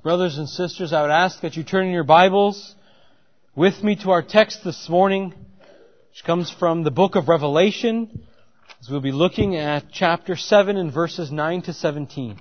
Brothers 0.00 0.38
and 0.38 0.48
sisters, 0.48 0.92
I 0.92 1.02
would 1.02 1.10
ask 1.10 1.40
that 1.40 1.56
you 1.56 1.64
turn 1.64 1.86
in 1.86 1.92
your 1.92 2.04
Bibles 2.04 2.76
with 3.56 3.82
me 3.82 3.96
to 3.96 4.12
our 4.12 4.22
text 4.22 4.60
this 4.64 4.88
morning, 4.88 5.30
which 6.10 6.22
comes 6.24 6.52
from 6.52 6.84
the 6.84 6.92
book 6.92 7.16
of 7.16 7.26
Revelation, 7.26 8.24
as 8.80 8.88
we'll 8.88 9.00
be 9.00 9.10
looking 9.10 9.56
at 9.56 9.90
chapter 9.92 10.36
7 10.36 10.76
and 10.76 10.94
verses 10.94 11.32
9 11.32 11.62
to 11.62 11.72
17. 11.72 12.40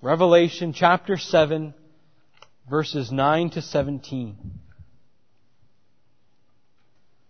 Revelation 0.00 0.72
chapter 0.72 1.16
7, 1.16 1.74
verses 2.70 3.10
9 3.10 3.50
to 3.50 3.60
17. 3.60 4.36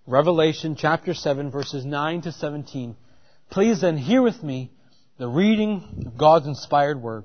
Revelation 0.07 0.77
chapter 0.79 1.15
7, 1.15 1.51
verses 1.51 1.87
9 1.87 2.21
to 2.21 2.33
17. 2.33 2.97
Please 3.49 3.81
then 3.81 3.97
hear 3.97 4.21
with 4.21 4.43
me 4.43 4.71
the 5.17 5.27
reading 5.27 6.05
of 6.07 6.19
God's 6.19 6.47
inspired 6.47 7.01
word. 7.01 7.25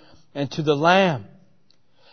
and 0.33 0.49
to 0.51 0.63
the 0.63 0.75
Lamb. 0.75 1.25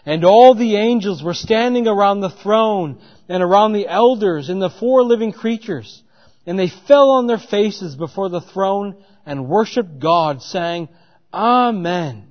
And 0.05 0.25
all 0.25 0.55
the 0.55 0.77
angels 0.77 1.23
were 1.23 1.35
standing 1.35 1.87
around 1.87 2.21
the 2.21 2.31
throne 2.31 3.01
and 3.29 3.43
around 3.43 3.73
the 3.73 3.89
elders 3.89 4.49
and 4.49 4.61
the 4.61 4.71
four 4.71 5.03
living 5.03 5.33
creatures. 5.33 6.03
And 6.47 6.59
they 6.59 6.71
fell 6.87 7.11
on 7.11 7.27
their 7.27 7.39
faces 7.39 7.95
before 7.95 8.31
the 8.31 8.41
throne 8.41 8.97
and 9.27 9.49
worshiped 9.49 9.99
God, 9.99 10.41
saying, 10.41 10.89
Amen. 11.33 12.29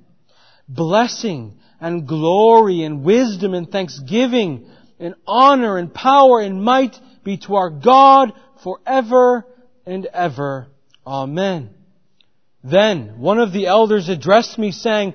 Blessing 0.68 1.58
and 1.80 2.08
glory 2.08 2.82
and 2.82 3.04
wisdom 3.04 3.54
and 3.54 3.70
thanksgiving 3.70 4.68
and 4.98 5.14
honor 5.26 5.78
and 5.78 5.94
power 5.94 6.40
and 6.40 6.62
might 6.62 6.96
be 7.22 7.36
to 7.38 7.54
our 7.54 7.70
God 7.70 8.32
forever 8.64 9.46
and 9.86 10.06
ever. 10.06 10.66
Amen. 11.06 11.70
Then 12.64 13.18
one 13.18 13.38
of 13.38 13.52
the 13.52 13.66
elders 13.66 14.08
addressed 14.08 14.58
me 14.58 14.72
saying, 14.72 15.14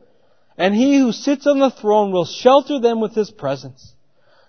and 0.57 0.75
he 0.75 0.99
who 0.99 1.11
sits 1.11 1.47
on 1.47 1.59
the 1.59 1.71
throne 1.71 2.11
will 2.11 2.25
shelter 2.25 2.79
them 2.79 2.99
with 2.99 3.15
his 3.15 3.31
presence. 3.31 3.93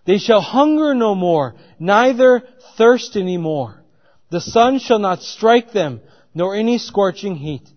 They 0.04 0.18
shall 0.18 0.40
hunger 0.40 0.94
no 0.94 1.14
more, 1.14 1.54
neither 1.78 2.42
thirst 2.76 3.16
any 3.16 3.36
more. 3.36 3.82
The 4.30 4.40
sun 4.40 4.78
shall 4.78 4.98
not 4.98 5.22
strike 5.22 5.72
them, 5.72 6.00
nor 6.34 6.54
any 6.54 6.78
scorching 6.78 7.36
heat. 7.36 7.68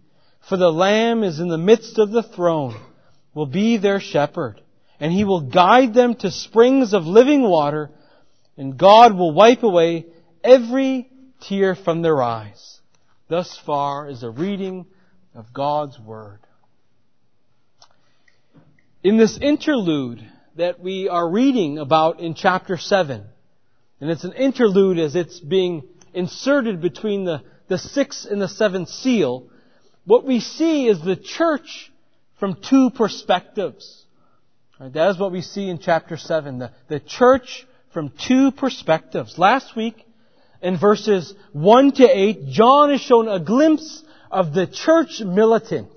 For 0.48 0.58
the 0.58 0.72
Lamb 0.72 1.24
is 1.24 1.40
in 1.40 1.50
the 1.50 1.58
midst 1.58 1.98
of 2.00 2.12
the 2.12 2.24
throne, 2.24 2.76
will 3.34 3.46
be 3.46 3.78
their 3.78 4.00
shepherd, 4.00 4.62
and 5.00 5.12
he 5.12 5.24
will 5.24 5.42
guide 5.42 5.94
them 5.94 6.16
to 6.16 6.32
springs 6.32 6.94
of 6.94 7.06
living 7.06 7.42
water, 7.44 7.92
and 8.58 8.78
God 8.78 9.16
will 9.16 9.34
wipe 9.34 9.64
away 9.64 10.06
every 10.44 11.10
tear 11.42 11.76
from 11.76 12.02
their 12.02 12.22
eyes. 12.22 12.80
Thus 13.28 13.58
far 13.66 14.08
is 14.08 14.24
a 14.24 14.30
reading 14.30 14.86
of 15.34 15.52
God's 15.52 16.00
Word. 16.00 16.45
In 19.06 19.18
this 19.18 19.38
interlude 19.40 20.26
that 20.56 20.80
we 20.80 21.08
are 21.10 21.30
reading 21.30 21.78
about 21.78 22.22
in 22.22 22.34
chapter 22.34 22.76
7, 22.76 23.24
and 24.02 24.10
it's 24.10 24.24
an 24.24 24.34
interlude 24.34 24.98
as 24.98 25.16
it's 25.16 25.40
being 25.40 25.84
inserted 26.16 26.82
between 26.82 27.24
the, 27.24 27.44
the 27.68 27.78
sixth 27.78 28.26
and 28.26 28.42
the 28.42 28.48
seventh 28.48 28.90
seal, 28.90 29.48
what 30.06 30.26
we 30.26 30.40
see 30.40 30.88
is 30.88 31.00
the 31.04 31.16
church 31.16 31.92
from 32.40 32.58
two 32.68 32.90
perspectives. 32.90 34.06
Right, 34.80 34.92
that 34.92 35.12
is 35.12 35.20
what 35.20 35.32
we 35.32 35.44
see 35.44 35.70
in 35.70 35.78
chapter 35.78 36.18
7, 36.18 36.58
the, 36.58 36.72
the 36.88 37.00
church 37.00 37.68
from 37.94 38.12
two 38.28 38.50
perspectives. 38.54 39.38
Last 39.38 39.76
week, 39.76 40.04
in 40.64 40.80
verses 40.80 41.32
1 41.54 41.92
to 41.92 42.06
8, 42.06 42.48
John 42.48 42.90
is 42.90 43.02
shown 43.02 43.28
a 43.28 43.40
glimpse 43.40 44.04
of 44.32 44.56
the 44.56 44.66
church 44.66 45.22
militant. 45.22 45.92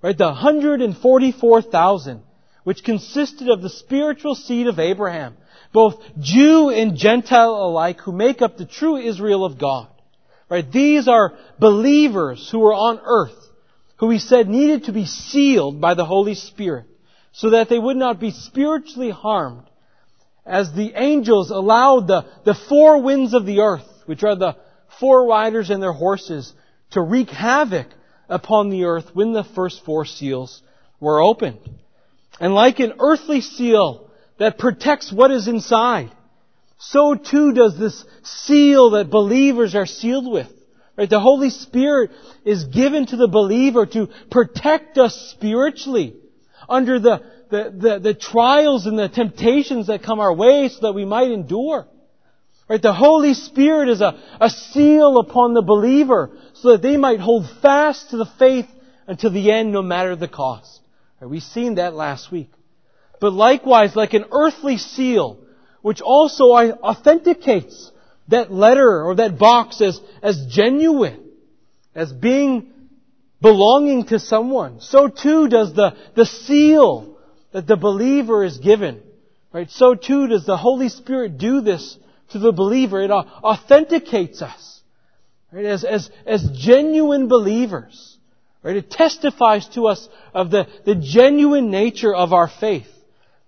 Right, 0.00 0.16
the 0.16 0.26
144,000 0.26 2.22
which 2.68 2.84
consisted 2.84 3.48
of 3.48 3.62
the 3.62 3.70
spiritual 3.70 4.34
seed 4.34 4.66
of 4.66 4.78
Abraham, 4.78 5.34
both 5.72 6.04
Jew 6.20 6.68
and 6.68 6.98
Gentile 6.98 7.54
alike, 7.54 7.98
who 8.00 8.12
make 8.12 8.42
up 8.42 8.58
the 8.58 8.66
true 8.66 8.98
Israel 8.98 9.46
of 9.46 9.56
God. 9.58 9.88
Right? 10.50 10.70
These 10.70 11.08
are 11.08 11.38
believers 11.58 12.46
who 12.50 12.58
were 12.58 12.74
on 12.74 13.00
earth, 13.02 13.38
who 13.96 14.10
he 14.10 14.18
said 14.18 14.50
needed 14.50 14.84
to 14.84 14.92
be 14.92 15.06
sealed 15.06 15.80
by 15.80 15.94
the 15.94 16.04
Holy 16.04 16.34
Spirit, 16.34 16.84
so 17.32 17.48
that 17.48 17.70
they 17.70 17.78
would 17.78 17.96
not 17.96 18.20
be 18.20 18.32
spiritually 18.32 19.08
harmed, 19.08 19.64
as 20.44 20.70
the 20.70 20.92
angels 20.94 21.50
allowed 21.50 22.06
the, 22.06 22.26
the 22.44 22.54
four 22.54 23.00
winds 23.00 23.32
of 23.32 23.46
the 23.46 23.60
earth, 23.60 23.88
which 24.04 24.22
are 24.22 24.36
the 24.36 24.56
four 25.00 25.26
riders 25.26 25.70
and 25.70 25.82
their 25.82 25.94
horses, 25.94 26.52
to 26.90 27.00
wreak 27.00 27.30
havoc 27.30 27.86
upon 28.28 28.68
the 28.68 28.84
earth 28.84 29.06
when 29.14 29.32
the 29.32 29.44
first 29.54 29.82
four 29.86 30.04
seals 30.04 30.60
were 31.00 31.22
opened. 31.22 31.60
And 32.40 32.54
like 32.54 32.78
an 32.78 32.94
earthly 33.00 33.40
seal 33.40 34.10
that 34.38 34.58
protects 34.58 35.12
what 35.12 35.30
is 35.30 35.48
inside, 35.48 36.10
so 36.78 37.14
too 37.14 37.52
does 37.52 37.76
this 37.76 38.04
seal 38.22 38.90
that 38.90 39.10
believers 39.10 39.74
are 39.74 39.86
sealed 39.86 40.30
with. 40.30 40.48
Right? 40.96 41.10
The 41.10 41.20
Holy 41.20 41.50
Spirit 41.50 42.10
is 42.44 42.64
given 42.64 43.06
to 43.06 43.16
the 43.16 43.28
believer 43.28 43.86
to 43.86 44.08
protect 44.30 44.98
us 44.98 45.14
spiritually 45.36 46.16
under 46.68 46.98
the, 46.98 47.22
the, 47.50 47.74
the, 47.76 47.98
the 48.00 48.14
trials 48.14 48.86
and 48.86 48.98
the 48.98 49.08
temptations 49.08 49.88
that 49.88 50.02
come 50.02 50.20
our 50.20 50.34
way 50.34 50.68
so 50.68 50.80
that 50.82 50.92
we 50.92 51.04
might 51.04 51.30
endure. 51.30 51.86
Right? 52.68 52.82
The 52.82 52.92
Holy 52.92 53.34
Spirit 53.34 53.88
is 53.88 54.00
a, 54.00 54.20
a 54.40 54.50
seal 54.50 55.18
upon 55.18 55.54
the 55.54 55.62
believer 55.62 56.30
so 56.54 56.72
that 56.72 56.82
they 56.82 56.96
might 56.96 57.20
hold 57.20 57.48
fast 57.62 58.10
to 58.10 58.16
the 58.16 58.26
faith 58.38 58.66
until 59.06 59.30
the 59.30 59.50
end 59.50 59.72
no 59.72 59.82
matter 59.82 60.14
the 60.16 60.28
cost. 60.28 60.80
We've 61.20 61.42
seen 61.42 61.76
that 61.76 61.94
last 61.94 62.30
week. 62.30 62.50
But 63.20 63.32
likewise, 63.32 63.96
like 63.96 64.14
an 64.14 64.26
earthly 64.30 64.78
seal, 64.78 65.40
which 65.82 66.00
also 66.00 66.52
authenticates 66.52 67.90
that 68.28 68.52
letter 68.52 69.04
or 69.04 69.16
that 69.16 69.38
box 69.38 69.80
as, 69.80 70.00
as 70.22 70.46
genuine, 70.46 71.24
as 71.94 72.12
being 72.12 72.72
belonging 73.40 74.04
to 74.06 74.18
someone, 74.18 74.80
so 74.80 75.08
too 75.08 75.48
does 75.48 75.74
the, 75.74 75.96
the 76.14 76.26
seal 76.26 77.16
that 77.52 77.66
the 77.66 77.76
believer 77.76 78.44
is 78.44 78.58
given. 78.58 79.02
Right? 79.52 79.70
So 79.70 79.94
too 79.94 80.28
does 80.28 80.44
the 80.44 80.56
Holy 80.56 80.88
Spirit 80.88 81.38
do 81.38 81.60
this 81.60 81.98
to 82.30 82.38
the 82.38 82.52
believer. 82.52 83.00
It 83.00 83.10
authenticates 83.10 84.42
us 84.42 84.82
right? 85.50 85.64
as, 85.64 85.84
as, 85.84 86.10
as 86.26 86.50
genuine 86.54 87.28
believers. 87.28 88.17
Right? 88.62 88.76
It 88.76 88.90
testifies 88.90 89.68
to 89.70 89.86
us 89.86 90.08
of 90.34 90.50
the, 90.50 90.66
the 90.84 90.94
genuine 90.94 91.70
nature 91.70 92.14
of 92.14 92.32
our 92.32 92.48
faith. 92.48 92.88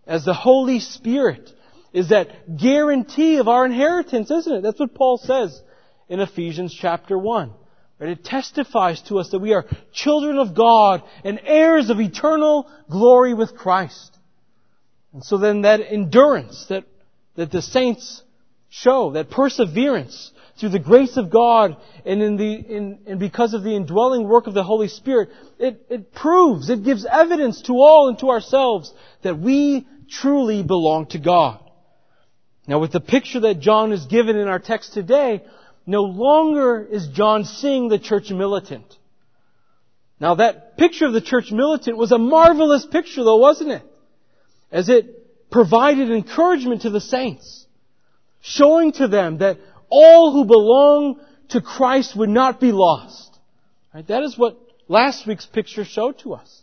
As 0.07 0.25
the 0.25 0.35
Holy 0.35 0.81
Spirit 0.81 1.51
is 1.93 2.11
that 2.11 2.57
guarantee 2.57 3.39
of 3.39 3.49
our 3.49 3.67
inheritance, 3.67 4.31
isn't 4.31 4.53
it? 4.53 4.63
That's 4.63 4.79
what 4.79 4.95
Paul 4.95 5.19
says 5.19 5.61
in 6.09 6.21
Ephesians 6.21 6.77
chapter 6.79 7.19
1. 7.19 7.53
Right? 7.99 8.11
It 8.11 8.25
testifies 8.25 9.03
to 9.03 9.19
us 9.19 9.31
that 9.31 9.41
we 9.41 9.53
are 9.53 9.67
children 9.93 10.39
of 10.39 10.55
God 10.55 11.03
and 11.25 11.41
heirs 11.45 11.91
of 11.91 12.01
eternal 12.01 12.71
glory 12.89 13.35
with 13.35 13.57
Christ. 13.57 14.17
And 15.13 15.25
so 15.25 15.39
then 15.39 15.63
that 15.63 15.81
endurance 15.81 16.67
that, 16.69 16.85
that 17.35 17.51
the 17.51 17.63
saints 17.63 18.23
show, 18.71 19.13
that 19.13 19.31
perseverance, 19.31 20.33
through 20.59 20.71
the 20.71 20.79
grace 20.79 21.17
of 21.17 21.31
God 21.31 21.77
and 22.05 22.23
in 22.23 22.37
the 22.37 22.55
in, 22.55 23.01
and 23.07 23.19
because 23.19 23.55
of 23.55 23.63
the 23.63 23.75
indwelling 23.75 24.29
work 24.29 24.47
of 24.47 24.55
the 24.55 24.63
Holy 24.63 24.89
Spirit, 24.89 25.31
it, 25.59 25.87
it 25.91 26.13
proves, 26.13 26.71
it 26.71 26.85
gives 26.85 27.05
evidence 27.05 27.63
to 27.63 27.73
all 27.73 28.09
and 28.09 28.19
to 28.21 28.29
ourselves 28.29 28.93
that 29.23 29.39
we 29.39 29.87
truly 30.09 30.63
belong 30.63 31.07
to 31.07 31.19
God. 31.19 31.59
Now 32.67 32.79
with 32.79 32.93
the 32.93 33.01
picture 33.01 33.41
that 33.41 33.61
John 33.61 33.93
is 33.93 34.07
given 34.07 34.37
in 34.37 34.49
our 34.49 34.59
text 34.59 34.93
today, 34.93 35.43
no 35.87 36.03
longer 36.03 36.85
is 36.85 37.09
John 37.09 37.45
seeing 37.45 37.89
the 37.89 37.99
church 37.99 38.31
militant. 38.31 38.97
Now 40.21 40.37
that 40.37 40.77
picture 40.77 41.07
of 41.07 41.15
the 41.15 41.23
church 41.23 41.51
militant 41.51 41.97
was 41.97 42.13
a 42.13 42.19
marvelous 42.19 42.87
picture 42.87 43.25
though, 43.25 43.39
wasn't 43.39 43.71
it? 43.71 43.83
As 44.71 44.89
it 44.89 45.51
provided 45.51 46.11
encouragement 46.11 46.83
to 46.83 46.91
the 46.91 47.01
saints, 47.01 47.67
showing 48.41 48.93
to 48.93 49.09
them 49.09 49.39
that 49.39 49.59
all 49.89 50.33
who 50.33 50.45
belong 50.45 51.21
to 51.51 51.61
Christ 51.61 52.17
would 52.17 52.29
not 52.29 52.61
be 52.61 52.73
lost. 52.73 53.39
Right? 53.95 54.07
That 54.07 54.23
is 54.23 54.39
what 54.39 54.59
last 54.89 55.27
week's 55.27 55.47
picture 55.47 55.85
showed 55.85 56.19
to 56.21 56.35
us. 56.35 56.63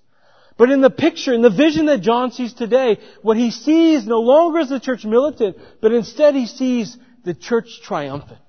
But 0.57 0.71
in 0.71 0.81
the 0.81 0.89
picture, 0.89 1.33
in 1.33 1.41
the 1.41 1.51
vision 1.51 1.85
that 1.85 2.01
John 2.01 2.31
sees 2.31 2.53
today, 2.53 2.97
what 3.21 3.37
he 3.37 3.51
sees 3.51 4.07
no 4.07 4.21
longer 4.21 4.59
is 4.59 4.69
the 4.69 4.79
church 4.79 5.05
militant, 5.05 5.55
but 5.81 5.91
instead 5.91 6.33
he 6.33 6.47
sees 6.47 6.97
the 7.23 7.35
church 7.35 7.81
triumphant. 7.83 8.39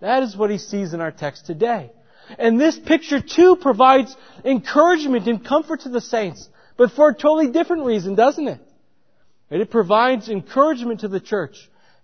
That 0.00 0.22
is 0.22 0.36
what 0.36 0.48
he 0.48 0.58
sees 0.58 0.94
in 0.94 1.00
our 1.00 1.10
text 1.10 1.44
today. 1.44 1.90
And 2.38 2.58
this 2.58 2.78
picture 2.78 3.20
too 3.20 3.56
provides 3.56 4.14
encouragement 4.44 5.26
and 5.26 5.44
comfort 5.44 5.80
to 5.80 5.90
the 5.90 6.00
saints, 6.00 6.48
but 6.76 6.92
for 6.92 7.10
a 7.10 7.14
totally 7.14 7.50
different 7.50 7.84
reason, 7.84 8.14
doesn't 8.14 8.48
it? 8.48 8.60
It 9.50 9.70
provides 9.70 10.28
encouragement 10.28 11.00
to 11.00 11.08
the 11.08 11.20
church 11.20 11.56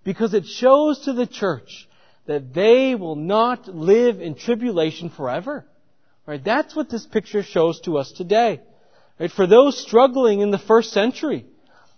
because 0.04 0.34
it 0.34 0.46
shows 0.46 1.00
to 1.00 1.12
the 1.12 1.26
church 1.26 1.88
that 2.26 2.54
they 2.54 2.94
will 2.94 3.16
not 3.16 3.68
live 3.68 4.20
in 4.20 4.34
tribulation 4.34 5.10
forever. 5.10 5.64
Right? 6.26 6.42
That's 6.42 6.74
what 6.74 6.88
this 6.88 7.06
picture 7.06 7.42
shows 7.42 7.80
to 7.82 7.98
us 7.98 8.12
today. 8.12 8.60
Right? 9.18 9.30
For 9.30 9.46
those 9.46 9.78
struggling 9.78 10.40
in 10.40 10.50
the 10.50 10.58
first 10.58 10.92
century, 10.92 11.46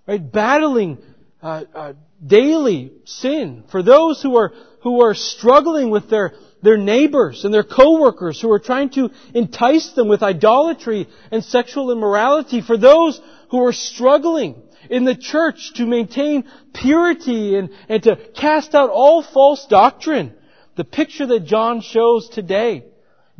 right, 0.06 0.32
battling 0.32 0.98
uh, 1.42 1.64
uh, 1.74 1.92
daily 2.24 2.92
sin, 3.04 3.64
for 3.70 3.82
those 3.82 4.22
who 4.22 4.36
are 4.36 4.52
who 4.82 5.02
are 5.02 5.14
struggling 5.14 5.90
with 5.90 6.10
their 6.10 6.32
their 6.62 6.76
neighbors 6.76 7.44
and 7.44 7.54
their 7.54 7.64
coworkers 7.64 8.40
who 8.40 8.50
are 8.50 8.58
trying 8.58 8.90
to 8.90 9.10
entice 9.34 9.92
them 9.92 10.08
with 10.08 10.22
idolatry 10.22 11.08
and 11.30 11.44
sexual 11.44 11.92
immorality, 11.92 12.60
for 12.60 12.76
those 12.76 13.20
who 13.50 13.64
are 13.64 13.72
struggling 13.72 14.60
in 14.90 15.04
the 15.04 15.16
church 15.16 15.72
to 15.74 15.86
maintain 15.86 16.44
purity 16.74 17.56
and, 17.56 17.70
and 17.88 18.02
to 18.02 18.16
cast 18.34 18.74
out 18.74 18.90
all 18.90 19.22
false 19.22 19.66
doctrine. 19.66 20.34
The 20.76 20.84
picture 20.84 21.26
that 21.26 21.44
John 21.44 21.80
shows 21.80 22.28
today 22.28 22.84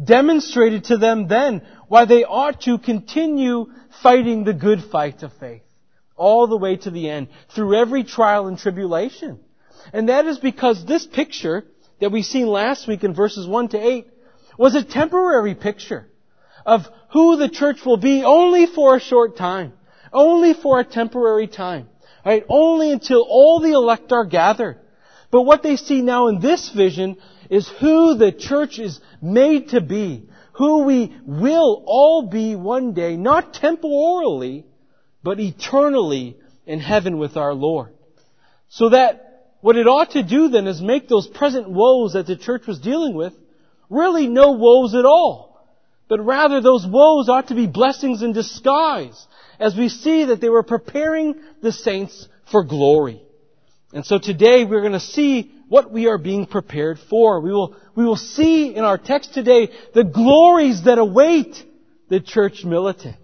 demonstrated 0.03 0.85
to 0.85 0.97
them 0.97 1.29
then 1.29 1.67
why 1.89 2.05
they 2.05 2.25
ought 2.25 2.63
to 2.63 2.79
continue 2.79 3.67
fighting 4.03 4.45
the 4.45 4.55
good 4.55 4.83
fight 4.85 5.23
of 5.23 5.33
faith 5.35 5.63
all 6.17 6.47
the 6.47 6.57
way 6.57 6.77
to 6.77 6.91
the 6.91 7.09
end 7.09 7.29
through 7.55 7.79
every 7.79 8.05
trial 8.05 8.47
and 8.47 8.59
tribulation. 8.59 9.39
And 9.93 10.09
that 10.09 10.27
is 10.27 10.39
because 10.39 10.85
this 10.85 11.07
picture 11.07 11.65
that 12.01 12.11
we 12.11 12.23
seen 12.23 12.47
last 12.47 12.89
week 12.89 13.05
in 13.05 13.15
verses 13.15 13.47
1 13.47 13.69
to 13.69 13.79
8 13.79 14.07
was 14.59 14.75
a 14.75 14.85
temporary 14.85 15.55
picture 15.55 16.09
of 16.65 16.87
who 17.13 17.37
the 17.37 17.49
church 17.49 17.85
will 17.85 17.97
be 17.97 18.25
only 18.25 18.67
for 18.67 18.97
a 18.97 19.01
short 19.01 19.37
time. 19.37 19.73
Only 20.17 20.55
for 20.55 20.81
a 20.81 20.85
temporary 20.85 21.47
time. 21.47 21.89
Right? 22.25 22.45
Only 22.49 22.91
until 22.91 23.25
all 23.29 23.61
the 23.61 23.73
elect 23.73 24.11
are 24.11 24.25
gathered. 24.25 24.79
But 25.31 25.43
what 25.43 25.63
they 25.63 25.77
see 25.77 26.01
now 26.01 26.29
in 26.29 26.41
this 26.41 26.71
vision 26.71 27.19
is 27.51 27.69
who 27.69 28.15
the 28.15 28.33
church 28.33 28.79
is 28.79 28.99
made 29.21 29.69
to 29.69 29.81
be. 29.83 30.29
Who 30.55 30.85
we 30.85 31.15
will 31.27 31.85
all 31.87 32.29
be 32.29 32.57
one 32.57 32.95
day, 32.95 33.17
not 33.17 33.53
temporally, 33.53 34.65
but 35.23 35.39
eternally 35.39 36.39
in 36.65 36.81
heaven 36.81 37.19
with 37.19 37.37
our 37.37 37.53
Lord. 37.53 37.93
So 38.69 38.89
that 38.89 39.55
what 39.61 39.77
it 39.77 39.87
ought 39.87 40.13
to 40.13 40.23
do 40.23 40.49
then 40.49 40.67
is 40.67 40.81
make 40.81 41.09
those 41.09 41.27
present 41.27 41.69
woes 41.69 42.15
that 42.15 42.27
the 42.27 42.37
church 42.37 42.67
was 42.67 42.79
dealing 42.81 43.15
with 43.15 43.35
really 43.91 44.29
no 44.29 44.53
woes 44.53 44.95
at 44.95 45.05
all. 45.05 45.56
But 46.09 46.25
rather 46.25 46.61
those 46.61 46.87
woes 46.87 47.29
ought 47.29 47.49
to 47.49 47.55
be 47.55 47.67
blessings 47.67 48.23
in 48.23 48.33
disguise 48.33 49.27
as 49.59 49.77
we 49.77 49.89
see 49.89 50.27
that 50.27 50.41
they 50.41 50.49
were 50.49 50.63
preparing 50.63 51.35
the 51.63 51.73
saints 51.73 52.29
for 52.51 52.63
glory. 52.63 53.21
And 53.93 54.05
so 54.05 54.19
today 54.19 54.65
we're 54.65 54.83
going 54.83 54.93
to 54.93 55.01
see 55.01 55.53
what 55.69 55.91
we 55.91 56.07
are 56.07 56.19
being 56.19 56.47
prepared 56.47 56.99
for. 57.11 57.41
We 57.41 57.51
will, 57.51 57.77
we 57.95 58.05
will 58.05 58.17
see 58.17 58.75
in 58.75 58.85
our 58.85 58.99
text 58.99 59.35
today 59.35 59.71
the 59.95 60.05
glories 60.05 60.85
that 60.85 60.99
await 60.99 61.65
the 62.09 62.21
church 62.21 62.65
militant. 62.65 63.17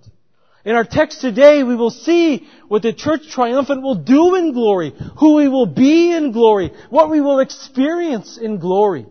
In 0.65 0.77
our 0.77 0.85
text 0.85 1.21
today, 1.21 1.65
we 1.65 1.75
will 1.75 1.91
see 1.91 2.47
what 2.69 2.83
the 2.83 2.93
church 2.93 3.29
triumphant 3.31 3.83
will 3.83 3.97
do 3.97 4.37
in 4.37 4.53
glory, 4.53 4.95
who 5.19 5.35
we 5.35 5.49
will 5.49 5.67
be 5.67 6.15
in 6.15 6.31
glory, 6.31 6.73
what 6.89 7.11
we 7.11 7.21
will 7.21 7.41
experience 7.41 8.39
in 8.39 8.59
glory. 8.59 9.07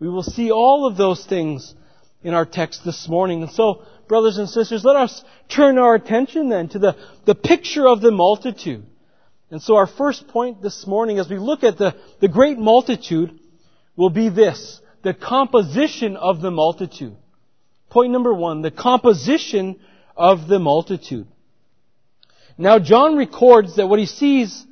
We 0.00 0.08
will 0.08 0.22
see 0.22 0.50
all 0.50 0.86
of 0.86 0.96
those 0.96 1.24
things 1.26 1.74
in 2.26 2.34
our 2.34 2.44
text 2.44 2.84
this 2.84 3.08
morning. 3.08 3.44
And 3.44 3.52
so, 3.52 3.84
brothers 4.08 4.36
and 4.36 4.48
sisters, 4.48 4.84
let 4.84 4.96
us 4.96 5.22
turn 5.48 5.78
our 5.78 5.94
attention 5.94 6.48
then 6.48 6.68
to 6.70 6.80
the, 6.80 6.96
the 7.24 7.36
picture 7.36 7.86
of 7.86 8.00
the 8.00 8.10
multitude. 8.10 8.84
And 9.48 9.62
so 9.62 9.76
our 9.76 9.86
first 9.86 10.26
point 10.26 10.60
this 10.60 10.88
morning 10.88 11.20
as 11.20 11.30
we 11.30 11.38
look 11.38 11.62
at 11.62 11.78
the, 11.78 11.94
the 12.20 12.26
great 12.26 12.58
multitude 12.58 13.38
will 13.94 14.10
be 14.10 14.28
this, 14.28 14.80
the 15.04 15.14
composition 15.14 16.16
of 16.16 16.40
the 16.40 16.50
multitude. 16.50 17.16
Point 17.90 18.10
number 18.10 18.34
one, 18.34 18.60
the 18.60 18.72
composition 18.72 19.78
of 20.16 20.48
the 20.48 20.58
multitude. 20.58 21.28
Now 22.58 22.80
John 22.80 23.14
records 23.14 23.76
that 23.76 23.86
what 23.86 24.00
he 24.00 24.06
sees 24.06 24.66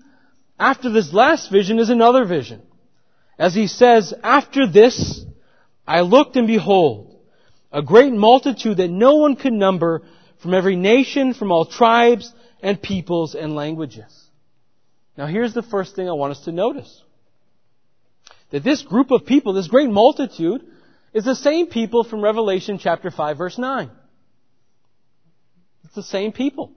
after 0.59 0.91
this 0.91 1.13
last 1.13 1.53
vision 1.53 1.79
is 1.79 1.89
another 1.89 2.25
vision. 2.25 2.63
As 3.39 3.55
he 3.55 3.69
says, 3.69 4.13
after 4.25 4.67
this, 4.67 5.25
I 5.87 6.01
looked 6.01 6.35
and 6.35 6.49
behold, 6.49 7.14
a 7.75 7.83
great 7.83 8.13
multitude 8.13 8.77
that 8.77 8.89
no 8.89 9.17
one 9.17 9.35
could 9.35 9.53
number 9.53 10.03
from 10.41 10.55
every 10.55 10.77
nation, 10.77 11.35
from 11.35 11.51
all 11.51 11.67
tribes 11.67 12.33
and 12.63 12.81
peoples 12.81 13.35
and 13.35 13.57
languages. 13.57 14.07
Now 15.19 15.27
here's 15.27 15.55
the 15.55 15.63
first 15.63 15.97
thing 15.97 16.09
I 16.09 16.13
want 16.13 16.31
us 16.31 16.45
to 16.45 16.53
notice. 16.53 17.03
That 18.51 18.63
this 18.63 18.83
group 18.83 19.11
of 19.11 19.27
people, 19.27 19.55
this 19.55 19.67
great 19.67 19.91
multitude, 19.91 20.63
is 21.13 21.25
the 21.25 21.35
same 21.35 21.67
people 21.67 22.05
from 22.05 22.23
Revelation 22.23 22.79
chapter 22.79 23.11
5 23.11 23.37
verse 23.37 23.59
9. 23.59 23.91
It's 25.85 25.97
the 25.97 26.03
same 26.05 26.31
people. 26.31 26.71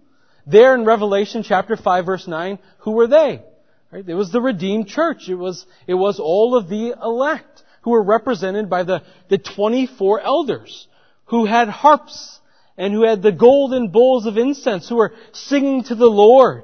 There 0.47 0.73
in 0.73 0.83
Revelation 0.83 1.43
chapter 1.43 1.77
5 1.77 2.05
verse 2.07 2.27
9, 2.27 2.57
who 2.79 2.91
were 2.91 3.07
they? 3.07 3.43
Right? 3.91 4.07
It 4.07 4.15
was 4.15 4.31
the 4.31 4.41
redeemed 4.41 4.87
church. 4.87 5.29
It 5.29 5.35
was, 5.35 5.63
it 5.85 5.93
was 5.93 6.19
all 6.19 6.55
of 6.55 6.67
the 6.69 6.95
elect 6.99 7.63
who 7.87 7.91
were 7.91 8.03
represented 8.03 8.69
by 8.69 8.83
the, 8.83 9.01
the 9.29 9.37
24 9.37 10.19
elders 10.19 10.89
who 11.27 11.45
had 11.45 11.69
harps 11.69 12.37
and 12.77 12.93
who 12.93 13.05
had 13.05 13.21
the 13.21 13.31
golden 13.31 13.87
bowls 13.87 14.25
of 14.25 14.37
incense, 14.37 14.89
who 14.89 14.97
were 14.97 15.13
singing 15.31 15.85
to 15.85 15.95
the 15.95 16.05
Lord, 16.09 16.63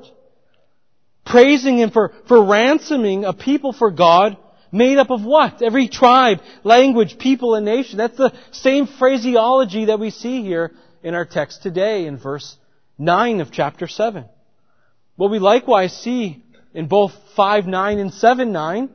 praising 1.25 1.77
Him 1.77 1.91
for, 1.91 2.11
for 2.27 2.43
ransoming 2.43 3.23
a 3.23 3.31
people 3.31 3.71
for 3.71 3.89
God 3.89 4.35
made 4.69 4.97
up 4.97 5.11
of 5.11 5.23
what? 5.23 5.61
Every 5.61 5.87
tribe, 5.87 6.41
language, 6.65 7.17
people, 7.17 7.55
and 7.55 7.63
nation. 7.63 7.99
That's 7.99 8.17
the 8.17 8.33
same 8.51 8.85
phraseology 8.85 9.85
that 9.85 10.01
we 10.01 10.09
see 10.09 10.41
here 10.41 10.73
in 11.03 11.15
our 11.15 11.23
text 11.23 11.63
today 11.63 12.05
in 12.05 12.17
verse 12.17 12.57
9 12.97 13.39
of 13.39 13.49
chapter 13.49 13.87
7. 13.87 14.25
What 15.15 15.31
we 15.31 15.39
likewise 15.39 15.95
see 15.95 16.43
in 16.73 16.87
both 16.87 17.13
5 17.37 17.65
9 17.65 17.99
and 17.99 18.13
7 18.13 18.51
9 18.51 18.89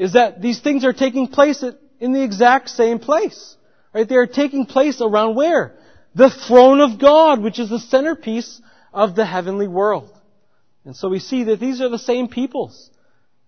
is 0.00 0.14
that 0.14 0.40
these 0.40 0.60
things 0.60 0.82
are 0.86 0.94
taking 0.94 1.28
place 1.28 1.62
in 2.00 2.12
the 2.12 2.24
exact 2.24 2.70
same 2.70 2.98
place. 2.98 3.54
Right? 3.92 4.08
They 4.08 4.16
are 4.16 4.26
taking 4.26 4.64
place 4.64 5.02
around 5.02 5.36
where? 5.36 5.76
The 6.14 6.30
throne 6.30 6.80
of 6.80 6.98
God, 6.98 7.42
which 7.42 7.58
is 7.58 7.68
the 7.68 7.78
centerpiece 7.78 8.62
of 8.94 9.14
the 9.14 9.26
heavenly 9.26 9.68
world. 9.68 10.10
And 10.86 10.96
so 10.96 11.10
we 11.10 11.18
see 11.18 11.44
that 11.44 11.60
these 11.60 11.82
are 11.82 11.90
the 11.90 11.98
same 11.98 12.28
peoples 12.28 12.90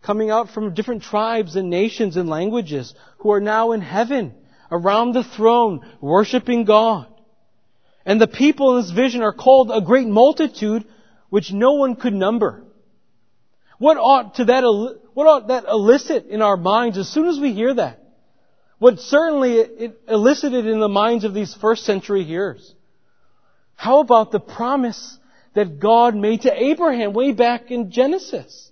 coming 0.02 0.28
out 0.28 0.50
from 0.50 0.74
different 0.74 1.02
tribes 1.02 1.56
and 1.56 1.70
nations 1.70 2.18
and 2.18 2.28
languages 2.28 2.94
who 3.20 3.32
are 3.32 3.40
now 3.40 3.72
in 3.72 3.80
heaven 3.80 4.34
around 4.70 5.12
the 5.12 5.24
throne 5.24 5.80
worshiping 6.02 6.66
God. 6.66 7.06
And 8.04 8.20
the 8.20 8.26
people 8.26 8.76
in 8.76 8.82
this 8.82 8.90
vision 8.90 9.22
are 9.22 9.32
called 9.32 9.70
a 9.72 9.80
great 9.80 10.06
multitude 10.06 10.84
which 11.30 11.50
no 11.50 11.72
one 11.72 11.96
could 11.96 12.12
number. 12.12 12.62
What 13.78 13.96
ought 13.96 14.34
to 14.34 14.44
that 14.44 14.64
what 15.14 15.26
ought 15.26 15.48
that 15.48 15.64
elicit 15.68 16.26
in 16.26 16.42
our 16.42 16.56
minds 16.56 16.98
as 16.98 17.08
soon 17.08 17.28
as 17.28 17.38
we 17.38 17.52
hear 17.52 17.74
that? 17.74 17.98
What 18.78 18.98
certainly 18.98 19.58
it 19.58 20.00
elicited 20.08 20.66
in 20.66 20.80
the 20.80 20.88
minds 20.88 21.24
of 21.24 21.34
these 21.34 21.54
first 21.54 21.84
century 21.84 22.24
hearers. 22.24 22.74
How 23.76 24.00
about 24.00 24.32
the 24.32 24.40
promise 24.40 25.18
that 25.54 25.78
God 25.78 26.16
made 26.16 26.42
to 26.42 26.52
Abraham 26.52 27.12
way 27.12 27.32
back 27.32 27.70
in 27.70 27.90
Genesis? 27.90 28.70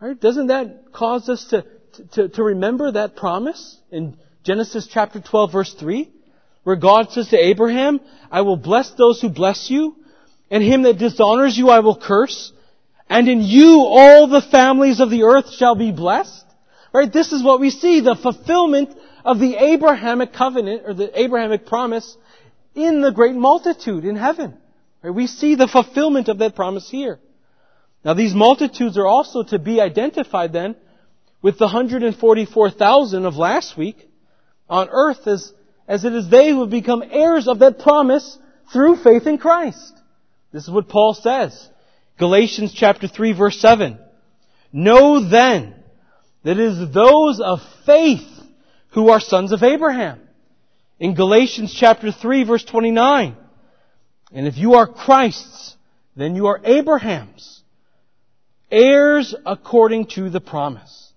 Right? 0.00 0.18
Doesn't 0.18 0.46
that 0.46 0.92
cause 0.92 1.28
us 1.28 1.44
to, 1.46 1.64
to, 2.12 2.28
to 2.30 2.42
remember 2.42 2.92
that 2.92 3.16
promise 3.16 3.78
in 3.90 4.16
Genesis 4.44 4.88
chapter 4.90 5.20
12 5.20 5.52
verse 5.52 5.74
3? 5.74 6.10
Where 6.64 6.76
God 6.76 7.10
says 7.10 7.28
to 7.28 7.38
Abraham, 7.38 8.00
I 8.30 8.42
will 8.42 8.56
bless 8.56 8.92
those 8.92 9.20
who 9.20 9.28
bless 9.28 9.68
you, 9.68 9.96
and 10.50 10.62
him 10.62 10.82
that 10.82 10.98
dishonors 10.98 11.58
you 11.58 11.70
I 11.70 11.80
will 11.80 11.96
curse, 11.96 12.52
And 13.12 13.28
in 13.28 13.42
you 13.42 13.80
all 13.80 14.26
the 14.26 14.40
families 14.40 14.98
of 14.98 15.10
the 15.10 15.24
earth 15.24 15.52
shall 15.52 15.74
be 15.74 15.92
blessed. 15.92 16.46
Right? 16.94 17.12
This 17.12 17.30
is 17.30 17.42
what 17.42 17.60
we 17.60 17.68
see, 17.68 18.00
the 18.00 18.14
fulfillment 18.14 18.88
of 19.22 19.38
the 19.38 19.54
Abrahamic 19.54 20.32
covenant, 20.32 20.84
or 20.86 20.94
the 20.94 21.20
Abrahamic 21.20 21.66
promise 21.66 22.16
in 22.74 23.02
the 23.02 23.12
great 23.12 23.34
multitude 23.34 24.06
in 24.06 24.16
heaven. 24.16 24.56
Right? 25.02 25.10
We 25.10 25.26
see 25.26 25.56
the 25.56 25.68
fulfillment 25.68 26.28
of 26.28 26.38
that 26.38 26.54
promise 26.54 26.88
here. 26.88 27.20
Now 28.02 28.14
these 28.14 28.34
multitudes 28.34 28.96
are 28.96 29.06
also 29.06 29.42
to 29.42 29.58
be 29.58 29.78
identified 29.78 30.54
then 30.54 30.74
with 31.42 31.58
the 31.58 31.66
144,000 31.66 33.26
of 33.26 33.36
last 33.36 33.76
week 33.76 34.08
on 34.70 34.88
earth 34.90 35.26
as, 35.26 35.52
as 35.86 36.06
it 36.06 36.14
is 36.14 36.30
they 36.30 36.48
who 36.48 36.60
have 36.62 36.70
become 36.70 37.02
heirs 37.10 37.46
of 37.46 37.58
that 37.58 37.78
promise 37.78 38.38
through 38.72 38.96
faith 38.96 39.26
in 39.26 39.36
Christ. 39.36 39.92
This 40.50 40.62
is 40.62 40.70
what 40.70 40.88
Paul 40.88 41.12
says. 41.12 41.68
Galatians 42.22 42.72
chapter 42.72 43.08
3 43.08 43.32
verse 43.32 43.58
7. 43.58 43.98
Know 44.72 45.28
then 45.28 45.74
that 46.44 46.52
it 46.52 46.60
is 46.60 46.94
those 46.94 47.40
of 47.40 47.58
faith 47.84 48.28
who 48.90 49.08
are 49.08 49.18
sons 49.18 49.50
of 49.50 49.64
Abraham. 49.64 50.20
In 51.00 51.16
Galatians 51.16 51.74
chapter 51.74 52.12
3 52.12 52.44
verse 52.44 52.64
29. 52.64 53.36
And 54.30 54.46
if 54.46 54.56
you 54.56 54.74
are 54.74 54.86
Christ's, 54.86 55.76
then 56.14 56.36
you 56.36 56.46
are 56.46 56.60
Abraham's. 56.62 57.64
Heirs 58.70 59.34
according 59.44 60.06
to 60.14 60.30
the 60.30 60.40
promise. 60.40 61.12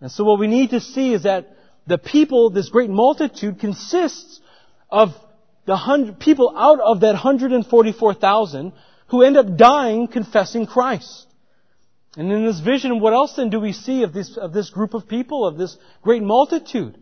And 0.00 0.10
so 0.10 0.24
what 0.24 0.40
we 0.40 0.48
need 0.48 0.70
to 0.70 0.80
see 0.80 1.12
is 1.12 1.22
that 1.22 1.56
the 1.86 1.98
people, 1.98 2.50
this 2.50 2.68
great 2.68 2.90
multitude, 2.90 3.60
consists 3.60 4.40
of 4.90 5.10
the 5.66 5.76
hundred, 5.76 6.18
people 6.18 6.52
out 6.56 6.80
of 6.80 6.98
that 7.02 7.12
144,000 7.12 8.72
who 9.08 9.22
end 9.22 9.36
up 9.36 9.56
dying 9.56 10.08
confessing 10.08 10.66
Christ. 10.66 11.26
And 12.16 12.32
in 12.32 12.44
this 12.44 12.60
vision, 12.60 13.00
what 13.00 13.12
else 13.12 13.34
then 13.36 13.50
do 13.50 13.60
we 13.60 13.72
see 13.72 14.02
of 14.02 14.12
this, 14.12 14.36
of 14.36 14.52
this 14.52 14.70
group 14.70 14.94
of 14.94 15.08
people, 15.08 15.46
of 15.46 15.56
this 15.56 15.76
great 16.02 16.22
multitude? 16.22 16.98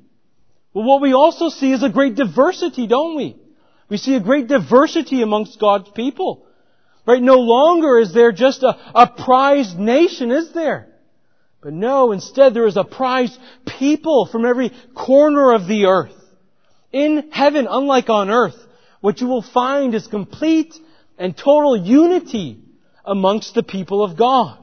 Well, 0.75 0.85
what 0.85 1.01
we 1.01 1.15
also 1.15 1.49
see 1.49 1.73
is 1.73 1.83
a 1.83 1.89
great 1.89 2.17
diversity, 2.17 2.87
don't 2.87 3.17
we? 3.17 3.37
We 3.89 3.97
see 3.97 4.15
a 4.15 4.21
great 4.21 4.49
diversity 4.49 5.23
amongst 5.23 5.61
God's 5.61 5.89
people. 5.91 6.47
Right? 7.07 7.23
No 7.23 7.39
longer 7.39 7.99
is 7.99 8.13
there 8.13 8.33
just 8.33 8.63
a, 8.63 8.77
a 8.95 9.07
prized 9.07 9.79
nation, 9.79 10.33
is 10.33 10.53
there? 10.53 10.89
But 11.63 11.73
no, 11.73 12.13
instead 12.13 12.53
there 12.53 12.67
is 12.67 12.77
a 12.77 12.85
prized 12.85 13.39
people 13.79 14.27
from 14.27 14.45
every 14.45 14.71
corner 14.95 15.55
of 15.55 15.67
the 15.67 15.87
earth. 15.87 16.13
In 16.93 17.31
heaven, 17.31 17.67
unlike 17.71 18.09
on 18.09 18.31
earth, 18.31 18.57
what 19.01 19.21
you 19.21 19.29
will 19.29 19.43
find 19.43 19.95
is 19.95 20.07
complete 20.07 20.75
and 21.19 21.37
total 21.37 21.77
unity 21.77 22.61
amongst 23.05 23.55
the 23.55 23.63
people 23.63 24.03
of 24.03 24.17
God. 24.17 24.59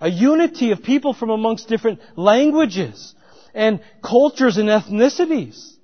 A 0.00 0.08
unity 0.08 0.72
of 0.72 0.82
people 0.82 1.14
from 1.14 1.30
amongst 1.30 1.68
different 1.68 2.00
languages 2.16 3.14
and 3.54 3.80
cultures 4.02 4.56
and 4.56 4.68
ethnicities. 4.68 5.74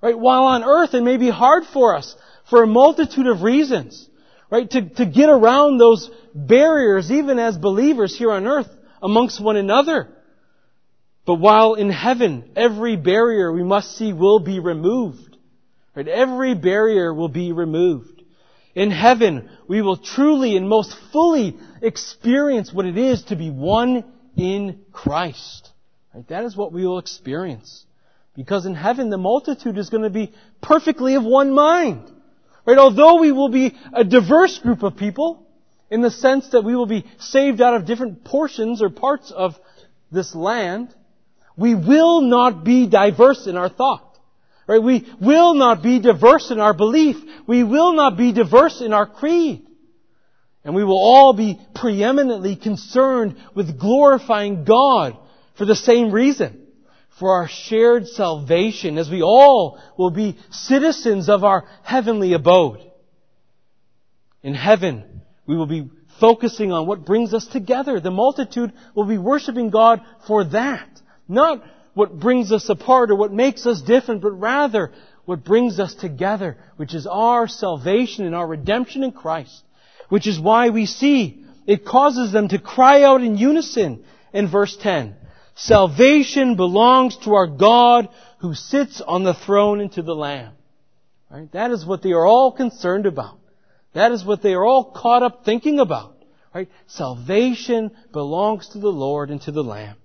Right? 0.00 0.18
While 0.18 0.44
on 0.44 0.62
earth 0.62 0.94
it 0.94 1.02
may 1.02 1.16
be 1.16 1.30
hard 1.30 1.64
for 1.64 1.96
us 1.96 2.14
for 2.50 2.62
a 2.62 2.66
multitude 2.66 3.26
of 3.26 3.42
reasons. 3.42 4.08
Right? 4.50 4.70
To, 4.70 4.88
to 4.90 5.06
get 5.06 5.30
around 5.30 5.78
those 5.78 6.10
barriers 6.34 7.10
even 7.10 7.38
as 7.38 7.56
believers 7.56 8.16
here 8.16 8.30
on 8.30 8.46
earth 8.46 8.68
amongst 9.02 9.42
one 9.42 9.56
another. 9.56 10.08
But 11.26 11.36
while 11.36 11.74
in 11.74 11.90
heaven 11.90 12.50
every 12.54 12.96
barrier 12.96 13.50
we 13.50 13.64
must 13.64 13.96
see 13.96 14.12
will 14.12 14.38
be 14.38 14.60
removed. 14.60 15.36
Right? 15.96 16.06
Every 16.06 16.54
barrier 16.54 17.12
will 17.12 17.30
be 17.30 17.52
removed. 17.52 18.13
In 18.74 18.90
heaven, 18.90 19.48
we 19.68 19.82
will 19.82 19.96
truly 19.96 20.56
and 20.56 20.68
most 20.68 20.96
fully 21.12 21.56
experience 21.80 22.72
what 22.72 22.86
it 22.86 22.98
is 22.98 23.24
to 23.24 23.36
be 23.36 23.50
one 23.50 24.04
in 24.36 24.80
Christ. 24.92 25.70
Right? 26.12 26.26
That 26.28 26.44
is 26.44 26.56
what 26.56 26.72
we 26.72 26.86
will 26.86 26.98
experience. 26.98 27.84
Because 28.36 28.66
in 28.66 28.74
heaven, 28.74 29.10
the 29.10 29.18
multitude 29.18 29.78
is 29.78 29.90
going 29.90 30.02
to 30.02 30.10
be 30.10 30.32
perfectly 30.60 31.14
of 31.14 31.24
one 31.24 31.52
mind. 31.52 32.10
Right? 32.66 32.78
Although 32.78 33.20
we 33.20 33.30
will 33.30 33.48
be 33.48 33.76
a 33.92 34.02
diverse 34.02 34.58
group 34.58 34.82
of 34.82 34.96
people, 34.96 35.46
in 35.90 36.00
the 36.00 36.10
sense 36.10 36.48
that 36.48 36.64
we 36.64 36.74
will 36.74 36.86
be 36.86 37.04
saved 37.18 37.60
out 37.60 37.74
of 37.74 37.86
different 37.86 38.24
portions 38.24 38.82
or 38.82 38.90
parts 38.90 39.30
of 39.30 39.54
this 40.10 40.34
land, 40.34 40.92
we 41.56 41.74
will 41.74 42.22
not 42.22 42.64
be 42.64 42.88
diverse 42.88 43.46
in 43.46 43.56
our 43.56 43.68
thought. 43.68 44.03
Right? 44.66 44.82
We 44.82 45.06
will 45.20 45.54
not 45.54 45.82
be 45.82 46.00
diverse 46.00 46.50
in 46.50 46.58
our 46.58 46.72
belief. 46.72 47.16
We 47.46 47.64
will 47.64 47.92
not 47.92 48.16
be 48.16 48.32
diverse 48.32 48.80
in 48.80 48.92
our 48.92 49.06
creed. 49.06 49.66
And 50.64 50.74
we 50.74 50.84
will 50.84 50.98
all 50.98 51.34
be 51.34 51.60
preeminently 51.74 52.56
concerned 52.56 53.36
with 53.54 53.78
glorifying 53.78 54.64
God 54.64 55.18
for 55.56 55.66
the 55.66 55.76
same 55.76 56.10
reason. 56.10 56.66
For 57.18 57.34
our 57.34 57.48
shared 57.48 58.08
salvation, 58.08 58.98
as 58.98 59.08
we 59.08 59.22
all 59.22 59.78
will 59.96 60.10
be 60.10 60.36
citizens 60.50 61.28
of 61.28 61.44
our 61.44 61.64
heavenly 61.82 62.32
abode. 62.32 62.80
In 64.42 64.54
heaven, 64.54 65.22
we 65.46 65.56
will 65.56 65.66
be 65.66 65.90
focusing 66.18 66.72
on 66.72 66.86
what 66.86 67.04
brings 67.04 67.32
us 67.34 67.46
together. 67.46 68.00
The 68.00 68.10
multitude 68.10 68.72
will 68.94 69.04
be 69.04 69.18
worshiping 69.18 69.70
God 69.70 70.00
for 70.26 70.44
that. 70.44 70.88
Not 71.28 71.62
what 71.94 72.18
brings 72.18 72.52
us 72.52 72.68
apart 72.68 73.10
or 73.10 73.16
what 73.16 73.32
makes 73.32 73.66
us 73.66 73.80
different, 73.80 74.20
but 74.20 74.32
rather 74.32 74.92
what 75.24 75.44
brings 75.44 75.80
us 75.80 75.94
together, 75.94 76.56
which 76.76 76.94
is 76.94 77.06
our 77.06 77.48
salvation 77.48 78.26
and 78.26 78.34
our 78.34 78.46
redemption 78.46 79.02
in 79.02 79.12
Christ. 79.12 79.62
Which 80.08 80.26
is 80.26 80.38
why 80.38 80.70
we 80.70 80.86
see 80.86 81.44
it 81.66 81.84
causes 81.84 82.30
them 82.32 82.48
to 82.48 82.58
cry 82.58 83.02
out 83.02 83.22
in 83.22 83.38
unison 83.38 84.04
in 84.32 84.50
verse 84.50 84.76
10. 84.76 85.16
Salvation 85.54 86.56
belongs 86.56 87.16
to 87.18 87.34
our 87.34 87.46
God 87.46 88.08
who 88.40 88.54
sits 88.54 89.00
on 89.00 89.24
the 89.24 89.34
throne 89.34 89.80
and 89.80 89.90
to 89.92 90.02
the 90.02 90.14
Lamb. 90.14 90.52
Right? 91.30 91.50
That 91.52 91.70
is 91.70 91.86
what 91.86 92.02
they 92.02 92.12
are 92.12 92.26
all 92.26 92.52
concerned 92.52 93.06
about. 93.06 93.38
That 93.94 94.12
is 94.12 94.24
what 94.24 94.42
they 94.42 94.54
are 94.54 94.64
all 94.64 94.92
caught 94.92 95.22
up 95.22 95.44
thinking 95.44 95.78
about. 95.80 96.16
Right? 96.52 96.68
Salvation 96.86 97.92
belongs 98.12 98.68
to 98.70 98.78
the 98.78 98.92
Lord 98.92 99.30
and 99.30 99.40
to 99.42 99.52
the 99.52 99.64
Lamb. 99.64 99.96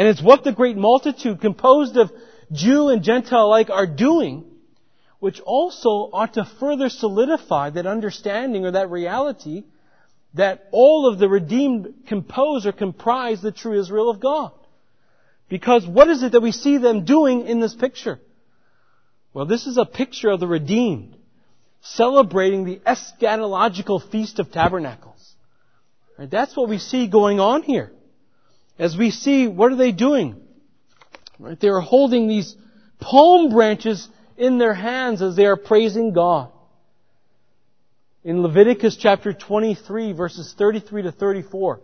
And 0.00 0.08
it's 0.08 0.22
what 0.22 0.44
the 0.44 0.52
great 0.52 0.78
multitude 0.78 1.42
composed 1.42 1.98
of 1.98 2.10
Jew 2.50 2.88
and 2.88 3.02
Gentile 3.02 3.44
alike 3.44 3.68
are 3.68 3.86
doing, 3.86 4.46
which 5.18 5.40
also 5.40 6.08
ought 6.10 6.32
to 6.34 6.46
further 6.58 6.88
solidify 6.88 7.68
that 7.68 7.84
understanding 7.84 8.64
or 8.64 8.70
that 8.70 8.88
reality 8.88 9.64
that 10.32 10.66
all 10.72 11.06
of 11.06 11.18
the 11.18 11.28
redeemed 11.28 12.06
compose 12.06 12.64
or 12.64 12.72
comprise 12.72 13.42
the 13.42 13.52
true 13.52 13.78
Israel 13.78 14.08
of 14.08 14.20
God. 14.20 14.52
Because 15.50 15.86
what 15.86 16.08
is 16.08 16.22
it 16.22 16.32
that 16.32 16.40
we 16.40 16.52
see 16.52 16.78
them 16.78 17.04
doing 17.04 17.46
in 17.46 17.60
this 17.60 17.74
picture? 17.74 18.18
Well, 19.34 19.44
this 19.44 19.66
is 19.66 19.76
a 19.76 19.84
picture 19.84 20.30
of 20.30 20.40
the 20.40 20.46
redeemed 20.46 21.14
celebrating 21.82 22.64
the 22.64 22.80
eschatological 22.86 24.10
Feast 24.10 24.38
of 24.38 24.50
Tabernacles. 24.50 25.34
Right? 26.18 26.30
That's 26.30 26.56
what 26.56 26.70
we 26.70 26.78
see 26.78 27.06
going 27.06 27.38
on 27.38 27.64
here 27.64 27.92
as 28.80 28.96
we 28.96 29.10
see, 29.10 29.46
what 29.46 29.70
are 29.70 29.76
they 29.76 29.92
doing? 29.92 30.40
Right? 31.38 31.60
They 31.60 31.68
are 31.68 31.80
holding 31.80 32.28
these 32.28 32.56
palm 32.98 33.52
branches 33.52 34.08
in 34.38 34.56
their 34.56 34.72
hands 34.72 35.20
as 35.20 35.36
they 35.36 35.44
are 35.44 35.56
praising 35.56 36.14
God. 36.14 36.50
In 38.24 38.42
Leviticus 38.42 38.96
chapter 38.96 39.34
23 39.34 40.12
verses 40.12 40.54
33 40.56 41.02
to 41.02 41.12
34, 41.12 41.80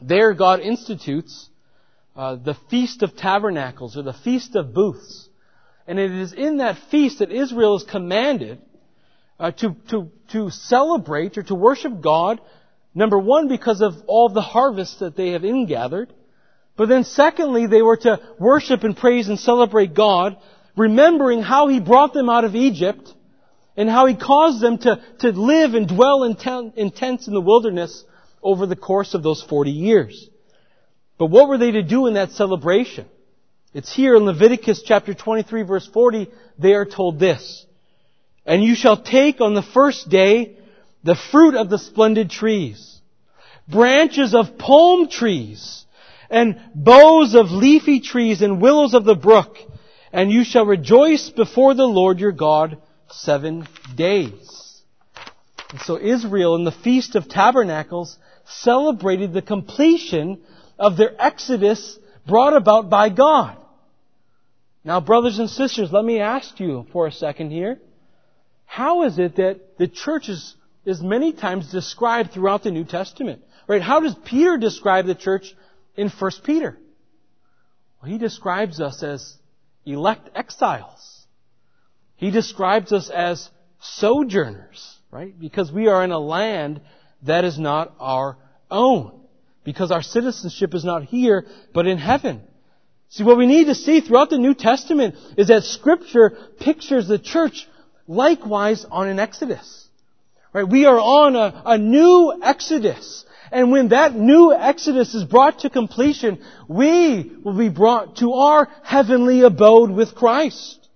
there 0.00 0.32
God 0.32 0.60
institutes 0.60 1.50
uh, 2.16 2.36
the 2.36 2.56
Feast 2.70 3.02
of 3.02 3.14
Tabernacles 3.14 3.96
or 3.96 4.02
the 4.02 4.14
Feast 4.14 4.56
of 4.56 4.72
Booths. 4.72 5.28
And 5.86 5.98
it 5.98 6.10
is 6.10 6.32
in 6.32 6.58
that 6.58 6.78
feast 6.90 7.18
that 7.18 7.30
Israel 7.30 7.76
is 7.76 7.84
commanded 7.84 8.60
uh, 9.38 9.50
to, 9.52 9.76
to, 9.90 10.10
to 10.32 10.50
celebrate 10.50 11.36
or 11.36 11.42
to 11.42 11.54
worship 11.54 12.00
God 12.00 12.40
Number 12.98 13.16
one, 13.16 13.46
because 13.46 13.80
of 13.80 13.94
all 14.08 14.28
the 14.28 14.40
harvests 14.40 14.98
that 14.98 15.14
they 15.14 15.28
have 15.30 15.44
ingathered. 15.44 16.12
But 16.76 16.88
then 16.88 17.04
secondly, 17.04 17.68
they 17.68 17.80
were 17.80 17.98
to 17.98 18.18
worship 18.40 18.82
and 18.82 18.96
praise 18.96 19.28
and 19.28 19.38
celebrate 19.38 19.94
God, 19.94 20.36
remembering 20.76 21.40
how 21.40 21.68
He 21.68 21.78
brought 21.78 22.12
them 22.12 22.28
out 22.28 22.42
of 22.42 22.56
Egypt 22.56 23.14
and 23.76 23.88
how 23.88 24.06
He 24.06 24.16
caused 24.16 24.60
them 24.60 24.78
to, 24.78 25.00
to 25.20 25.28
live 25.30 25.74
and 25.74 25.86
dwell 25.86 26.24
in, 26.24 26.34
ten, 26.34 26.72
in 26.74 26.90
tents 26.90 27.28
in 27.28 27.34
the 27.34 27.40
wilderness 27.40 28.02
over 28.42 28.66
the 28.66 28.74
course 28.74 29.14
of 29.14 29.22
those 29.22 29.44
40 29.44 29.70
years. 29.70 30.28
But 31.18 31.26
what 31.26 31.48
were 31.48 31.58
they 31.58 31.70
to 31.70 31.84
do 31.84 32.08
in 32.08 32.14
that 32.14 32.32
celebration? 32.32 33.06
It's 33.74 33.94
here 33.94 34.16
in 34.16 34.24
Leviticus 34.24 34.82
chapter 34.84 35.14
23 35.14 35.62
verse 35.62 35.86
40, 35.86 36.26
they 36.58 36.74
are 36.74 36.84
told 36.84 37.20
this. 37.20 37.64
And 38.44 38.64
you 38.64 38.74
shall 38.74 39.00
take 39.00 39.40
on 39.40 39.54
the 39.54 39.62
first 39.62 40.08
day 40.08 40.57
the 41.02 41.16
fruit 41.30 41.54
of 41.54 41.70
the 41.70 41.78
splendid 41.78 42.30
trees, 42.30 43.00
branches 43.68 44.34
of 44.34 44.58
palm 44.58 45.08
trees, 45.08 45.84
and 46.30 46.60
boughs 46.74 47.34
of 47.34 47.50
leafy 47.50 48.00
trees 48.00 48.42
and 48.42 48.60
willows 48.60 48.94
of 48.94 49.04
the 49.04 49.14
brook, 49.14 49.56
and 50.12 50.30
you 50.30 50.44
shall 50.44 50.66
rejoice 50.66 51.30
before 51.30 51.74
the 51.74 51.86
Lord 51.86 52.18
your 52.18 52.32
God 52.32 52.78
seven 53.10 53.66
days. 53.94 54.82
And 55.70 55.80
so 55.80 55.98
Israel 55.98 56.56
in 56.56 56.64
the 56.64 56.72
Feast 56.72 57.14
of 57.14 57.28
Tabernacles 57.28 58.18
celebrated 58.46 59.32
the 59.32 59.42
completion 59.42 60.40
of 60.78 60.96
their 60.96 61.12
exodus 61.18 61.98
brought 62.26 62.54
about 62.54 62.88
by 62.88 63.08
God. 63.08 63.56
Now, 64.84 65.00
brothers 65.00 65.38
and 65.38 65.50
sisters, 65.50 65.92
let 65.92 66.04
me 66.04 66.20
ask 66.20 66.58
you 66.60 66.86
for 66.92 67.06
a 67.06 67.12
second 67.12 67.50
here. 67.50 67.78
How 68.64 69.02
is 69.04 69.18
it 69.18 69.36
that 69.36 69.76
the 69.78 69.88
church 69.88 70.28
is, 70.28 70.54
is 70.88 71.02
many 71.02 71.32
times 71.32 71.70
described 71.70 72.32
throughout 72.32 72.62
the 72.62 72.70
New 72.70 72.84
Testament? 72.84 73.42
Right? 73.66 73.82
How 73.82 74.00
does 74.00 74.16
Peter 74.24 74.56
describe 74.56 75.06
the 75.06 75.14
church 75.14 75.54
in 75.96 76.08
1 76.08 76.30
Peter? 76.44 76.78
Well, 78.00 78.10
he 78.10 78.18
describes 78.18 78.80
us 78.80 79.02
as 79.02 79.36
elect 79.84 80.30
exiles. 80.34 81.26
He 82.16 82.30
describes 82.30 82.92
us 82.92 83.10
as 83.10 83.48
sojourners, 83.80 84.96
right? 85.10 85.38
Because 85.38 85.70
we 85.70 85.88
are 85.88 86.02
in 86.02 86.10
a 86.10 86.18
land 86.18 86.80
that 87.22 87.44
is 87.44 87.58
not 87.58 87.94
our 88.00 88.38
own. 88.70 89.20
Because 89.64 89.90
our 89.90 90.02
citizenship 90.02 90.74
is 90.74 90.84
not 90.84 91.04
here, 91.04 91.44
but 91.74 91.86
in 91.86 91.98
heaven. 91.98 92.42
See, 93.10 93.24
what 93.24 93.36
we 93.36 93.46
need 93.46 93.66
to 93.66 93.74
see 93.74 94.00
throughout 94.00 94.30
the 94.30 94.38
New 94.38 94.54
Testament 94.54 95.16
is 95.36 95.48
that 95.48 95.64
Scripture 95.64 96.36
pictures 96.60 97.08
the 97.08 97.18
church 97.18 97.68
likewise 98.06 98.86
on 98.90 99.08
an 99.08 99.18
exodus. 99.18 99.87
Right? 100.52 100.68
We 100.68 100.86
are 100.86 100.98
on 100.98 101.36
a, 101.36 101.62
a 101.64 101.78
new 101.78 102.40
exodus. 102.42 103.24
And 103.50 103.72
when 103.72 103.88
that 103.88 104.14
new 104.14 104.52
exodus 104.52 105.14
is 105.14 105.24
brought 105.24 105.60
to 105.60 105.70
completion, 105.70 106.42
we 106.68 107.32
will 107.42 107.56
be 107.56 107.68
brought 107.68 108.16
to 108.16 108.32
our 108.32 108.68
heavenly 108.82 109.42
abode 109.42 109.90
with 109.90 110.14
Christ. 110.14 110.88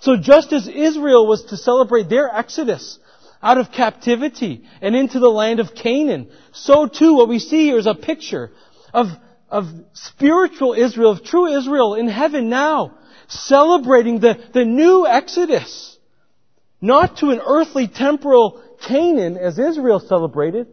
So 0.00 0.16
just 0.16 0.52
as 0.52 0.68
Israel 0.68 1.26
was 1.26 1.44
to 1.46 1.56
celebrate 1.56 2.08
their 2.08 2.28
exodus 2.28 2.98
out 3.42 3.58
of 3.58 3.72
captivity 3.72 4.64
and 4.80 4.94
into 4.94 5.18
the 5.18 5.30
land 5.30 5.60
of 5.60 5.74
Canaan, 5.74 6.30
so 6.52 6.86
too 6.86 7.14
what 7.14 7.28
we 7.28 7.38
see 7.38 7.64
here 7.64 7.78
is 7.78 7.86
a 7.86 7.94
picture 7.94 8.52
of 8.92 9.08
of 9.50 9.66
spiritual 9.94 10.74
Israel, 10.74 11.12
of 11.12 11.24
true 11.24 11.46
Israel 11.46 11.94
in 11.94 12.08
heaven 12.08 12.48
now, 12.48 12.98
celebrating 13.28 14.20
the, 14.20 14.38
the 14.52 14.64
new 14.64 15.06
Exodus. 15.06 15.96
Not 16.80 17.18
to 17.18 17.30
an 17.30 17.40
earthly 17.44 17.88
temporal 17.88 18.62
Canaan 18.86 19.36
as 19.36 19.58
Israel 19.58 20.00
celebrated, 20.00 20.68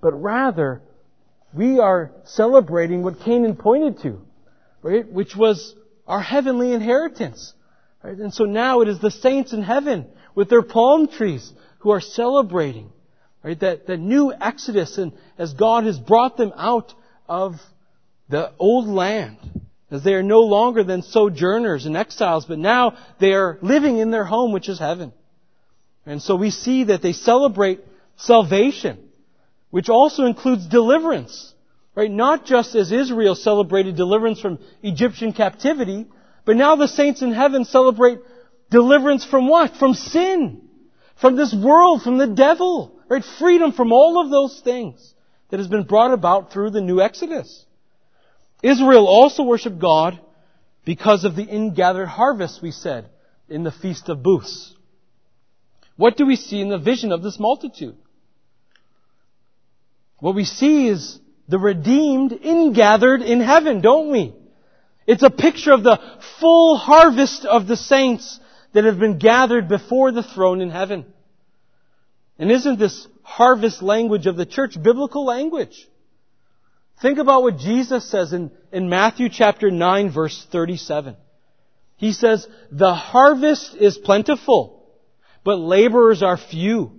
but 0.00 0.12
rather 0.12 0.82
we 1.52 1.78
are 1.78 2.12
celebrating 2.24 3.02
what 3.02 3.20
Canaan 3.20 3.56
pointed 3.56 4.00
to, 4.02 4.20
right? 4.82 5.10
Which 5.10 5.34
was 5.34 5.74
our 6.06 6.20
heavenly 6.20 6.72
inheritance. 6.72 7.52
Right? 8.02 8.16
And 8.16 8.32
so 8.32 8.44
now 8.44 8.80
it 8.80 8.88
is 8.88 9.00
the 9.00 9.10
saints 9.10 9.52
in 9.52 9.62
heaven 9.62 10.06
with 10.34 10.48
their 10.48 10.62
palm 10.62 11.08
trees 11.08 11.52
who 11.80 11.90
are 11.90 12.00
celebrating, 12.00 12.90
right? 13.42 13.58
That, 13.58 13.86
the 13.86 13.96
new 13.96 14.32
Exodus 14.32 14.98
and 14.98 15.12
as 15.36 15.52
God 15.52 15.84
has 15.84 15.98
brought 15.98 16.36
them 16.36 16.52
out 16.56 16.94
of 17.28 17.54
the 18.28 18.52
old 18.58 18.88
land, 18.88 19.38
as 19.90 20.04
they 20.04 20.14
are 20.14 20.22
no 20.22 20.40
longer 20.40 20.84
than 20.84 21.02
sojourners 21.02 21.86
and 21.86 21.96
exiles, 21.96 22.44
but 22.44 22.58
now 22.58 22.96
they 23.20 23.32
are 23.32 23.58
living 23.62 23.98
in 23.98 24.10
their 24.10 24.24
home, 24.24 24.52
which 24.52 24.68
is 24.68 24.78
heaven. 24.78 25.12
And 26.08 26.22
so 26.22 26.36
we 26.36 26.50
see 26.50 26.84
that 26.84 27.02
they 27.02 27.12
celebrate 27.12 27.80
salvation, 28.16 29.10
which 29.68 29.90
also 29.90 30.24
includes 30.24 30.66
deliverance. 30.66 31.54
Right? 31.94 32.10
Not 32.10 32.46
just 32.46 32.74
as 32.74 32.90
Israel 32.90 33.34
celebrated 33.34 33.94
deliverance 33.94 34.40
from 34.40 34.58
Egyptian 34.82 35.34
captivity, 35.34 36.06
but 36.46 36.56
now 36.56 36.76
the 36.76 36.88
saints 36.88 37.20
in 37.20 37.32
heaven 37.32 37.66
celebrate 37.66 38.20
deliverance 38.70 39.26
from 39.26 39.48
what? 39.48 39.76
From 39.76 39.92
sin. 39.92 40.62
From 41.20 41.36
this 41.36 41.54
world, 41.54 42.02
from 42.02 42.16
the 42.16 42.26
devil. 42.26 42.98
Right? 43.10 43.24
Freedom 43.38 43.72
from 43.72 43.92
all 43.92 44.24
of 44.24 44.30
those 44.30 44.62
things 44.64 45.14
that 45.50 45.58
has 45.58 45.68
been 45.68 45.84
brought 45.84 46.14
about 46.14 46.52
through 46.52 46.70
the 46.70 46.80
new 46.80 47.02
Exodus. 47.02 47.66
Israel 48.62 49.06
also 49.06 49.42
worshiped 49.42 49.78
God 49.78 50.18
because 50.86 51.24
of 51.24 51.36
the 51.36 51.44
ingathered 51.44 52.08
harvest, 52.08 52.62
we 52.62 52.70
said, 52.70 53.10
in 53.46 53.62
the 53.62 53.72
Feast 53.72 54.08
of 54.08 54.22
Booths. 54.22 54.74
What 55.98 56.16
do 56.16 56.24
we 56.24 56.36
see 56.36 56.60
in 56.60 56.68
the 56.68 56.78
vision 56.78 57.10
of 57.10 57.24
this 57.24 57.40
multitude? 57.40 57.96
What 60.20 60.36
we 60.36 60.44
see 60.44 60.86
is 60.86 61.18
the 61.48 61.58
redeemed 61.58 62.32
ingathered 62.32 63.20
in 63.20 63.40
heaven, 63.40 63.80
don't 63.80 64.12
we? 64.12 64.32
It's 65.08 65.24
a 65.24 65.30
picture 65.30 65.72
of 65.72 65.82
the 65.82 65.98
full 66.38 66.76
harvest 66.76 67.44
of 67.44 67.66
the 67.66 67.76
saints 67.76 68.38
that 68.74 68.84
have 68.84 69.00
been 69.00 69.18
gathered 69.18 69.68
before 69.68 70.12
the 70.12 70.22
throne 70.22 70.60
in 70.60 70.70
heaven. 70.70 71.04
And 72.38 72.52
isn't 72.52 72.78
this 72.78 73.08
harvest 73.22 73.82
language 73.82 74.26
of 74.26 74.36
the 74.36 74.46
church 74.46 74.80
biblical 74.80 75.24
language? 75.24 75.88
Think 77.02 77.18
about 77.18 77.42
what 77.42 77.58
Jesus 77.58 78.08
says 78.08 78.32
in, 78.32 78.52
in 78.70 78.88
Matthew 78.88 79.30
chapter 79.30 79.68
9 79.68 80.12
verse 80.12 80.46
37. 80.52 81.16
He 81.96 82.12
says, 82.12 82.46
the 82.70 82.94
harvest 82.94 83.74
is 83.74 83.98
plentiful, 83.98 84.77
but 85.48 85.60
laborers 85.60 86.22
are 86.22 86.36
few. 86.36 86.92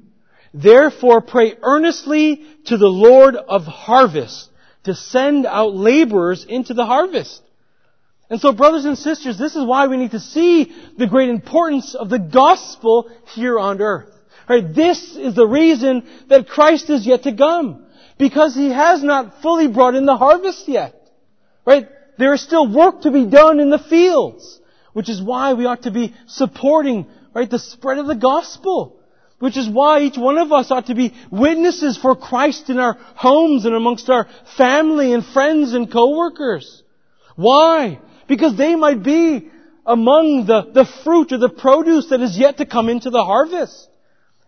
Therefore 0.55 1.21
pray 1.21 1.53
earnestly 1.62 2.43
to 2.65 2.77
the 2.77 2.88
Lord 2.88 3.35
of 3.35 3.65
harvest 3.65 4.49
to 4.85 4.95
send 4.95 5.45
out 5.45 5.75
laborers 5.75 6.45
into 6.45 6.73
the 6.73 6.88
harvest. 6.88 7.43
And 8.27 8.41
so 8.41 8.51
brothers 8.51 8.85
and 8.85 8.97
sisters, 8.97 9.38
this 9.38 9.55
is 9.55 9.63
why 9.63 9.85
we 9.85 9.97
need 9.97 10.09
to 10.17 10.19
see 10.19 10.75
the 10.97 11.05
great 11.05 11.29
importance 11.29 11.93
of 11.93 12.09
the 12.09 12.17
gospel 12.17 13.12
here 13.35 13.59
on 13.59 13.79
earth. 13.83 14.12
Right? 14.49 14.73
This 14.73 15.15
is 15.15 15.35
the 15.35 15.45
reason 15.45 16.09
that 16.29 16.47
Christ 16.47 16.89
is 16.89 17.05
yet 17.05 17.21
to 17.25 17.38
come 17.38 17.85
because 18.17 18.55
he 18.55 18.71
has 18.71 19.03
not 19.03 19.43
fully 19.43 19.67
brought 19.67 19.93
in 19.93 20.07
the 20.07 20.17
harvest 20.17 20.67
yet. 20.67 20.95
Right? 21.67 21.88
There 22.17 22.33
is 22.33 22.41
still 22.41 22.67
work 22.67 23.01
to 23.01 23.12
be 23.12 23.27
done 23.27 23.59
in 23.59 23.69
the 23.69 23.77
fields, 23.77 24.59
which 24.93 25.07
is 25.07 25.21
why 25.21 25.53
we 25.53 25.67
ought 25.67 25.83
to 25.83 25.91
be 25.91 26.15
supporting, 26.25 27.05
right, 27.33 27.49
the 27.49 27.59
spread 27.59 27.97
of 27.97 28.07
the 28.07 28.15
gospel. 28.15 28.99
Which 29.39 29.55
is 29.55 29.69
why 29.69 30.01
each 30.01 30.17
one 30.17 30.37
of 30.37 30.51
us 30.51 30.69
ought 30.69 30.87
to 30.87 30.95
be 30.95 31.13
witnesses 31.31 31.97
for 31.97 32.13
Christ 32.15 32.69
in 32.69 32.77
our 32.77 32.97
homes 33.15 33.65
and 33.65 33.73
amongst 33.73 34.09
our 34.09 34.27
family 34.57 35.13
and 35.13 35.25
friends 35.25 35.73
and 35.73 35.89
coworkers. 35.89 36.83
Why? 37.37 37.99
Because 38.27 38.57
they 38.57 38.75
might 38.75 39.01
be 39.01 39.49
among 39.85 40.45
the, 40.45 40.69
the 40.73 40.85
fruit 41.05 41.31
or 41.31 41.37
the 41.37 41.49
produce 41.49 42.09
that 42.09 42.19
is 42.19 42.37
yet 42.37 42.57
to 42.57 42.65
come 42.65 42.89
into 42.89 43.09
the 43.09 43.23
harvest. 43.23 43.87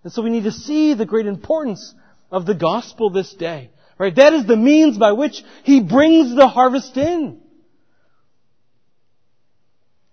And 0.04 0.12
so 0.12 0.24
we 0.24 0.30
need 0.30 0.44
to 0.44 0.52
see 0.52 0.94
the 0.94 1.06
great 1.06 1.26
importance 1.26 1.96
of 2.30 2.46
the 2.46 2.54
gospel 2.54 3.10
this 3.10 3.34
day. 3.34 3.72
Right? 3.98 4.16
That 4.16 4.34
is 4.34 4.46
the 4.46 4.58
means 4.58 4.98
by 4.98 5.14
which 5.14 5.42
He 5.64 5.82
brings 5.82 6.36
the 6.36 6.50
harvest 6.50 6.98
in. 6.98 7.40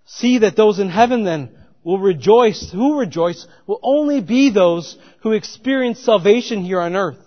See 0.07 0.39
that 0.39 0.57
those 0.57 0.79
in 0.79 0.89
heaven 0.89 1.25
then 1.25 1.58
will 1.83 1.99
rejoice. 1.99 2.71
Who 2.71 2.99
rejoice 2.99 3.47
will 3.67 3.81
only 3.83 4.21
be 4.21 4.51
those 4.51 4.99
who 5.23 5.33
experience 5.33 6.01
salvation 6.01 6.65
here 6.65 6.81
on 6.81 6.97
earth. 6.97 7.19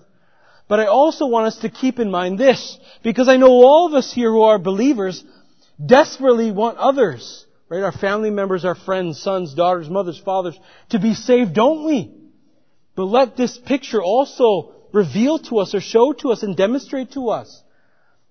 But 0.67 0.79
I 0.79 0.85
also 0.85 1.27
want 1.27 1.47
us 1.47 1.57
to 1.59 1.69
keep 1.69 1.99
in 1.99 2.09
mind 2.11 2.37
this, 2.37 2.79
because 3.03 3.27
I 3.27 3.37
know 3.37 3.49
all 3.49 3.87
of 3.87 3.93
us 3.93 4.13
here 4.13 4.31
who 4.31 4.43
are 4.43 4.57
believers 4.57 5.23
desperately 5.83 6.51
want 6.51 6.77
others, 6.77 7.45
right? 7.67 7.83
Our 7.83 7.91
family 7.91 8.29
members, 8.29 8.63
our 8.63 8.75
friends, 8.75 9.21
sons, 9.21 9.53
daughters, 9.53 9.89
mothers, 9.89 10.21
fathers, 10.23 10.57
to 10.89 10.99
be 10.99 11.13
saved, 11.13 11.53
don't 11.53 11.85
we? 11.85 12.13
But 12.95 13.05
let 13.05 13.35
this 13.35 13.57
picture 13.57 14.01
also 14.01 14.73
reveal 14.93 15.39
to 15.39 15.59
us 15.59 15.73
or 15.73 15.81
show 15.81 16.13
to 16.13 16.31
us 16.31 16.43
and 16.43 16.55
demonstrate 16.55 17.11
to 17.13 17.29
us 17.29 17.63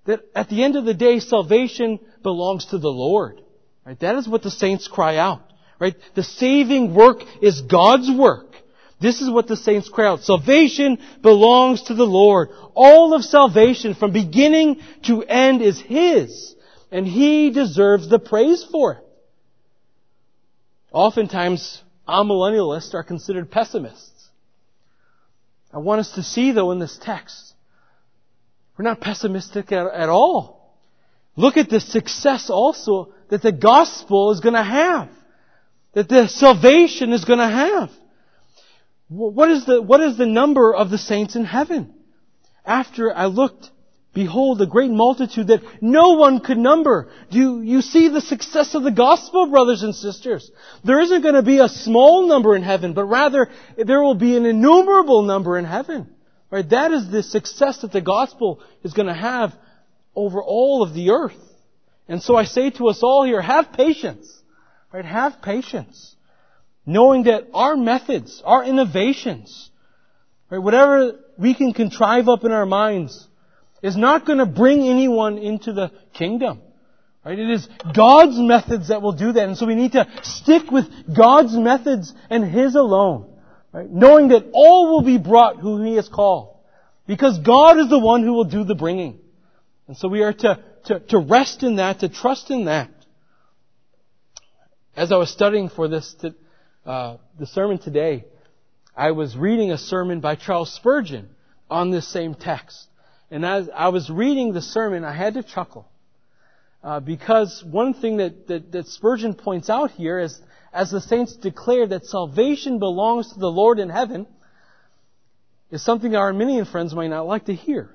that 0.05 0.21
at 0.35 0.49
the 0.49 0.63
end 0.63 0.77
of 0.77 0.85
the 0.85 0.95
day, 0.95 1.19
salvation 1.19 2.01
belongs 2.23 2.67
to 2.67 2.79
the 2.79 2.89
Lord. 2.89 3.41
Right? 3.85 3.99
That 4.01 4.17
is 4.17 4.29
what 4.29 4.43
the 4.43 4.51
saints 4.51 4.89
cry 4.89 5.17
out. 5.17 5.43
Right? 5.81 5.97
The 6.15 6.23
saving 6.23 6.95
work 6.95 7.23
is 7.41 7.63
God's 7.63 8.11
work. 8.11 8.55
This 9.01 9.23
is 9.23 9.31
what 9.31 9.49
the 9.49 9.57
saints 9.57 9.89
cry 9.89 10.07
out. 10.07 10.23
Salvation 10.23 10.99
belongs 11.23 11.85
to 11.85 11.95
the 11.95 12.05
Lord. 12.05 12.51
All 12.75 13.15
of 13.15 13.25
salvation 13.25 13.95
from 13.95 14.13
beginning 14.13 14.83
to 15.05 15.23
end 15.23 15.63
is 15.63 15.81
His. 15.81 16.55
And 16.93 17.07
He 17.07 17.51
deserves 17.51 18.11
the 18.11 18.19
praise 18.19 18.63
for 18.71 18.93
it. 18.93 19.05
Oftentimes, 20.93 21.83
amillennialists 22.07 22.93
are 22.93 23.03
considered 23.03 23.51
pessimists. 23.51 24.29
I 25.73 25.79
want 25.79 26.01
us 26.01 26.13
to 26.13 26.23
see 26.23 26.53
though 26.53 26.73
in 26.73 26.79
this 26.79 26.99
text, 27.01 27.55
we're 28.77 28.85
not 28.85 29.01
pessimistic 29.01 29.73
at, 29.73 29.87
at 29.87 30.09
all. 30.11 30.77
Look 31.37 31.57
at 31.57 31.71
the 31.71 31.81
success 31.81 32.51
also 32.51 33.15
that 33.31 33.41
the 33.41 33.53
gospel 33.53 34.33
is 34.33 34.41
going 34.41 34.57
to 34.57 34.63
have. 34.63 35.09
That 35.93 36.09
the 36.09 36.29
salvation 36.29 37.13
is 37.13 37.25
going 37.25 37.39
to 37.39 37.49
have. 37.49 37.91
What 39.09 39.51
is 39.51 39.67
the, 39.67 39.83
what 39.83 40.01
is 40.01 40.17
the 40.17 40.27
number 40.27 40.75
of 40.75 40.91
the 40.91 40.99
saints 40.99 41.35
in 41.35 41.45
heaven? 41.45 41.95
After 42.65 43.13
I 43.13 43.27
looked 43.27 43.71
Behold, 44.13 44.61
a 44.61 44.67
great 44.67 44.91
multitude 44.91 45.49
that 45.49 45.63
no 45.81 46.15
one 46.15 46.41
could 46.41 46.59
number. 46.59 47.11
Do 47.31 47.39
you, 47.39 47.61
you 47.61 47.81
see 47.81 48.09
the 48.09 48.21
success 48.21 48.75
of 48.75 48.83
the 48.83 48.91
gospel, 48.91 49.47
brothers 49.47 49.85
and 49.85 49.95
sisters? 49.95 50.51
There 50.83 50.99
isn't 50.99 51.23
going 51.23 51.37
to 51.37 51.43
be 51.43 51.61
a 51.61 51.69
small 51.69 52.27
number 52.27 52.57
in 52.57 52.65
heaven, 52.65 52.93
but 52.93 53.05
rather 53.05 53.49
there 53.77 54.03
will 54.03 54.17
be 54.17 54.37
an 54.37 54.47
innumerable 54.47 55.23
number 55.23 55.57
in 55.59 55.65
heaven. 55.65 56.11
Right? 56.51 56.69
That 56.69 56.91
is 56.91 57.09
the 57.09 57.23
success 57.23 57.83
that 57.83 57.93
the 57.93 58.01
gospel 58.01 58.61
is 58.83 58.95
going 58.95 59.07
to 59.07 59.15
have 59.15 59.55
over 60.17 60.43
all 60.43 60.83
of 60.83 60.93
the 60.93 61.11
earth. 61.11 61.39
And 62.09 62.21
so 62.21 62.35
I 62.35 62.45
say 62.45 62.71
to 62.71 62.89
us 62.89 63.05
all 63.05 63.25
here, 63.25 63.41
have 63.41 63.73
patience. 63.73 64.29
Right? 64.93 65.05
Have 65.05 65.43
patience. 65.43 66.17
Knowing 66.87 67.25
that 67.25 67.49
our 67.55 67.77
methods, 67.77 68.43
our 68.45 68.65
innovations, 68.65 69.71
right, 70.51 70.59
whatever 70.59 71.21
we 71.39 71.55
can 71.55 71.73
contrive 71.73 72.29
up 72.29 72.45
in 72.45 72.53
our 72.53 72.67
minds, 72.67 73.29
is 73.83 73.97
not 73.97 74.27
going 74.27 74.39
to 74.39 74.47
bring 74.47 74.89
anyone 74.89 75.39
into 75.39 75.73
the 75.73 75.91
kingdom. 76.13 76.61
Right? 77.25 77.39
It 77.39 77.51
is 77.51 77.69
God's 77.95 78.39
methods 78.39 78.89
that 78.89 79.03
will 79.03 79.13
do 79.13 79.33
that. 79.33 79.47
And 79.47 79.57
so 79.57 79.67
we 79.67 79.75
need 79.75 79.93
to 79.93 80.09
stick 80.23 80.71
with 80.71 80.87
God's 81.15 81.55
methods 81.55 82.13
and 82.29 82.45
His 82.45 82.75
alone. 82.75 83.31
Right? 83.73 83.89
Knowing 83.89 84.29
that 84.29 84.51
all 84.53 84.93
will 84.93 85.03
be 85.03 85.19
brought 85.19 85.59
who 85.59 85.83
He 85.83 85.97
has 85.97 86.09
called. 86.09 86.57
Because 87.07 87.39
God 87.39 87.79
is 87.79 87.89
the 87.89 87.99
one 87.99 88.23
who 88.23 88.33
will 88.33 88.45
do 88.45 88.65
the 88.65 88.75
bringing. 88.75 89.19
And 89.87 89.97
so 89.97 90.09
we 90.09 90.23
are 90.23 90.33
to, 90.33 90.63
to, 90.85 91.01
to 91.01 91.19
rest 91.19 91.63
in 91.63 91.77
that, 91.77 92.01
to 92.01 92.09
trust 92.09 92.51
in 92.51 92.67
that. 92.67 92.91
As 94.97 95.13
I 95.13 95.17
was 95.17 95.31
studying 95.31 95.69
for 95.69 95.89
this, 95.89 96.17
uh, 96.85 97.17
the 97.39 97.47
sermon 97.47 97.79
today, 97.79 98.25
I 98.97 99.13
was 99.13 99.37
reading 99.37 99.71
a 99.71 99.79
sermon 99.79 100.21
by 100.21 100.35
Charles 100.35 100.73
Spurgeon 100.75 101.29
on 101.71 101.91
this 101.91 102.09
same 102.09 102.35
text. 102.35 102.89
And 103.31 103.47
as 103.47 103.71
I 103.75 103.89
was 103.89 104.11
reading 104.11 104.53
the 104.53 104.61
sermon, 104.61 105.05
I 105.05 105.15
had 105.15 105.35
to 105.35 105.43
chuckle. 105.45 105.89
Uh, 106.83 106.99
because 106.99 107.63
one 107.65 107.95
thing 107.95 108.17
that, 108.17 108.49
that, 108.49 108.73
that 108.73 108.89
Spurgeon 108.89 109.35
points 109.35 109.71
out 109.71 109.93
here 109.93 110.19
is, 110.19 110.41
as 110.73 110.91
the 110.91 111.01
saints 111.01 111.37
declare 111.37 111.87
that 111.87 112.07
salvation 112.07 112.79
belongs 112.79 113.33
to 113.33 113.39
the 113.39 113.51
Lord 113.51 113.79
in 113.79 113.91
heaven, 113.91 114.27
is 115.71 115.85
something 115.85 116.17
our 116.17 116.27
Arminian 116.27 116.65
friends 116.65 116.95
might 116.95 117.11
not 117.11 117.27
like 117.27 117.45
to 117.45 117.55
hear. 117.55 117.91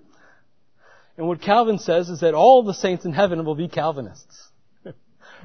And 1.17 1.27
what 1.27 1.41
Calvin 1.41 1.79
says 1.79 2.09
is 2.09 2.21
that 2.21 2.33
all 2.33 2.63
the 2.63 2.73
saints 2.73 3.03
in 3.03 3.11
heaven 3.11 3.43
will 3.43 3.55
be 3.55 3.67
Calvinists. 3.67 4.49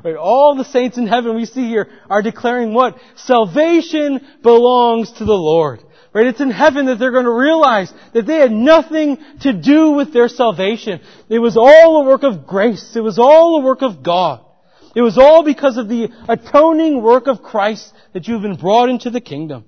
Right? 0.04 0.16
All 0.16 0.56
the 0.56 0.64
saints 0.64 0.98
in 0.98 1.06
heaven 1.06 1.36
we 1.36 1.46
see 1.46 1.68
here 1.68 1.88
are 2.08 2.22
declaring 2.22 2.74
what? 2.74 2.98
Salvation 3.16 4.20
belongs 4.42 5.12
to 5.12 5.24
the 5.24 5.32
Lord. 5.32 5.82
Right? 6.12 6.26
It's 6.26 6.40
in 6.40 6.50
heaven 6.50 6.86
that 6.86 6.98
they're 6.98 7.12
going 7.12 7.24
to 7.24 7.30
realize 7.30 7.92
that 8.14 8.26
they 8.26 8.38
had 8.38 8.50
nothing 8.50 9.18
to 9.42 9.52
do 9.52 9.92
with 9.92 10.12
their 10.12 10.28
salvation. 10.28 11.00
It 11.28 11.38
was 11.38 11.56
all 11.56 12.02
a 12.02 12.04
work 12.04 12.24
of 12.24 12.46
grace. 12.46 12.96
It 12.96 13.00
was 13.00 13.18
all 13.18 13.60
a 13.60 13.64
work 13.64 13.82
of 13.82 14.02
God. 14.02 14.44
It 14.96 15.02
was 15.02 15.18
all 15.18 15.44
because 15.44 15.76
of 15.76 15.88
the 15.88 16.08
atoning 16.28 17.00
work 17.00 17.28
of 17.28 17.42
Christ 17.42 17.92
that 18.12 18.26
you've 18.26 18.42
been 18.42 18.56
brought 18.56 18.88
into 18.88 19.10
the 19.10 19.20
kingdom. 19.20 19.64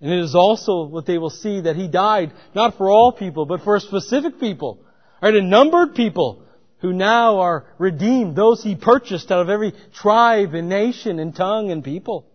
And 0.00 0.12
it 0.12 0.18
is 0.20 0.34
also 0.34 0.84
what 0.84 1.06
they 1.06 1.16
will 1.16 1.30
see 1.30 1.62
that 1.62 1.74
He 1.74 1.88
died 1.88 2.32
not 2.54 2.76
for 2.76 2.90
all 2.90 3.12
people, 3.12 3.46
but 3.46 3.62
for 3.62 3.76
a 3.76 3.80
specific 3.80 4.38
people. 4.38 4.84
Right? 5.22 5.34
A 5.34 5.42
numbered 5.42 5.94
people 5.94 6.44
who 6.80 6.92
now 6.92 7.40
are 7.40 7.66
redeemed, 7.78 8.36
those 8.36 8.62
He 8.62 8.76
purchased 8.76 9.32
out 9.32 9.40
of 9.40 9.48
every 9.48 9.72
tribe 9.94 10.54
and 10.54 10.68
nation 10.68 11.18
and 11.18 11.34
tongue 11.34 11.70
and 11.70 11.82
people. 11.82 12.26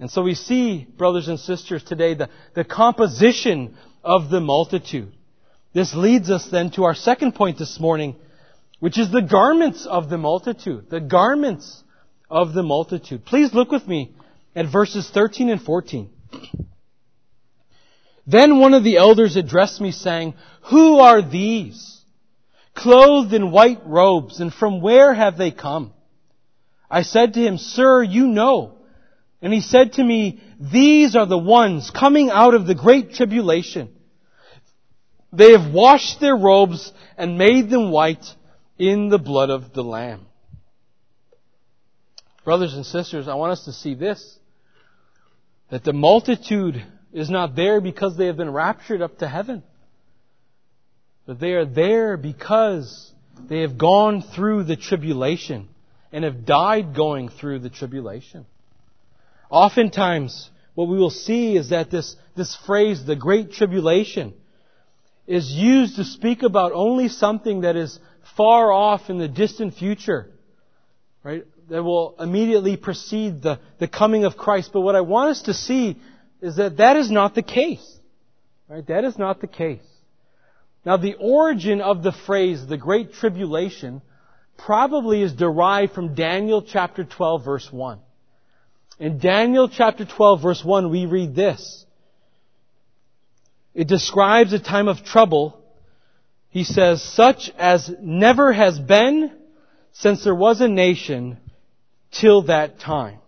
And 0.00 0.10
so 0.10 0.22
we 0.22 0.34
see, 0.34 0.86
brothers 0.96 1.28
and 1.28 1.38
sisters, 1.38 1.84
today 1.84 2.14
the, 2.14 2.28
the 2.54 2.64
composition 2.64 3.76
of 4.02 4.28
the 4.28 4.40
multitude. 4.40 5.12
This 5.72 5.94
leads 5.94 6.30
us 6.30 6.46
then 6.46 6.70
to 6.72 6.84
our 6.84 6.94
second 6.94 7.34
point 7.34 7.58
this 7.58 7.78
morning, 7.80 8.16
which 8.80 8.98
is 8.98 9.10
the 9.10 9.22
garments 9.22 9.86
of 9.86 10.10
the 10.10 10.18
multitude. 10.18 10.90
The 10.90 11.00
garments 11.00 11.82
of 12.30 12.54
the 12.54 12.62
multitude. 12.62 13.24
Please 13.24 13.54
look 13.54 13.70
with 13.70 13.86
me 13.86 14.14
at 14.54 14.70
verses 14.70 15.08
13 15.10 15.50
and 15.50 15.62
14. 15.62 16.10
Then 18.26 18.58
one 18.58 18.74
of 18.74 18.84
the 18.84 18.96
elders 18.96 19.36
addressed 19.36 19.80
me 19.80 19.92
saying, 19.92 20.34
Who 20.70 20.98
are 20.98 21.22
these? 21.22 21.93
Clothed 22.74 23.32
in 23.32 23.50
white 23.50 23.86
robes, 23.86 24.40
and 24.40 24.52
from 24.52 24.80
where 24.80 25.14
have 25.14 25.38
they 25.38 25.50
come? 25.50 25.92
I 26.90 27.02
said 27.02 27.34
to 27.34 27.40
him, 27.40 27.56
Sir, 27.56 28.02
you 28.02 28.26
know. 28.26 28.78
And 29.40 29.52
he 29.52 29.60
said 29.60 29.94
to 29.94 30.04
me, 30.04 30.40
These 30.60 31.16
are 31.16 31.26
the 31.26 31.38
ones 31.38 31.90
coming 31.90 32.30
out 32.30 32.54
of 32.54 32.66
the 32.66 32.74
great 32.74 33.12
tribulation. 33.12 33.94
They 35.32 35.52
have 35.52 35.72
washed 35.72 36.20
their 36.20 36.36
robes 36.36 36.92
and 37.18 37.38
made 37.38 37.68
them 37.68 37.90
white 37.90 38.24
in 38.78 39.08
the 39.08 39.18
blood 39.18 39.50
of 39.50 39.72
the 39.72 39.82
Lamb. 39.82 40.26
Brothers 42.44 42.74
and 42.74 42.84
sisters, 42.84 43.26
I 43.26 43.34
want 43.34 43.52
us 43.52 43.64
to 43.64 43.72
see 43.72 43.94
this. 43.94 44.38
That 45.70 45.82
the 45.82 45.92
multitude 45.92 46.84
is 47.12 47.30
not 47.30 47.56
there 47.56 47.80
because 47.80 48.16
they 48.16 48.26
have 48.26 48.36
been 48.36 48.52
raptured 48.52 49.02
up 49.02 49.18
to 49.18 49.28
heaven. 49.28 49.62
But 51.26 51.40
they 51.40 51.52
are 51.52 51.64
there 51.64 52.16
because 52.16 53.12
they 53.48 53.60
have 53.60 53.78
gone 53.78 54.22
through 54.22 54.64
the 54.64 54.76
tribulation 54.76 55.68
and 56.12 56.24
have 56.24 56.44
died 56.44 56.94
going 56.94 57.28
through 57.28 57.60
the 57.60 57.70
tribulation. 57.70 58.46
Oftentimes, 59.50 60.50
what 60.74 60.88
we 60.88 60.98
will 60.98 61.10
see 61.10 61.56
is 61.56 61.70
that 61.70 61.90
this, 61.90 62.16
this 62.36 62.56
phrase, 62.66 63.04
the 63.04 63.16
Great 63.16 63.52
Tribulation, 63.52 64.34
is 65.26 65.50
used 65.50 65.96
to 65.96 66.04
speak 66.04 66.42
about 66.42 66.72
only 66.72 67.08
something 67.08 67.62
that 67.62 67.76
is 67.76 67.98
far 68.36 68.72
off 68.72 69.08
in 69.08 69.18
the 69.18 69.28
distant 69.28 69.74
future, 69.74 70.30
right? 71.22 71.44
That 71.68 71.82
will 71.82 72.14
immediately 72.18 72.76
precede 72.76 73.42
the, 73.42 73.58
the 73.78 73.88
coming 73.88 74.24
of 74.24 74.36
Christ. 74.36 74.70
But 74.72 74.82
what 74.82 74.94
I 74.94 75.00
want 75.00 75.30
us 75.30 75.42
to 75.42 75.54
see 75.54 75.98
is 76.42 76.56
that 76.56 76.76
that 76.76 76.96
is 76.96 77.10
not 77.10 77.34
the 77.34 77.42
case. 77.42 77.98
Right? 78.68 78.86
That 78.86 79.04
is 79.04 79.16
not 79.16 79.40
the 79.40 79.46
case. 79.46 79.80
Now 80.84 80.96
the 80.96 81.14
origin 81.14 81.80
of 81.80 82.02
the 82.02 82.12
phrase, 82.12 82.66
the 82.66 82.76
Great 82.76 83.14
Tribulation, 83.14 84.02
probably 84.58 85.22
is 85.22 85.32
derived 85.32 85.92
from 85.92 86.14
Daniel 86.14 86.62
chapter 86.62 87.04
12 87.04 87.44
verse 87.44 87.72
1. 87.72 87.98
In 88.98 89.18
Daniel 89.18 89.68
chapter 89.68 90.04
12 90.04 90.42
verse 90.42 90.64
1 90.64 90.90
we 90.90 91.06
read 91.06 91.34
this. 91.34 91.84
It 93.74 93.88
describes 93.88 94.52
a 94.52 94.60
time 94.60 94.88
of 94.88 95.04
trouble. 95.04 95.60
He 96.50 96.62
says, 96.62 97.02
such 97.02 97.50
as 97.58 97.90
never 98.00 98.52
has 98.52 98.78
been 98.78 99.32
since 99.92 100.22
there 100.22 100.34
was 100.34 100.60
a 100.60 100.68
nation 100.68 101.38
till 102.12 102.42
that 102.42 102.78
time. 102.78 103.18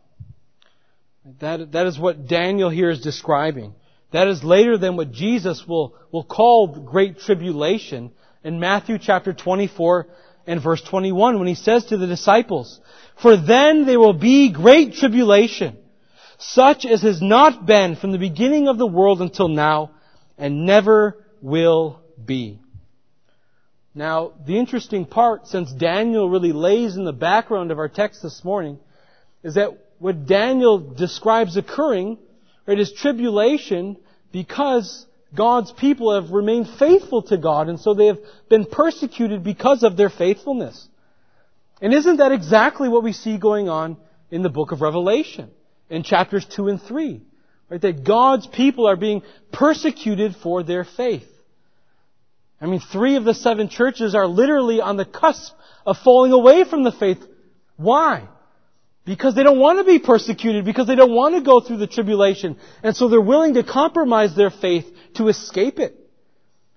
That, 1.41 1.73
that 1.73 1.87
is 1.87 1.99
what 1.99 2.29
Daniel 2.29 2.71
here 2.71 2.91
is 2.91 3.01
describing. 3.01 3.75
That 4.13 4.29
is 4.29 4.45
later 4.45 4.79
than 4.79 4.97
what 4.97 5.13
Jesus 5.13 5.67
will, 5.67 5.95
will 6.13 6.25
call 6.25 6.69
great 6.69 7.19
tribulation 7.19 8.13
in 8.45 8.61
Matthew 8.61 8.99
chapter 8.99 9.33
24 9.33 10.07
and 10.47 10.63
verse 10.63 10.81
21 10.83 11.39
when 11.39 11.49
he 11.49 11.55
says 11.55 11.87
to 11.87 11.97
the 11.97 12.07
disciples, 12.07 12.81
For 13.21 13.37
then 13.37 13.85
there 13.85 13.99
will 13.99 14.13
be 14.13 14.53
great 14.53 14.95
tribulation, 14.95 15.77
such 16.39 16.87
as 16.87 17.03
has 17.03 17.21
not 17.21 17.67
been 17.67 17.97
from 17.97 18.13
the 18.13 18.19
beginning 18.19 18.69
of 18.69 18.79
the 18.79 18.87
world 18.87 19.21
until 19.21 19.49
now, 19.49 19.91
and 20.39 20.67
never 20.67 21.25
will 21.43 22.01
be. 22.25 22.61
Now, 23.95 24.33
the 24.47 24.59
interesting 24.59 25.07
part, 25.07 25.49
since 25.49 25.73
Daniel 25.73 26.29
really 26.29 26.53
lays 26.53 26.97
in 26.97 27.05
the 27.05 27.13
background 27.13 27.71
of 27.71 27.79
our 27.79 27.89
text 27.89 28.23
this 28.23 28.45
morning, 28.45 28.79
is 29.43 29.55
that 29.55 29.71
what 29.99 30.27
Daniel 30.27 30.79
describes 30.79 31.57
occurring, 31.57 32.19
right, 32.67 32.79
is 32.79 32.93
tribulation 32.93 33.97
because 34.33 35.07
God's 35.35 35.73
people 35.73 36.15
have 36.15 36.31
remained 36.33 36.69
faithful 36.79 37.23
to 37.23 37.37
God 37.37 37.69
and 37.69 37.79
so 37.79 37.95
they 37.95 38.07
have 38.07 38.19
been 38.49 38.65
persecuted 38.65 39.43
because 39.45 39.83
of 39.83 39.97
their 39.97 40.11
faithfulness. 40.11 40.89
And 41.81 41.93
isn't 41.93 42.17
that 42.17 42.33
exactly 42.33 42.89
what 42.89 43.03
we 43.03 43.13
see 43.13 43.39
going 43.39 43.69
on 43.69 43.97
in 44.31 44.43
the 44.43 44.49
book 44.49 44.73
of 44.73 44.81
Revelation 44.81 45.51
in 45.91 46.03
chapters 46.03 46.47
2 46.47 46.69
and 46.69 46.83
3? 46.83 47.23
Right, 47.69 47.81
that 47.81 48.05
God's 48.05 48.47
people 48.47 48.87
are 48.87 48.97
being 48.97 49.23
persecuted 49.53 50.37
for 50.37 50.63
their 50.63 50.85
faith. 50.85 51.27
I 52.61 52.67
mean, 52.67 52.81
three 52.81 53.17
of 53.17 53.25
the 53.25 53.35
seven 53.35 53.69
churches 53.69 54.15
are 54.15 54.27
literally 54.27 54.81
on 54.81 54.97
the 54.97 55.05
cusp 55.05 55.53
of 55.85 55.99
falling 55.99 56.33
away 56.33 56.65
from 56.65 56.85
the 56.85 56.93
faith. 56.93 57.19
Why? 57.77 58.29
Because 59.07 59.37
they 59.37 59.45
don't 59.45 59.61
want 59.61 59.79
to 59.79 59.85
be 59.85 60.01
persecuted, 60.01 60.65
because 60.65 60.89
they 60.89 60.97
don't 60.97 61.15
want 61.15 61.37
to 61.37 61.41
go 61.41 61.61
through 61.61 61.77
the 61.77 61.87
tribulation. 61.87 62.59
And 62.83 62.95
so 62.95 63.09
they're 63.09 63.21
willing 63.21 63.55
to 63.55 63.63
compromise 63.63 64.35
their 64.35 64.51
faith 64.51 64.85
to 65.15 65.29
escape 65.29 65.79
it. 65.79 65.95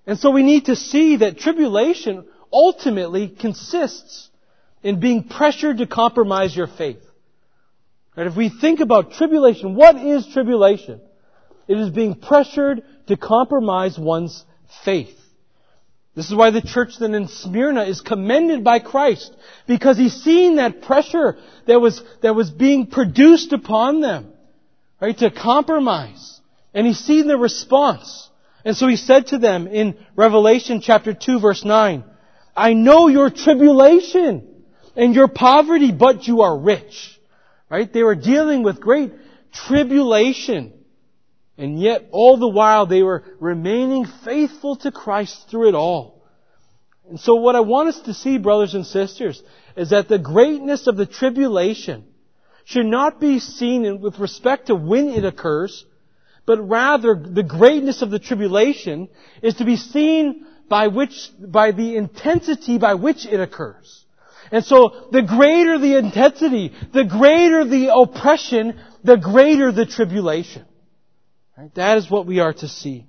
And 0.06 0.16
so 0.16 0.30
we 0.30 0.44
need 0.44 0.66
to 0.66 0.76
see 0.76 1.16
that 1.16 1.38
tribulation 1.38 2.24
ultimately 2.52 3.28
consists 3.28 4.30
in 4.82 5.00
being 5.00 5.24
pressured 5.24 5.78
to 5.78 5.86
compromise 5.86 6.56
your 6.56 6.68
faith. 6.68 7.02
Right? 8.16 8.28
If 8.28 8.36
we 8.36 8.48
think 8.48 8.78
about 8.78 9.12
tribulation, 9.12 9.74
what 9.74 9.96
is 9.96 10.26
tribulation? 10.32 11.00
It 11.66 11.78
is 11.78 11.90
being 11.90 12.14
pressured 12.14 12.82
to 13.08 13.16
compromise 13.16 13.98
one's 13.98 14.44
faith. 14.84 15.16
This 16.14 16.26
is 16.28 16.34
why 16.34 16.50
the 16.50 16.60
church 16.60 16.98
then 16.98 17.14
in 17.14 17.28
Smyrna 17.28 17.84
is 17.84 18.00
commended 18.00 18.64
by 18.64 18.80
Christ, 18.80 19.34
because 19.66 19.96
he's 19.96 20.22
seen 20.22 20.56
that 20.56 20.82
pressure 20.82 21.38
that 21.66 21.80
was, 21.80 22.02
that 22.22 22.34
was 22.34 22.50
being 22.50 22.88
produced 22.88 23.52
upon 23.52 24.00
them, 24.00 24.32
right, 25.00 25.16
to 25.18 25.30
compromise. 25.30 26.40
And 26.74 26.86
he's 26.86 26.98
seen 26.98 27.28
the 27.28 27.36
response. 27.36 28.28
And 28.64 28.76
so 28.76 28.88
he 28.88 28.96
said 28.96 29.28
to 29.28 29.38
them 29.38 29.66
in 29.66 29.96
Revelation 30.16 30.80
chapter 30.80 31.14
2 31.14 31.40
verse 31.40 31.64
9, 31.64 32.04
I 32.56 32.74
know 32.74 33.08
your 33.08 33.30
tribulation 33.30 34.64
and 34.96 35.14
your 35.14 35.28
poverty, 35.28 35.92
but 35.92 36.26
you 36.26 36.42
are 36.42 36.58
rich. 36.58 37.18
Right? 37.70 37.90
They 37.90 38.02
were 38.02 38.16
dealing 38.16 38.62
with 38.62 38.80
great 38.80 39.12
tribulation. 39.52 40.72
And 41.60 41.78
yet, 41.78 42.08
all 42.10 42.38
the 42.38 42.48
while, 42.48 42.86
they 42.86 43.02
were 43.02 43.22
remaining 43.38 44.06
faithful 44.24 44.76
to 44.76 44.90
Christ 44.90 45.46
through 45.50 45.68
it 45.68 45.74
all. 45.74 46.22
And 47.06 47.20
so 47.20 47.34
what 47.34 47.54
I 47.54 47.60
want 47.60 47.90
us 47.90 48.00
to 48.06 48.14
see, 48.14 48.38
brothers 48.38 48.72
and 48.72 48.86
sisters, 48.86 49.42
is 49.76 49.90
that 49.90 50.08
the 50.08 50.18
greatness 50.18 50.86
of 50.86 50.96
the 50.96 51.04
tribulation 51.04 52.06
should 52.64 52.86
not 52.86 53.20
be 53.20 53.40
seen 53.40 54.00
with 54.00 54.18
respect 54.18 54.68
to 54.68 54.74
when 54.74 55.10
it 55.10 55.26
occurs, 55.26 55.84
but 56.46 56.66
rather 56.66 57.14
the 57.14 57.42
greatness 57.42 58.00
of 58.00 58.10
the 58.10 58.18
tribulation 58.18 59.10
is 59.42 59.56
to 59.56 59.66
be 59.66 59.76
seen 59.76 60.46
by 60.70 60.86
which, 60.86 61.30
by 61.46 61.72
the 61.72 61.96
intensity 61.96 62.78
by 62.78 62.94
which 62.94 63.26
it 63.26 63.38
occurs. 63.38 64.06
And 64.50 64.64
so 64.64 65.08
the 65.12 65.20
greater 65.20 65.78
the 65.78 65.98
intensity, 65.98 66.72
the 66.94 67.04
greater 67.04 67.66
the 67.66 67.94
oppression, 67.94 68.80
the 69.04 69.18
greater 69.18 69.72
the 69.72 69.84
tribulation. 69.84 70.64
Right? 71.60 71.74
That 71.74 71.98
is 71.98 72.10
what 72.10 72.24
we 72.24 72.40
are 72.40 72.54
to 72.54 72.68
see. 72.68 73.04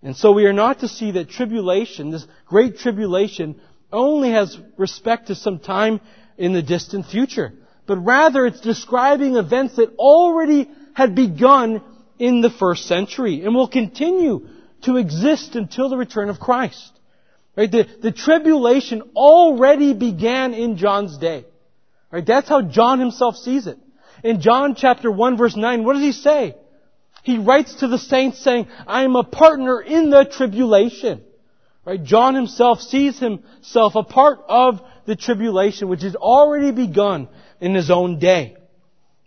And 0.00 0.16
so 0.16 0.30
we 0.30 0.46
are 0.46 0.52
not 0.52 0.80
to 0.80 0.88
see 0.88 1.10
that 1.12 1.30
tribulation, 1.30 2.12
this 2.12 2.24
great 2.44 2.78
tribulation, 2.78 3.60
only 3.92 4.30
has 4.30 4.56
respect 4.76 5.28
to 5.28 5.34
some 5.34 5.58
time 5.58 6.00
in 6.38 6.52
the 6.52 6.62
distant 6.62 7.06
future. 7.06 7.52
But 7.86 7.96
rather 7.96 8.46
it's 8.46 8.60
describing 8.60 9.34
events 9.34 9.76
that 9.76 9.96
already 9.98 10.70
had 10.94 11.16
begun 11.16 11.82
in 12.20 12.40
the 12.40 12.50
first 12.50 12.86
century 12.86 13.42
and 13.42 13.52
will 13.52 13.66
continue 13.66 14.46
to 14.82 14.96
exist 14.96 15.56
until 15.56 15.88
the 15.88 15.96
return 15.96 16.28
of 16.28 16.38
Christ. 16.38 16.92
Right? 17.56 17.70
The, 17.70 17.88
the 18.00 18.12
tribulation 18.12 19.02
already 19.16 19.92
began 19.92 20.54
in 20.54 20.76
John's 20.76 21.18
day. 21.18 21.44
Right? 22.12 22.24
That's 22.24 22.48
how 22.48 22.62
John 22.62 23.00
himself 23.00 23.34
sees 23.34 23.66
it. 23.66 23.78
In 24.22 24.40
John 24.40 24.76
chapter 24.76 25.10
1 25.10 25.36
verse 25.36 25.56
9, 25.56 25.82
what 25.82 25.94
does 25.94 26.02
he 26.02 26.12
say? 26.12 26.54
He 27.26 27.38
writes 27.38 27.74
to 27.76 27.88
the 27.88 27.98
saints 27.98 28.38
saying, 28.38 28.68
I 28.86 29.02
am 29.02 29.16
a 29.16 29.24
partner 29.24 29.80
in 29.80 30.08
the 30.10 30.24
tribulation. 30.24 31.22
Right? 31.84 32.02
John 32.02 32.34
himself 32.34 32.80
sees 32.80 33.18
himself 33.18 33.94
a 33.94 34.02
part 34.02 34.38
of 34.48 34.80
the 35.04 35.16
tribulation 35.16 35.88
which 35.88 36.02
has 36.02 36.16
already 36.16 36.70
begun 36.70 37.28
in 37.60 37.74
his 37.74 37.90
own 37.90 38.18
day. 38.18 38.56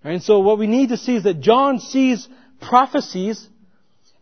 Right? 0.03 0.13
And 0.13 0.23
so 0.23 0.39
what 0.39 0.57
we 0.57 0.65
need 0.65 0.89
to 0.89 0.97
see 0.97 1.17
is 1.17 1.23
that 1.23 1.41
John 1.41 1.79
sees 1.79 2.27
prophecies, 2.59 3.47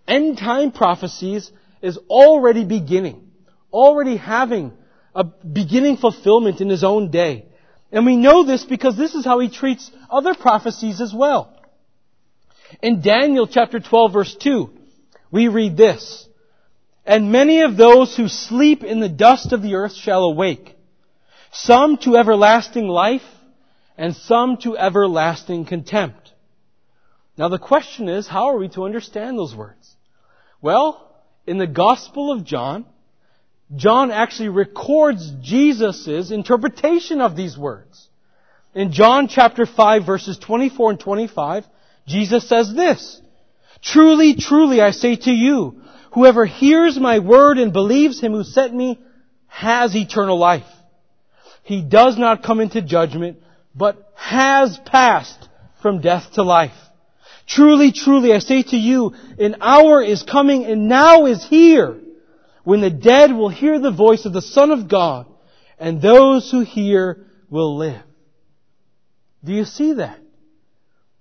end 0.08 0.38
time 0.38 0.72
prophecies, 0.72 1.52
is 1.82 1.98
already 2.10 2.66
beginning 2.66 3.28
already 3.72 4.18
having 4.18 4.74
a 5.14 5.24
beginning 5.24 5.98
fulfillment 5.98 6.62
in 6.62 6.70
his 6.70 6.84
own 6.84 7.12
day. 7.12 7.46
And 7.92 8.06
we 8.06 8.18
know 8.18 8.44
this 8.44 8.66
because 8.66 8.98
this 8.98 9.16
is 9.16 9.24
how 9.24 9.40
he 9.40 9.50
treats 9.50 9.92
other 10.10 10.34
prophecies 10.34 11.02
as 11.02 11.14
well. 11.14 11.56
In 12.82 13.02
Daniel 13.02 13.48
chapter 13.48 13.80
12 13.80 14.14
verse 14.14 14.36
2, 14.36 14.70
we 15.32 15.48
read 15.48 15.78
this, 15.78 16.28
And 17.06 17.32
many 17.32 17.62
of 17.62 17.78
those 17.78 18.16
who 18.16 18.28
sleep 18.28 18.84
in 18.84 19.00
the 19.00 19.10
dust 19.10 19.54
of 19.54 19.62
the 19.62 19.76
earth 19.76 19.94
shall 19.94 20.24
awake, 20.24 20.76
some 21.52 21.98
to 21.98 22.18
everlasting 22.18 22.88
life, 22.88 23.24
and 23.98 24.16
some 24.16 24.58
to 24.58 24.78
everlasting 24.78 25.66
contempt. 25.66 26.32
Now 27.38 27.50
the 27.50 27.60
question 27.60 28.10
is, 28.10 28.28
how 28.28 28.48
are 28.48 28.58
we 28.58 28.70
to 28.70 28.86
understand 28.86 29.38
those 29.38 29.56
words? 29.56 29.96
Well, 30.62 31.04
in 31.46 31.58
the 31.58 31.68
Gospel 31.68 32.32
of 32.32 32.44
John, 32.44 32.86
John 33.76 34.12
actually 34.12 34.50
records 34.50 35.32
Jesus' 35.42 36.32
interpretation 36.32 37.22
of 37.22 37.36
these 37.36 37.58
words. 37.58 38.08
In 38.74 38.92
John 38.92 39.28
chapter 39.28 39.66
5 39.66 40.06
verses 40.06 40.38
24 40.38 40.92
and 40.92 41.00
25, 41.00 41.66
Jesus 42.08 42.48
says 42.48 42.74
this, 42.74 43.22
Truly, 43.82 44.36
truly, 44.36 44.82
I 44.82 44.92
say 44.92 45.16
to 45.16 45.32
you, 45.32 45.82
whoever 46.14 46.46
hears 46.46 46.98
my 47.00 47.20
word 47.20 47.58
and 47.58 47.74
believes 47.74 48.20
him 48.20 48.32
who 48.32 48.44
sent 48.44 48.74
me 48.74 49.00
has 49.48 49.96
eternal 49.96 50.38
life. 50.38 50.66
He 51.64 51.82
does 51.82 52.18
not 52.18 52.44
come 52.44 52.60
into 52.60 52.82
judgment, 52.82 53.38
but 53.76 54.12
has 54.16 54.80
passed 54.86 55.48
from 55.82 56.02
death 56.02 56.32
to 56.34 56.44
life. 56.44 56.72
Truly, 57.46 57.92
truly, 57.92 58.34
I 58.34 58.40
say 58.40 58.64
to 58.64 58.78
you, 58.78 59.14
an 59.38 59.58
hour 59.62 60.02
is 60.02 60.24
coming 60.24 60.66
and 60.66 60.88
now 60.88 61.26
is 61.26 61.46
here 61.46 62.00
when 62.64 62.82
the 62.82 62.90
dead 62.90 63.32
will 63.32 63.50
hear 63.50 63.80
the 63.80 63.92
voice 63.92 64.26
of 64.26 64.34
the 64.34 64.42
Son 64.42 64.72
of 64.72 64.90
God, 64.90 65.26
and 65.80 66.02
those 66.02 66.52
who 66.52 66.62
hear 66.62 67.26
will 67.50 67.78
live. 67.78 68.02
Do 69.44 69.54
you 69.54 69.64
see 69.64 69.94
that? 69.94 70.20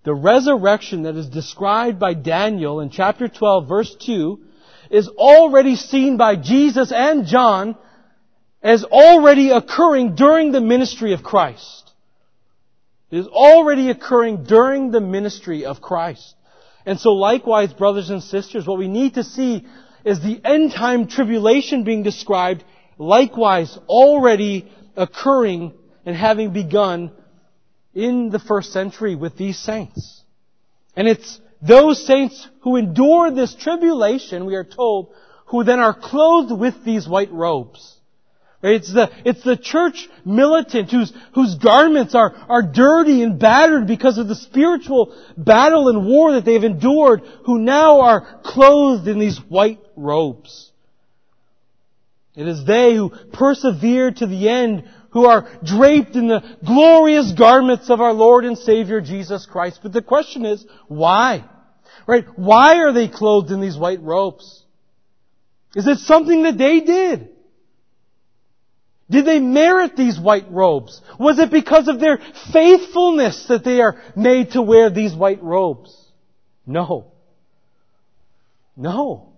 The 0.07 0.15
resurrection 0.15 1.03
that 1.03 1.17
is 1.17 1.27
described 1.27 1.99
by 1.99 2.15
Daniel 2.15 2.79
in 2.79 2.91
chapter 2.91 3.27
12 3.27 3.69
verse 3.69 3.93
2 3.97 4.39
is 4.89 5.09
already 5.09 5.75
seen 5.75 6.17
by 6.17 6.37
Jesus 6.37 6.93
and 6.93 7.27
John 7.27 7.75
as 8.63 8.85
already 8.85 9.51
occurring 9.51 10.15
during 10.15 10.53
the 10.53 10.61
ministry 10.61 11.13
of 11.13 11.25
Christ. 11.25 11.91
It 13.11 13.19
is 13.19 13.27
already 13.27 13.91
occurring 13.91 14.45
during 14.45 14.93
the 14.93 15.01
ministry 15.01 15.65
of 15.65 15.83
Christ. 15.83 16.37
And 16.87 17.01
so 17.01 17.15
likewise, 17.15 17.73
brothers 17.73 18.09
and 18.09 18.23
sisters, 18.23 18.65
what 18.65 18.79
we 18.79 18.87
need 18.87 19.15
to 19.15 19.25
see 19.25 19.67
is 20.05 20.21
the 20.21 20.41
end 20.45 20.71
time 20.71 21.09
tribulation 21.09 21.83
being 21.83 22.05
described 22.05 22.63
likewise 22.97 23.77
already 23.89 24.71
occurring 24.95 25.73
and 26.05 26.15
having 26.15 26.53
begun 26.53 27.11
in 27.97 28.29
the 28.29 28.39
first 28.39 28.73
century 28.73 29.17
with 29.17 29.37
these 29.39 29.59
saints. 29.59 30.23
And 30.95 31.09
it's 31.09 31.41
those 31.63 32.07
saints 32.07 32.47
who 32.61 32.77
endure 32.77 33.31
this 33.31 33.55
tribulation, 33.55 34.45
we 34.45 34.55
are 34.55 34.65
told, 34.65 35.15
who 35.47 35.65
then 35.65 35.81
are 35.81 35.95
clothed 35.99 36.53
with 36.53 36.85
these 36.85 37.09
white 37.09 37.33
robes. 37.33 37.95
It's 38.63 38.93
the, 38.93 39.11
it's 39.25 39.43
the 39.43 39.57
church 39.57 40.09
militant 40.25 40.91
whose, 40.91 41.13
whose 41.35 41.55
garments 41.55 42.15
are, 42.15 42.35
are 42.49 42.63
dirty 42.63 43.23
and 43.23 43.39
battered 43.39 43.87
because 43.87 44.19
of 44.19 44.29
the 44.29 44.35
spiritual 44.35 45.17
battle 45.37 45.89
and 45.89 46.07
war 46.07 46.33
that 46.33 46.45
they've 46.45 46.63
endured, 46.63 47.23
who 47.45 47.59
now 47.59 48.01
are 48.01 48.41
clothed 48.43 49.09
in 49.09 49.19
these 49.19 49.39
white 49.49 49.81
robes. 49.97 50.71
It 52.35 52.47
is 52.47 52.67
they 52.67 52.95
who 52.95 53.11
persevere 53.33 54.11
to 54.11 54.27
the 54.27 54.49
end, 54.51 54.85
who 55.17 55.25
are 55.25 55.49
draped 55.65 56.15
in 56.15 56.29
the 56.29 56.43
glorious 56.63 57.33
garments 57.33 57.89
of 57.89 58.03
our 58.03 58.13
Lord 58.13 58.45
and 58.45 58.59
Savior 58.59 59.01
Jesus 59.01 59.47
Christ. 59.47 59.81
But 59.83 59.95
the 59.95 60.03
question 60.03 60.45
is, 60.45 60.63
why? 60.89 61.43
Right? 62.07 62.27
Why 62.37 62.81
are 62.81 62.93
they 62.93 63.09
clothed 63.09 63.51
in 63.51 63.63
these 63.63 63.79
white 63.79 64.03
robes? 64.03 64.63
Is 65.75 65.87
it 65.87 66.01
something 66.01 66.43
that 66.43 66.59
they 66.59 66.81
did? 66.81 67.31
Did 69.09 69.25
they 69.25 69.39
merit 69.39 69.97
these 69.97 70.21
white 70.21 70.51
robes? 70.51 71.01
Was 71.19 71.39
it 71.39 71.51
because 71.51 71.89
of 71.89 71.99
their 71.99 72.19
faithfulness 72.53 73.47
that 73.49 73.65
they 73.65 73.81
are 73.81 73.99
made 74.17 74.51
to 74.51 74.61
wear 74.61 74.91
these 74.91 75.15
white 75.15 75.43
robes? 75.43 75.97
No. 76.67 77.07
No. 78.77 79.33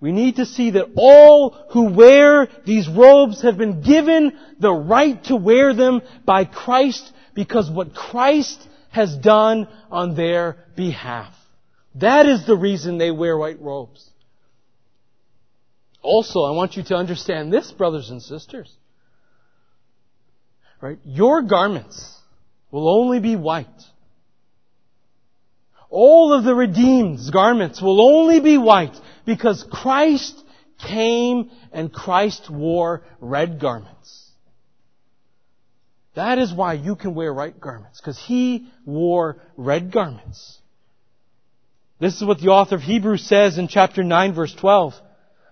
We 0.00 0.12
need 0.12 0.36
to 0.36 0.46
see 0.46 0.70
that 0.72 0.90
all 0.96 1.56
who 1.70 1.92
wear 1.92 2.48
these 2.66 2.88
robes 2.88 3.42
have 3.42 3.56
been 3.56 3.80
given 3.80 4.36
the 4.58 4.72
right 4.72 5.22
to 5.24 5.36
wear 5.36 5.72
them 5.72 6.02
by 6.24 6.44
Christ 6.44 7.12
because 7.34 7.70
what 7.70 7.94
Christ 7.94 8.66
has 8.90 9.16
done 9.16 9.66
on 9.90 10.14
their 10.14 10.56
behalf. 10.76 11.34
That 11.96 12.26
is 12.26 12.46
the 12.46 12.56
reason 12.56 12.98
they 12.98 13.10
wear 13.10 13.36
white 13.36 13.60
robes. 13.60 14.08
Also, 16.02 16.42
I 16.42 16.50
want 16.50 16.76
you 16.76 16.82
to 16.84 16.96
understand 16.96 17.52
this, 17.52 17.72
brothers 17.72 18.10
and 18.10 18.22
sisters. 18.22 18.70
Right? 20.80 20.98
Your 21.04 21.42
garments 21.42 22.18
will 22.70 22.88
only 22.88 23.20
be 23.20 23.36
white. 23.36 23.66
All 25.88 26.32
of 26.34 26.44
the 26.44 26.54
redeemed's 26.54 27.30
garments 27.30 27.80
will 27.80 28.02
only 28.02 28.40
be 28.40 28.58
white 28.58 28.94
because 29.24 29.64
Christ 29.70 30.42
came 30.78 31.50
and 31.72 31.92
Christ 31.92 32.50
wore 32.50 33.02
red 33.20 33.60
garments. 33.60 34.30
That 36.14 36.38
is 36.38 36.52
why 36.52 36.74
you 36.74 36.94
can 36.94 37.14
wear 37.14 37.34
white 37.34 37.60
garments, 37.60 38.00
because 38.00 38.18
He 38.18 38.68
wore 38.84 39.38
red 39.56 39.90
garments. 39.90 40.58
This 41.98 42.16
is 42.16 42.24
what 42.24 42.40
the 42.40 42.48
author 42.48 42.76
of 42.76 42.82
Hebrews 42.82 43.26
says 43.26 43.58
in 43.58 43.68
chapter 43.68 44.02
9 44.04 44.34
verse 44.34 44.54
12. 44.54 44.94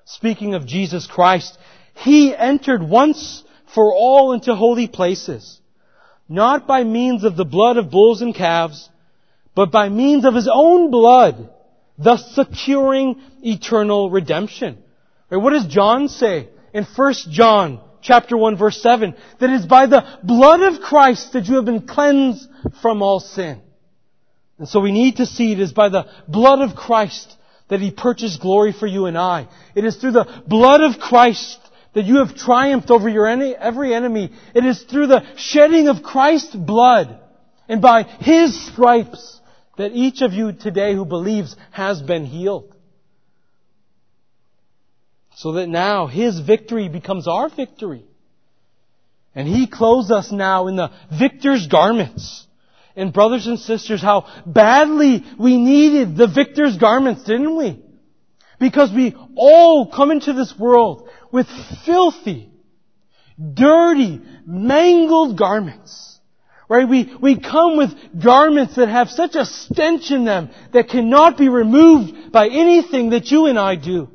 Speaking 0.05 0.55
of 0.55 0.67
Jesus 0.67 1.07
Christ, 1.07 1.57
He 1.95 2.35
entered 2.35 2.83
once 2.83 3.43
for 3.75 3.93
all 3.95 4.33
into 4.33 4.55
holy 4.55 4.87
places, 4.87 5.61
not 6.29 6.67
by 6.67 6.85
means 6.85 7.25
of 7.25 7.37
the 7.37 7.45
blood 7.45 7.77
of 7.77 7.91
bulls 7.91 8.23
and 8.23 8.35
calves, 8.35 8.89
but 9.55 9.71
by 9.71 9.89
means 9.89 10.25
of 10.25 10.35
his 10.35 10.49
own 10.53 10.91
blood, 10.91 11.51
thus 12.03 12.35
securing 12.35 13.21
eternal 13.43 14.11
redemption. 14.11 14.79
Right, 15.31 15.39
what 15.39 15.53
does 15.53 15.67
John 15.67 16.09
say 16.09 16.49
in 16.73 16.85
1 16.85 17.15
John 17.31 17.81
chapter 18.03 18.37
1 18.37 18.57
verse 18.57 18.81
7? 18.83 19.15
That 19.39 19.51
it 19.51 19.55
is 19.55 19.67
by 19.67 19.87
the 19.87 20.19
blood 20.23 20.61
of 20.61 20.81
Christ 20.81 21.33
that 21.33 21.47
you 21.47 21.57
have 21.57 21.65
been 21.65 21.87
cleansed 21.87 22.49
from 22.81 23.03
all 23.03 23.21
sin. 23.21 23.61
And 24.59 24.69
so 24.69 24.81
we 24.81 24.93
need 24.93 25.17
to 25.17 25.27
see 25.27 25.53
it 25.53 25.61
is 25.61 25.73
by 25.73 25.89
the 25.89 26.07
blood 26.29 26.61
of 26.61 26.77
Christ 26.77 27.37
that 27.69 27.81
He 27.81 27.91
purchased 27.91 28.41
glory 28.41 28.73
for 28.73 28.87
you 28.87 29.07
and 29.07 29.17
I. 29.17 29.49
It 29.75 29.85
is 29.85 29.97
through 29.97 30.13
the 30.13 30.43
blood 30.47 30.83
of 30.83 31.01
Christ 31.01 31.59
that 31.95 32.05
you 32.05 32.19
have 32.19 32.35
triumphed 32.35 32.91
over 32.91 33.09
your 33.09 33.27
every 33.27 33.95
enemy. 33.95 34.33
It 34.55 34.65
is 34.65 34.83
through 34.83 35.09
the 35.09 35.25
shedding 35.37 35.89
of 35.89 36.03
Christ's 36.03 36.55
blood 36.55 37.19
and 37.69 37.81
by 37.81 38.03
His 38.03 38.67
stripes 38.67 39.41
that 39.77 39.93
each 39.93 40.21
of 40.23 40.33
you 40.33 40.53
today 40.53 40.95
who 40.95 41.05
believes 41.05 41.57
has 41.71 42.01
been 42.03 42.25
healed. 42.25 42.75
So 45.35 45.53
that 45.53 45.69
now 45.69 46.07
His 46.07 46.39
victory 46.41 46.89
becomes 46.89 47.27
our 47.27 47.49
victory. 47.49 48.05
And 49.35 49.49
He 49.49 49.67
clothes 49.67 50.11
us 50.11 50.31
now 50.31 50.67
in 50.67 50.77
the 50.77 50.91
victor's 51.19 51.67
garments. 51.67 52.47
And 52.95 53.13
brothers 53.13 53.47
and 53.47 53.59
sisters, 53.59 54.03
how 54.03 54.27
badly 54.45 55.25
we 55.39 55.57
needed 55.57 56.17
the 56.17 56.27
victor's 56.27 56.77
garments, 56.77 57.25
didn't 57.25 57.57
we? 57.57 57.83
Because 58.61 58.93
we 58.93 59.17
all 59.35 59.91
come 59.91 60.11
into 60.11 60.35
this 60.35 60.55
world 60.59 61.09
with 61.33 61.47
filthy, 61.87 62.51
dirty, 63.55 64.21
mangled 64.47 65.39
garments. 65.39 66.12
Right? 66.73 66.89
We, 66.89 67.15
we 67.21 67.39
come 67.39 67.77
with 67.77 67.91
garments 68.19 68.77
that 68.77 68.89
have 68.89 69.11
such 69.11 69.35
a 69.35 69.45
stench 69.45 70.11
in 70.11 70.25
them 70.25 70.49
that 70.73 70.89
cannot 70.89 71.37
be 71.37 71.51
removed 71.51 72.33
by 72.33 72.49
anything 72.49 73.11
that 73.11 73.31
you 73.31 73.45
and 73.45 73.59
I 73.59 73.75
do. 73.75 74.09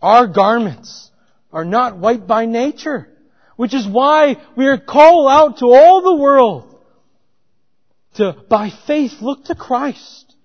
Our 0.00 0.28
garments 0.28 1.10
are 1.52 1.64
not 1.64 1.98
white 1.98 2.28
by 2.28 2.46
nature, 2.46 3.08
which 3.56 3.74
is 3.74 3.84
why 3.84 4.36
we 4.56 4.68
are 4.68 4.78
called 4.78 5.28
out 5.28 5.58
to 5.58 5.72
all 5.72 6.02
the 6.02 6.22
world 6.22 6.78
to, 8.14 8.36
by 8.48 8.70
faith, 8.86 9.14
look 9.20 9.46
to 9.46 9.56
Christ. 9.56 10.36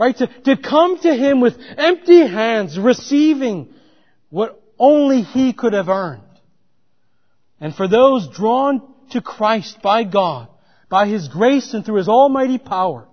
Right? 0.00 0.16
To, 0.16 0.26
to 0.26 0.56
come 0.56 0.98
to 0.98 1.14
Him 1.14 1.40
with 1.40 1.56
empty 1.76 2.26
hands, 2.26 2.76
receiving 2.76 3.72
what 4.30 4.60
only 4.80 5.22
He 5.22 5.52
could 5.52 5.74
have 5.74 5.88
earned. 5.88 6.22
And 7.60 7.72
for 7.72 7.86
those 7.86 8.28
drawn 8.34 8.96
to 9.10 9.20
Christ 9.20 9.80
by 9.82 10.04
God, 10.04 10.48
by 10.88 11.06
His 11.06 11.28
grace 11.28 11.74
and 11.74 11.84
through 11.84 11.96
His 11.96 12.08
almighty 12.08 12.58
power. 12.58 13.06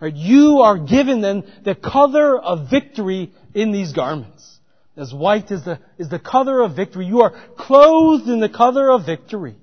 Right? 0.00 0.14
You 0.14 0.60
are 0.60 0.78
given 0.78 1.20
then 1.20 1.44
the 1.64 1.74
color 1.74 2.38
of 2.38 2.70
victory 2.70 3.32
in 3.54 3.72
these 3.72 3.92
garments. 3.92 4.58
As 4.96 5.12
white 5.12 5.50
is 5.50 5.64
the, 5.64 5.78
is 5.98 6.08
the 6.08 6.18
color 6.18 6.62
of 6.62 6.74
victory. 6.74 7.06
You 7.06 7.22
are 7.22 7.34
clothed 7.56 8.28
in 8.28 8.40
the 8.40 8.48
color 8.48 8.90
of 8.90 9.04
victory. 9.04 9.56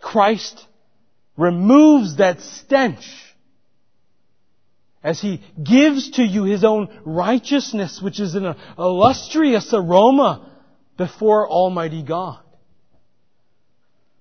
Christ 0.00 0.64
removes 1.36 2.16
that 2.18 2.40
stench 2.40 3.04
as 5.02 5.20
He 5.20 5.42
gives 5.62 6.12
to 6.12 6.22
you 6.22 6.44
His 6.44 6.64
own 6.64 6.88
righteousness, 7.04 8.00
which 8.00 8.20
is 8.20 8.34
an 8.34 8.54
illustrious 8.78 9.72
aroma 9.74 10.50
before 10.96 11.48
Almighty 11.48 12.02
God. 12.02 12.38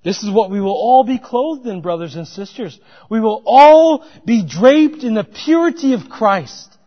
This 0.03 0.21
is 0.21 0.29
what 0.29 0.51
we 0.51 0.59
will 0.59 0.71
all 0.71 1.05
be 1.05 1.17
clothed 1.17 1.65
in, 1.65 1.81
brothers 1.81 2.15
and 2.15 2.27
sisters. 2.27 2.77
We 3.09 3.21
will 3.21 3.41
all 3.45 4.05
be 4.25 4.45
draped 4.45 5.03
in 5.03 5.13
the 5.13 5.23
purity 5.23 5.93
of 5.93 6.09
Christ, 6.09 6.77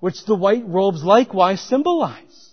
which 0.00 0.24
the 0.26 0.34
white 0.34 0.66
robes 0.66 1.02
likewise 1.02 1.62
symbolize. 1.62 2.50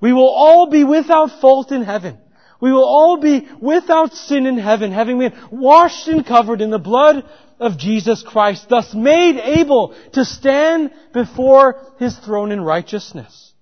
We 0.00 0.12
will 0.12 0.28
all 0.28 0.70
be 0.70 0.84
without 0.84 1.40
fault 1.40 1.72
in 1.72 1.82
heaven. 1.82 2.18
We 2.60 2.72
will 2.72 2.84
all 2.84 3.16
be 3.16 3.48
without 3.60 4.14
sin 4.14 4.46
in 4.46 4.58
heaven, 4.58 4.92
having 4.92 5.18
been 5.18 5.34
washed 5.50 6.06
and 6.08 6.24
covered 6.24 6.60
in 6.60 6.70
the 6.70 6.78
blood 6.78 7.24
of 7.58 7.76
Jesus 7.76 8.22
Christ, 8.22 8.68
thus 8.68 8.94
made 8.94 9.36
able 9.36 9.94
to 10.12 10.24
stand 10.24 10.92
before 11.12 11.80
His 11.98 12.16
throne 12.18 12.52
in 12.52 12.60
righteousness. 12.60 13.52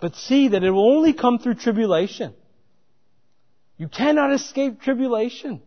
But 0.00 0.16
see 0.16 0.48
that 0.48 0.64
it 0.64 0.70
will 0.70 0.96
only 0.96 1.12
come 1.12 1.38
through 1.38 1.54
tribulation. 1.54 2.34
You 3.82 3.88
cannot 3.88 4.32
escape 4.32 4.80
tribulation. 4.80 5.60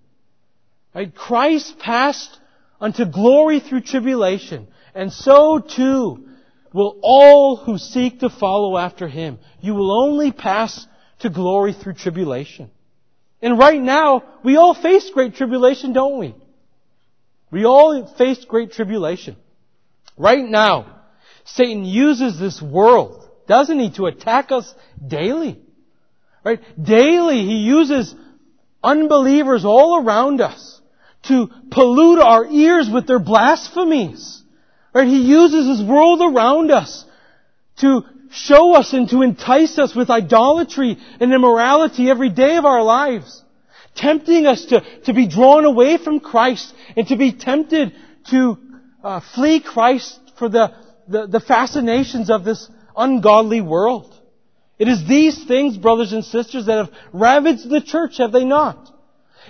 Right? 0.93 1.13
Christ 1.13 1.77
passed 1.79 2.39
unto 2.79 3.03
glory 3.03 3.59
through 3.59 3.81
tribulation, 3.81 4.69
and 4.93 5.11
so 5.11 5.59
too 5.59 6.25
will 6.71 6.97
all 7.01 7.57
who 7.57 7.77
seek 7.77 8.21
to 8.21 8.29
follow 8.29 8.77
after 8.77 9.09
Him. 9.09 9.37
You 9.59 9.73
will 9.73 9.91
only 9.91 10.31
pass 10.31 10.87
to 11.19 11.29
glory 11.29 11.73
through 11.73 11.95
tribulation. 11.95 12.71
And 13.41 13.59
right 13.59 13.81
now, 13.81 14.23
we 14.45 14.55
all 14.55 14.73
face 14.73 15.11
great 15.13 15.35
tribulation, 15.35 15.91
don't 15.91 16.17
we? 16.17 16.35
We 17.51 17.65
all 17.65 18.15
face 18.15 18.45
great 18.45 18.71
tribulation. 18.71 19.35
Right 20.15 20.45
now, 20.45 21.01
Satan 21.43 21.83
uses 21.83 22.39
this 22.39 22.61
world, 22.61 23.29
doesn't 23.45 23.77
he, 23.77 23.91
to 23.95 24.05
attack 24.05 24.53
us 24.53 24.73
daily. 25.05 25.64
Right? 26.45 26.61
Daily 26.81 27.39
he 27.39 27.57
uses 27.57 28.13
unbelievers 28.83 29.65
all 29.65 30.05
around 30.05 30.41
us 30.41 30.79
to 31.23 31.49
pollute 31.71 32.19
our 32.19 32.45
ears 32.45 32.87
with 32.87 33.07
their 33.07 33.19
blasphemies. 33.19 34.43
Right? 34.93 35.07
He 35.07 35.23
uses 35.23 35.79
his 35.79 35.89
world 35.89 36.21
around 36.21 36.69
us 36.69 37.03
to 37.77 38.03
show 38.29 38.75
us 38.75 38.93
and 38.93 39.09
to 39.09 39.23
entice 39.23 39.79
us 39.79 39.95
with 39.95 40.11
idolatry 40.11 40.97
and 41.19 41.33
immorality 41.33 42.11
every 42.11 42.29
day 42.29 42.57
of 42.57 42.65
our 42.65 42.83
lives. 42.83 43.43
Tempting 43.95 44.45
us 44.45 44.65
to, 44.65 44.81
to 45.05 45.13
be 45.13 45.27
drawn 45.27 45.65
away 45.65 45.97
from 45.97 46.19
Christ 46.19 46.71
and 46.95 47.07
to 47.07 47.15
be 47.15 47.31
tempted 47.31 47.93
to 48.29 48.57
uh, 49.03 49.21
flee 49.33 49.61
Christ 49.61 50.19
for 50.37 50.47
the, 50.47 50.75
the, 51.07 51.25
the 51.25 51.39
fascinations 51.39 52.29
of 52.29 52.43
this 52.43 52.69
ungodly 52.95 53.61
world. 53.61 54.13
It 54.77 54.87
is 54.87 55.07
these 55.07 55.45
things, 55.45 55.77
brothers 55.77 56.11
and 56.11 56.23
sisters, 56.23 56.65
that 56.65 56.77
have 56.77 56.91
ravaged 57.13 57.69
the 57.69 57.81
church, 57.81 58.17
have 58.17 58.31
they 58.31 58.43
not? 58.43 58.91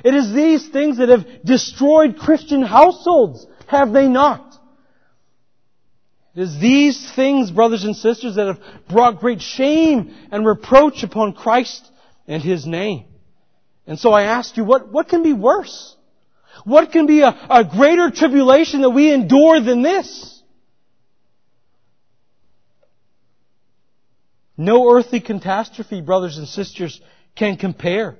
It 0.03 0.13
is 0.13 0.33
these 0.33 0.67
things 0.69 0.97
that 0.97 1.09
have 1.09 1.25
destroyed 1.43 2.17
Christian 2.17 2.61
households, 2.61 3.45
have 3.67 3.91
they 3.91 4.07
not? 4.07 4.55
It 6.35 6.41
is 6.41 6.59
these 6.59 7.11
things, 7.15 7.49
brothers 7.49 7.85
and 7.85 7.95
sisters, 7.95 8.35
that 8.35 8.47
have 8.47 8.59
brought 8.89 9.19
great 9.19 9.41
shame 9.41 10.13
and 10.31 10.45
reproach 10.45 11.01
upon 11.01 11.33
Christ 11.33 11.89
and 12.27 12.43
His 12.43 12.65
name. 12.65 13.05
And 13.87 13.97
so 13.97 14.11
I 14.11 14.23
ask 14.23 14.57
you, 14.57 14.65
what, 14.65 14.91
what 14.91 15.07
can 15.07 15.23
be 15.23 15.33
worse? 15.33 15.95
What 16.65 16.91
can 16.91 17.05
be 17.05 17.21
a, 17.21 17.29
a 17.49 17.63
greater 17.63 18.11
tribulation 18.11 18.81
that 18.81 18.89
we 18.89 19.13
endure 19.13 19.61
than 19.61 19.81
this? 19.81 20.34
No 24.57 24.89
earthly 24.91 25.19
catastrophe, 25.19 26.01
brothers 26.01 26.37
and 26.37 26.47
sisters, 26.47 26.99
can 27.35 27.57
compare. 27.57 28.17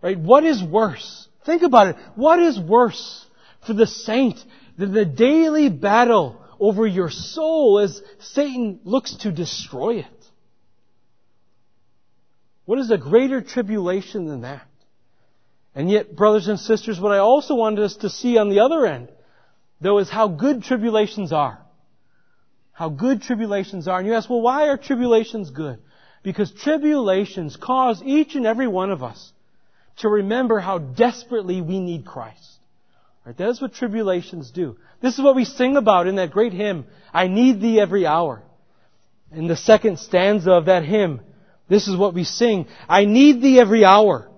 Right? 0.00 0.18
What 0.18 0.44
is 0.44 0.62
worse? 0.62 1.28
Think 1.46 1.62
about 1.62 1.88
it. 1.88 1.96
What 2.16 2.40
is 2.40 2.58
worse 2.58 3.24
for 3.66 3.72
the 3.72 3.86
saint 3.86 4.42
than 4.76 4.92
the 4.92 5.04
daily 5.04 5.68
battle 5.68 6.40
over 6.58 6.86
your 6.86 7.10
soul 7.10 7.78
as 7.78 8.02
Satan 8.20 8.80
looks 8.84 9.16
to 9.18 9.30
destroy 9.30 9.98
it? 9.98 10.06
What 12.64 12.78
is 12.78 12.90
a 12.90 12.98
greater 12.98 13.40
tribulation 13.40 14.26
than 14.26 14.42
that? 14.42 14.66
And 15.74 15.90
yet, 15.90 16.14
brothers 16.14 16.48
and 16.48 16.58
sisters, 16.58 17.00
what 17.00 17.12
I 17.12 17.18
also 17.18 17.54
wanted 17.54 17.84
us 17.84 17.96
to 17.96 18.10
see 18.10 18.36
on 18.36 18.50
the 18.50 18.60
other 18.60 18.86
end, 18.86 19.10
though, 19.80 19.98
is 19.98 20.10
how 20.10 20.28
good 20.28 20.62
tribulations 20.62 21.32
are 21.32 21.58
how 22.72 22.88
good 22.88 23.22
tribulations 23.22 23.86
are. 23.86 23.98
And 23.98 24.06
you 24.06 24.14
ask, 24.14 24.28
well, 24.28 24.40
why 24.40 24.68
are 24.68 24.76
tribulations 24.76 25.50
good? 25.50 25.78
Because 26.22 26.52
tribulations 26.52 27.56
cause 27.56 28.02
each 28.04 28.34
and 28.34 28.46
every 28.46 28.68
one 28.68 28.90
of 28.90 29.02
us 29.02 29.32
to 29.98 30.08
remember 30.08 30.58
how 30.58 30.78
desperately 30.78 31.60
we 31.60 31.80
need 31.80 32.06
Christ. 32.06 32.58
Right? 33.24 33.36
That 33.36 33.50
is 33.50 33.60
what 33.60 33.74
tribulations 33.74 34.50
do. 34.50 34.76
This 35.00 35.14
is 35.14 35.22
what 35.22 35.36
we 35.36 35.44
sing 35.44 35.76
about 35.76 36.06
in 36.06 36.16
that 36.16 36.30
great 36.30 36.52
hymn, 36.52 36.86
I 37.12 37.28
need 37.28 37.60
thee 37.60 37.80
every 37.80 38.06
hour. 38.06 38.42
In 39.32 39.48
the 39.48 39.56
second 39.56 39.98
stanza 39.98 40.52
of 40.52 40.66
that 40.66 40.84
hymn, 40.84 41.20
this 41.68 41.88
is 41.88 41.96
what 41.96 42.14
we 42.14 42.24
sing, 42.24 42.66
I 42.88 43.04
need 43.04 43.40
thee 43.40 43.58
every 43.58 43.84
hour. 43.84 44.28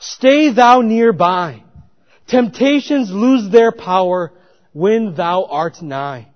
Stay 0.00 0.52
thou 0.52 0.80
nearby. 0.80 1.62
Temptations 2.26 3.10
lose 3.10 3.50
their 3.50 3.72
power 3.72 4.32
when 4.72 5.14
thou 5.14 5.44
art 5.44 5.82
nigh. 5.82 6.28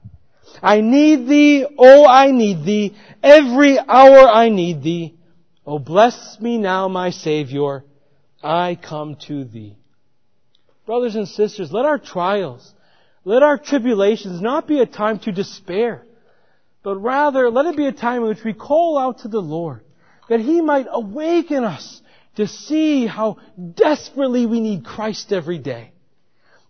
I 0.63 0.81
need 0.81 1.29
thee, 1.29 1.67
oh 1.79 2.07
I 2.07 2.31
need 2.31 2.65
thee, 2.65 2.97
every 3.23 3.79
hour 3.79 4.29
I 4.29 4.49
need 4.49 4.83
thee. 4.83 5.15
Oh 5.67 5.79
bless 5.79 6.41
me 6.41 6.59
now, 6.59 6.89
my 6.89 7.11
Savior, 7.11 7.85
I 8.43 8.77
come 8.81 9.17
to 9.27 9.45
thee. 9.45 9.77
Brothers 10.87 11.17
and 11.17 11.27
sisters, 11.27 11.73
let 11.73 11.85
our 11.85 11.99
trials, 11.99 12.73
let 13.25 13.43
our 13.43 13.59
tribulations 13.59 14.41
not 14.41 14.69
be 14.69 14.81
a 14.81 14.87
time 14.87 15.19
to 15.21 15.33
despair, 15.33 16.05
but 16.83 16.97
rather 16.97 17.51
let 17.51 17.67
it 17.67 17.77
be 17.77 17.87
a 17.87 17.93
time 17.93 18.23
in 18.23 18.29
which 18.29 18.45
we 18.45 18.53
call 18.53 18.97
out 18.97 19.21
to 19.21 19.29
the 19.29 19.43
Lord, 19.43 19.81
that 20.29 20.41
He 20.41 20.61
might 20.61 20.87
awaken 20.89 21.65
us 21.65 22.01
to 22.37 22.47
see 22.47 23.07
how 23.07 23.39
desperately 23.75 24.47
we 24.47 24.61
need 24.61 24.85
Christ 24.85 25.33
every 25.33 25.59
day. 25.59 25.93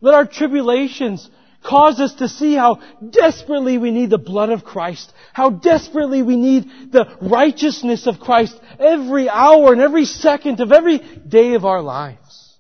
Let 0.01 0.14
our 0.14 0.26
tribulations 0.26 1.28
cause 1.66 2.00
us 2.00 2.14
to 2.14 2.28
see 2.28 2.54
how 2.54 2.80
desperately 3.10 3.78
we 3.78 3.90
need 3.90 4.10
the 4.10 4.18
blood 4.18 4.50
of 4.50 4.64
Christ, 4.64 5.12
how 5.32 5.50
desperately 5.50 6.22
we 6.22 6.36
need 6.36 6.92
the 6.92 7.16
righteousness 7.20 8.06
of 8.06 8.20
Christ 8.20 8.58
every 8.78 9.28
hour 9.28 9.72
and 9.72 9.82
every 9.82 10.04
second 10.04 10.60
of 10.60 10.72
every 10.72 10.98
day 10.98 11.54
of 11.54 11.64
our 11.64 11.82
lives. 11.82 12.56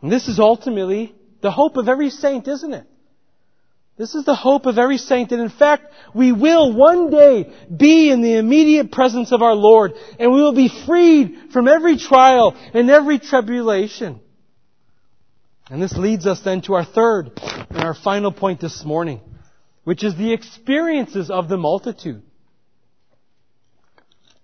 And 0.00 0.10
this 0.10 0.28
is 0.28 0.38
ultimately 0.38 1.14
the 1.42 1.50
hope 1.50 1.76
of 1.76 1.88
every 1.88 2.10
saint, 2.10 2.48
isn't 2.48 2.72
it? 2.72 2.86
This 4.00 4.14
is 4.14 4.24
the 4.24 4.34
hope 4.34 4.64
of 4.64 4.78
every 4.78 4.96
saint. 4.96 5.30
And 5.30 5.42
in 5.42 5.50
fact, 5.50 5.92
we 6.14 6.32
will 6.32 6.72
one 6.72 7.10
day 7.10 7.52
be 7.74 8.10
in 8.10 8.22
the 8.22 8.38
immediate 8.38 8.90
presence 8.90 9.30
of 9.30 9.42
our 9.42 9.54
Lord 9.54 9.92
and 10.18 10.32
we 10.32 10.40
will 10.40 10.54
be 10.54 10.72
freed 10.86 11.52
from 11.52 11.68
every 11.68 11.98
trial 11.98 12.56
and 12.72 12.88
every 12.88 13.18
tribulation. 13.18 14.20
And 15.70 15.80
this 15.80 15.96
leads 15.96 16.26
us 16.26 16.40
then 16.40 16.62
to 16.62 16.74
our 16.74 16.84
third 16.84 17.30
and 17.70 17.78
our 17.78 17.94
final 17.94 18.32
point 18.32 18.60
this 18.60 18.84
morning, 18.84 19.20
which 19.84 20.02
is 20.02 20.16
the 20.16 20.32
experiences 20.32 21.30
of 21.30 21.48
the 21.48 21.56
multitude. 21.56 22.22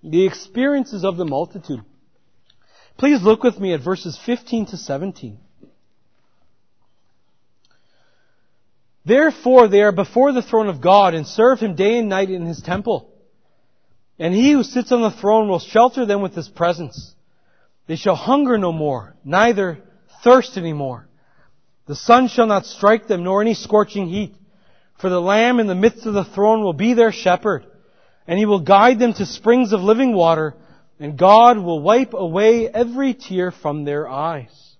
The 0.04 0.24
experiences 0.24 1.04
of 1.04 1.16
the 1.16 1.24
multitude. 1.24 1.80
Please 2.96 3.22
look 3.22 3.42
with 3.42 3.58
me 3.58 3.74
at 3.74 3.80
verses 3.80 4.16
15 4.24 4.66
to 4.66 4.76
17. 4.76 5.38
Therefore 9.04 9.66
they 9.66 9.82
are 9.82 9.92
before 9.92 10.32
the 10.32 10.42
throne 10.42 10.68
of 10.68 10.80
God 10.80 11.14
and 11.14 11.26
serve 11.26 11.58
Him 11.58 11.74
day 11.74 11.98
and 11.98 12.08
night 12.08 12.30
in 12.30 12.46
His 12.46 12.62
temple. 12.62 13.12
And 14.16 14.32
He 14.32 14.52
who 14.52 14.62
sits 14.62 14.92
on 14.92 15.02
the 15.02 15.10
throne 15.10 15.48
will 15.48 15.58
shelter 15.58 16.06
them 16.06 16.22
with 16.22 16.36
His 16.36 16.48
presence. 16.48 17.14
They 17.88 17.96
shall 17.96 18.14
hunger 18.14 18.58
no 18.58 18.72
more, 18.72 19.16
neither 19.24 19.82
thirst 20.22 20.56
any 20.56 20.72
more. 20.72 21.08
The 21.86 21.94
sun 21.94 22.28
shall 22.28 22.46
not 22.46 22.66
strike 22.66 23.06
them, 23.06 23.22
nor 23.24 23.40
any 23.40 23.54
scorching 23.54 24.08
heat. 24.08 24.34
For 24.98 25.08
the 25.08 25.20
Lamb 25.20 25.60
in 25.60 25.66
the 25.66 25.74
midst 25.74 26.06
of 26.06 26.14
the 26.14 26.24
throne 26.24 26.62
will 26.62 26.72
be 26.72 26.94
their 26.94 27.12
shepherd, 27.12 27.66
and 28.26 28.38
he 28.38 28.46
will 28.46 28.60
guide 28.60 28.98
them 28.98 29.12
to 29.14 29.26
springs 29.26 29.72
of 29.72 29.82
living 29.82 30.14
water, 30.14 30.54
and 30.98 31.18
God 31.18 31.58
will 31.58 31.80
wipe 31.80 32.14
away 32.14 32.68
every 32.68 33.14
tear 33.14 33.50
from 33.50 33.84
their 33.84 34.08
eyes. 34.08 34.76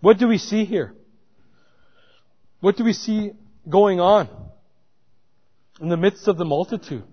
What 0.00 0.18
do 0.18 0.28
we 0.28 0.38
see 0.38 0.64
here? 0.64 0.94
What 2.60 2.76
do 2.76 2.84
we 2.84 2.92
see 2.92 3.32
going 3.68 4.00
on 4.00 4.28
in 5.80 5.88
the 5.88 5.96
midst 5.96 6.28
of 6.28 6.38
the 6.38 6.44
multitude? 6.44 7.04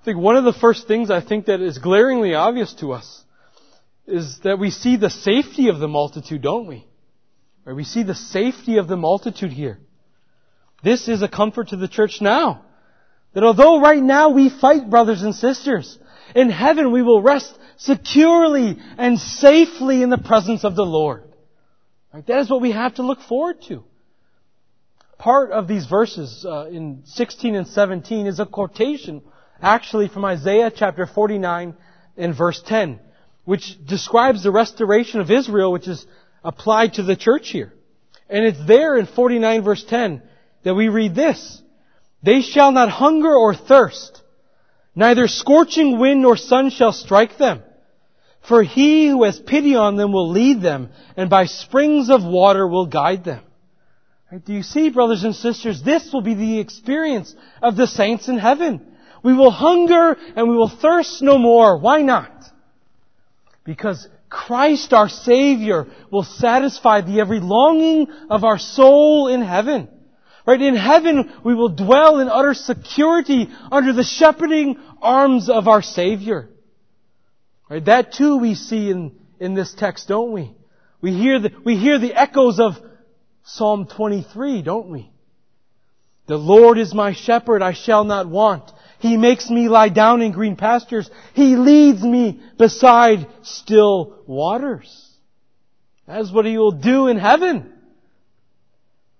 I 0.00 0.04
think 0.04 0.18
one 0.18 0.36
of 0.36 0.44
the 0.44 0.52
first 0.52 0.88
things 0.88 1.10
I 1.10 1.20
think 1.20 1.46
that 1.46 1.60
is 1.60 1.78
glaringly 1.78 2.34
obvious 2.34 2.74
to 2.74 2.92
us 2.92 3.24
is 4.06 4.40
that 4.40 4.58
we 4.58 4.70
see 4.70 4.96
the 4.96 5.10
safety 5.10 5.68
of 5.68 5.78
the 5.78 5.86
multitude, 5.86 6.42
don't 6.42 6.66
we? 6.66 6.84
We 7.64 7.84
see 7.84 8.02
the 8.02 8.14
safety 8.14 8.78
of 8.78 8.88
the 8.88 8.96
multitude 8.96 9.52
here. 9.52 9.78
This 10.82 11.08
is 11.08 11.22
a 11.22 11.28
comfort 11.28 11.68
to 11.68 11.76
the 11.76 11.88
church 11.88 12.20
now. 12.20 12.64
That 13.34 13.44
although 13.44 13.80
right 13.80 14.02
now 14.02 14.30
we 14.30 14.50
fight, 14.50 14.90
brothers 14.90 15.22
and 15.22 15.34
sisters, 15.34 15.98
in 16.34 16.50
heaven 16.50 16.92
we 16.92 17.02
will 17.02 17.22
rest 17.22 17.56
securely 17.76 18.78
and 18.98 19.18
safely 19.18 20.02
in 20.02 20.10
the 20.10 20.18
presence 20.18 20.64
of 20.64 20.74
the 20.74 20.84
Lord. 20.84 21.24
Right? 22.12 22.26
That 22.26 22.40
is 22.40 22.50
what 22.50 22.60
we 22.60 22.72
have 22.72 22.94
to 22.94 23.02
look 23.02 23.20
forward 23.22 23.62
to. 23.68 23.84
Part 25.18 25.52
of 25.52 25.68
these 25.68 25.86
verses 25.86 26.44
uh, 26.44 26.66
in 26.66 27.02
16 27.04 27.54
and 27.54 27.66
17 27.66 28.26
is 28.26 28.40
a 28.40 28.46
quotation 28.46 29.22
actually 29.62 30.08
from 30.08 30.24
Isaiah 30.24 30.72
chapter 30.74 31.06
49 31.06 31.74
and 32.16 32.36
verse 32.36 32.60
10, 32.66 32.98
which 33.44 33.78
describes 33.86 34.42
the 34.42 34.50
restoration 34.50 35.20
of 35.20 35.30
Israel, 35.30 35.72
which 35.72 35.86
is 35.86 36.04
applied 36.44 36.94
to 36.94 37.02
the 37.02 37.16
church 37.16 37.50
here. 37.50 37.72
And 38.28 38.44
it's 38.44 38.66
there 38.66 38.96
in 38.96 39.06
49 39.06 39.62
verse 39.62 39.84
10 39.84 40.22
that 40.64 40.74
we 40.74 40.88
read 40.88 41.14
this. 41.14 41.60
They 42.22 42.40
shall 42.40 42.72
not 42.72 42.88
hunger 42.88 43.34
or 43.34 43.54
thirst, 43.54 44.22
neither 44.94 45.26
scorching 45.26 45.98
wind 45.98 46.22
nor 46.22 46.36
sun 46.36 46.70
shall 46.70 46.92
strike 46.92 47.36
them. 47.36 47.62
For 48.48 48.62
he 48.62 49.08
who 49.08 49.24
has 49.24 49.38
pity 49.38 49.76
on 49.76 49.96
them 49.96 50.12
will 50.12 50.30
lead 50.30 50.62
them, 50.62 50.90
and 51.16 51.30
by 51.30 51.46
springs 51.46 52.10
of 52.10 52.24
water 52.24 52.66
will 52.66 52.86
guide 52.86 53.24
them. 53.24 53.44
Right? 54.30 54.44
Do 54.44 54.52
you 54.52 54.62
see, 54.62 54.90
brothers 54.90 55.24
and 55.24 55.34
sisters, 55.34 55.82
this 55.82 56.12
will 56.12 56.22
be 56.22 56.34
the 56.34 56.58
experience 56.58 57.34
of 57.60 57.76
the 57.76 57.86
saints 57.86 58.28
in 58.28 58.38
heaven. 58.38 58.80
We 59.22 59.34
will 59.34 59.50
hunger 59.50 60.16
and 60.34 60.48
we 60.48 60.56
will 60.56 60.68
thirst 60.68 61.22
no 61.22 61.38
more. 61.38 61.78
Why 61.78 62.02
not? 62.02 62.32
Because 63.64 64.08
Christ 64.32 64.94
our 64.94 65.10
Savior 65.10 65.86
will 66.10 66.22
satisfy 66.22 67.02
the 67.02 67.20
every 67.20 67.38
longing 67.38 68.10
of 68.30 68.44
our 68.44 68.58
soul 68.58 69.28
in 69.28 69.42
heaven. 69.42 69.88
Right? 70.46 70.60
In 70.60 70.74
heaven, 70.74 71.30
we 71.44 71.54
will 71.54 71.68
dwell 71.68 72.18
in 72.18 72.28
utter 72.28 72.54
security 72.54 73.48
under 73.70 73.92
the 73.92 74.02
shepherding 74.02 74.80
arms 75.02 75.50
of 75.50 75.68
our 75.68 75.82
Savior. 75.82 76.48
Right? 77.68 77.84
That 77.84 78.14
too 78.14 78.38
we 78.38 78.54
see 78.54 78.90
in, 78.90 79.12
in 79.38 79.52
this 79.54 79.74
text, 79.74 80.08
don't 80.08 80.32
we? 80.32 80.54
We 81.02 81.12
hear 81.12 81.38
the, 81.38 81.52
we 81.62 81.76
hear 81.76 81.98
the 81.98 82.14
echoes 82.14 82.58
of 82.58 82.78
Psalm 83.44 83.86
23, 83.86 84.62
don't 84.62 84.88
we? 84.88 85.10
The 86.26 86.38
Lord 86.38 86.78
is 86.78 86.94
my 86.94 87.12
shepherd, 87.12 87.60
I 87.60 87.74
shall 87.74 88.04
not 88.04 88.28
want. 88.28 88.72
He 89.02 89.16
makes 89.16 89.50
me 89.50 89.68
lie 89.68 89.88
down 89.88 90.22
in 90.22 90.30
green 90.30 90.54
pastures. 90.54 91.10
He 91.34 91.56
leads 91.56 92.00
me 92.02 92.40
beside 92.56 93.26
still 93.42 94.22
waters. 94.28 95.08
That 96.06 96.20
is 96.20 96.30
what 96.30 96.46
He 96.46 96.56
will 96.56 96.70
do 96.70 97.08
in 97.08 97.18
heaven. 97.18 97.72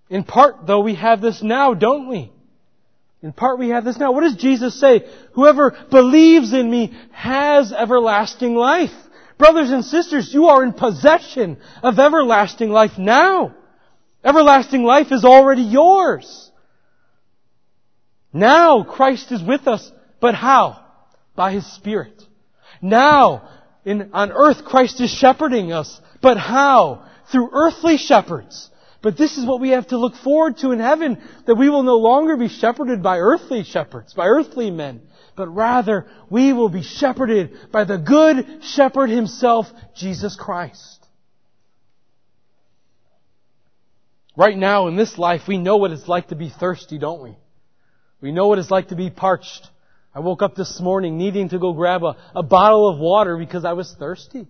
In 0.09 0.23
part, 0.23 0.69
though, 0.69 0.83
we 0.83 0.95
have 0.95 1.21
this 1.21 1.43
now, 1.43 1.75
don't 1.75 2.09
we? 2.09 2.31
In 3.23 3.33
part, 3.33 3.59
we 3.59 3.71
have 3.71 3.85
this 3.85 3.99
now. 3.99 4.13
What 4.13 4.21
does 4.21 4.37
Jesus 4.37 4.79
say? 4.79 5.05
Whoever 5.33 5.77
believes 5.91 6.53
in 6.53 6.71
me 6.71 6.97
has 7.11 7.73
everlasting 7.73 8.55
life. 8.55 8.95
Brothers 9.37 9.73
and 9.73 9.85
sisters, 9.85 10.33
you 10.33 10.47
are 10.47 10.63
in 10.63 10.75
possession 10.75 11.59
of 11.83 11.99
everlasting 11.99 12.71
life 12.71 12.99
now. 12.99 13.57
Everlasting 14.23 14.85
life 14.85 15.11
is 15.11 15.25
already 15.25 15.63
yours. 15.63 16.52
Now 18.33 18.83
Christ 18.83 19.31
is 19.33 19.43
with 19.43 19.67
us, 19.67 19.91
but 20.21 20.35
how? 20.35 20.85
By 21.35 21.53
His 21.53 21.67
Spirit. 21.75 22.23
Now, 22.81 23.49
in, 23.85 24.11
on 24.13 24.33
earth, 24.33 24.65
Christ 24.65 25.01
is 25.01 25.11
shepherding 25.11 25.73
us, 25.73 26.01
but 26.21 26.37
how? 26.39 27.07
Through 27.31 27.51
earthly 27.53 27.97
shepherds. 27.97 28.71
But 29.03 29.19
this 29.19 29.37
is 29.37 29.45
what 29.45 29.61
we 29.61 29.71
have 29.71 29.89
to 29.89 29.99
look 29.99 30.15
forward 30.15 30.59
to 30.59 30.71
in 30.71 30.79
heaven, 30.79 31.21
that 31.47 31.57
we 31.57 31.69
will 31.69 31.83
no 31.83 31.97
longer 31.97 32.37
be 32.37 32.49
shepherded 32.49 33.03
by 33.03 33.19
earthly 33.19 33.65
shepherds, 33.65 34.15
by 34.15 34.27
earthly 34.27 34.71
men, 34.71 35.03
but 35.37 35.49
rather 35.49 36.07
we 36.31 36.53
will 36.53 36.69
be 36.69 36.83
shepherded 36.83 37.73
by 37.73 37.83
the 37.85 37.99
good 37.99 38.63
shepherd 38.63 39.11
himself, 39.11 39.67
Jesus 39.97 40.37
Christ. 40.37 41.05
Right 44.37 44.57
now 44.57 44.87
in 44.87 44.97
this 44.97 45.19
life, 45.19 45.43
we 45.49 45.59
know 45.59 45.77
what 45.77 45.91
it's 45.91 46.09
like 46.09 46.29
to 46.29 46.37
be 46.37 46.49
thirsty, 46.49 46.99
don't 46.99 47.23
we? 47.23 47.37
We 48.23 48.31
know 48.33 48.47
what 48.47 48.59
it's 48.59 48.71
like 48.71 48.89
to 48.89 48.95
be 48.95 49.11
parched. 49.11 49.69
I 50.15 50.21
woke 50.21 50.43
up 50.43 50.55
this 50.55 50.81
morning 50.81 51.19
needing 51.19 51.49
to 51.49 51.59
go 51.59 51.73
grab 51.73 52.05
a, 52.05 52.17
a 52.37 52.43
bottle 52.43 52.89
of 52.89 52.99
water 52.99 53.37
because 53.37 53.65
I 53.65 53.73
was 53.73 53.95
thirsty. 53.99 54.47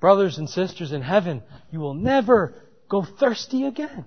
Brothers 0.00 0.36
and 0.36 0.50
sisters 0.50 0.92
in 0.92 1.00
heaven, 1.00 1.42
you 1.70 1.78
will 1.78 1.94
never 1.94 2.54
go 2.88 3.04
thirsty 3.04 3.66
again. 3.66 4.04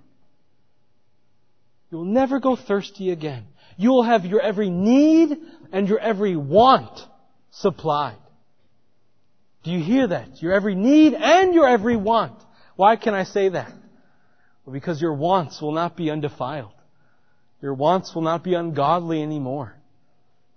You 1.89 1.99
will 1.99 2.05
never 2.05 2.39
go 2.41 2.57
thirsty 2.57 3.11
again. 3.11 3.47
You 3.77 3.91
will 3.91 4.03
have 4.03 4.25
your 4.25 4.41
every 4.41 4.69
need 4.69 5.37
and 5.71 5.87
your 5.87 5.99
every 5.99 6.35
want 6.35 6.99
supplied. 7.51 8.17
Do 9.63 9.71
you 9.71 9.81
hear 9.81 10.07
that? 10.07 10.41
Your 10.41 10.51
every 10.51 10.75
need 10.75 11.13
and 11.13 11.53
your 11.53 11.67
every 11.67 11.95
want. 11.95 12.37
Why 12.75 12.97
can 12.97 13.13
I 13.13 13.23
say 13.23 13.49
that? 13.49 13.71
Well, 14.65 14.73
because 14.73 15.01
your 15.01 15.13
wants 15.13 15.61
will 15.61 15.71
not 15.71 15.95
be 15.95 16.11
undefiled. 16.11 16.74
Your 17.61 17.73
wants 17.73 18.13
will 18.13 18.21
not 18.21 18.43
be 18.43 18.53
ungodly 18.53 19.21
anymore. 19.21 19.75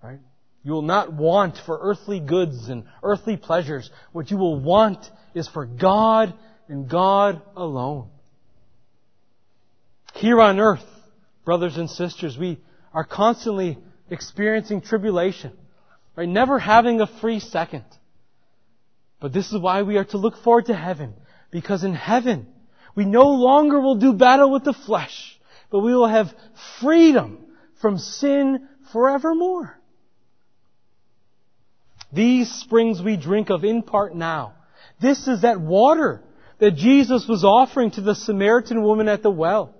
Right? 0.02 0.20
You 0.62 0.72
will 0.72 0.82
not 0.82 1.12
want 1.12 1.56
for 1.64 1.78
earthly 1.80 2.20
goods 2.20 2.68
and 2.68 2.84
earthly 3.02 3.36
pleasures. 3.36 3.90
What 4.12 4.30
you 4.30 4.36
will 4.36 4.60
want 4.60 4.98
is 5.34 5.48
for 5.48 5.64
God 5.64 6.34
and 6.68 6.88
God 6.88 7.40
alone. 7.56 8.08
Here 10.14 10.40
on 10.40 10.58
earth, 10.58 10.84
brothers 11.44 11.76
and 11.76 11.88
sisters, 11.88 12.36
we 12.36 12.58
are 12.92 13.04
constantly 13.04 13.78
experiencing 14.10 14.80
tribulation. 14.80 15.52
Right? 16.16 16.28
Never 16.28 16.58
having 16.58 17.00
a 17.00 17.06
free 17.06 17.40
second. 17.40 17.84
But 19.20 19.32
this 19.32 19.52
is 19.52 19.60
why 19.60 19.82
we 19.82 19.96
are 19.96 20.04
to 20.06 20.18
look 20.18 20.36
forward 20.42 20.66
to 20.66 20.74
heaven. 20.74 21.14
Because 21.50 21.84
in 21.84 21.94
heaven, 21.94 22.46
We 22.98 23.04
no 23.04 23.28
longer 23.28 23.78
will 23.78 23.94
do 23.94 24.12
battle 24.12 24.50
with 24.50 24.64
the 24.64 24.72
flesh, 24.72 25.37
but 25.70 25.80
we 25.80 25.94
will 25.94 26.08
have 26.08 26.34
freedom 26.80 27.44
from 27.80 27.98
sin 27.98 28.68
forevermore. 28.92 29.78
These 32.12 32.50
springs 32.50 33.02
we 33.02 33.16
drink 33.16 33.50
of 33.50 33.64
in 33.64 33.82
part 33.82 34.14
now. 34.14 34.54
This 35.00 35.28
is 35.28 35.42
that 35.42 35.60
water 35.60 36.22
that 36.58 36.74
Jesus 36.74 37.26
was 37.28 37.44
offering 37.44 37.90
to 37.92 38.00
the 38.00 38.14
Samaritan 38.14 38.82
woman 38.82 39.08
at 39.08 39.22
the 39.22 39.30
well. 39.30 39.74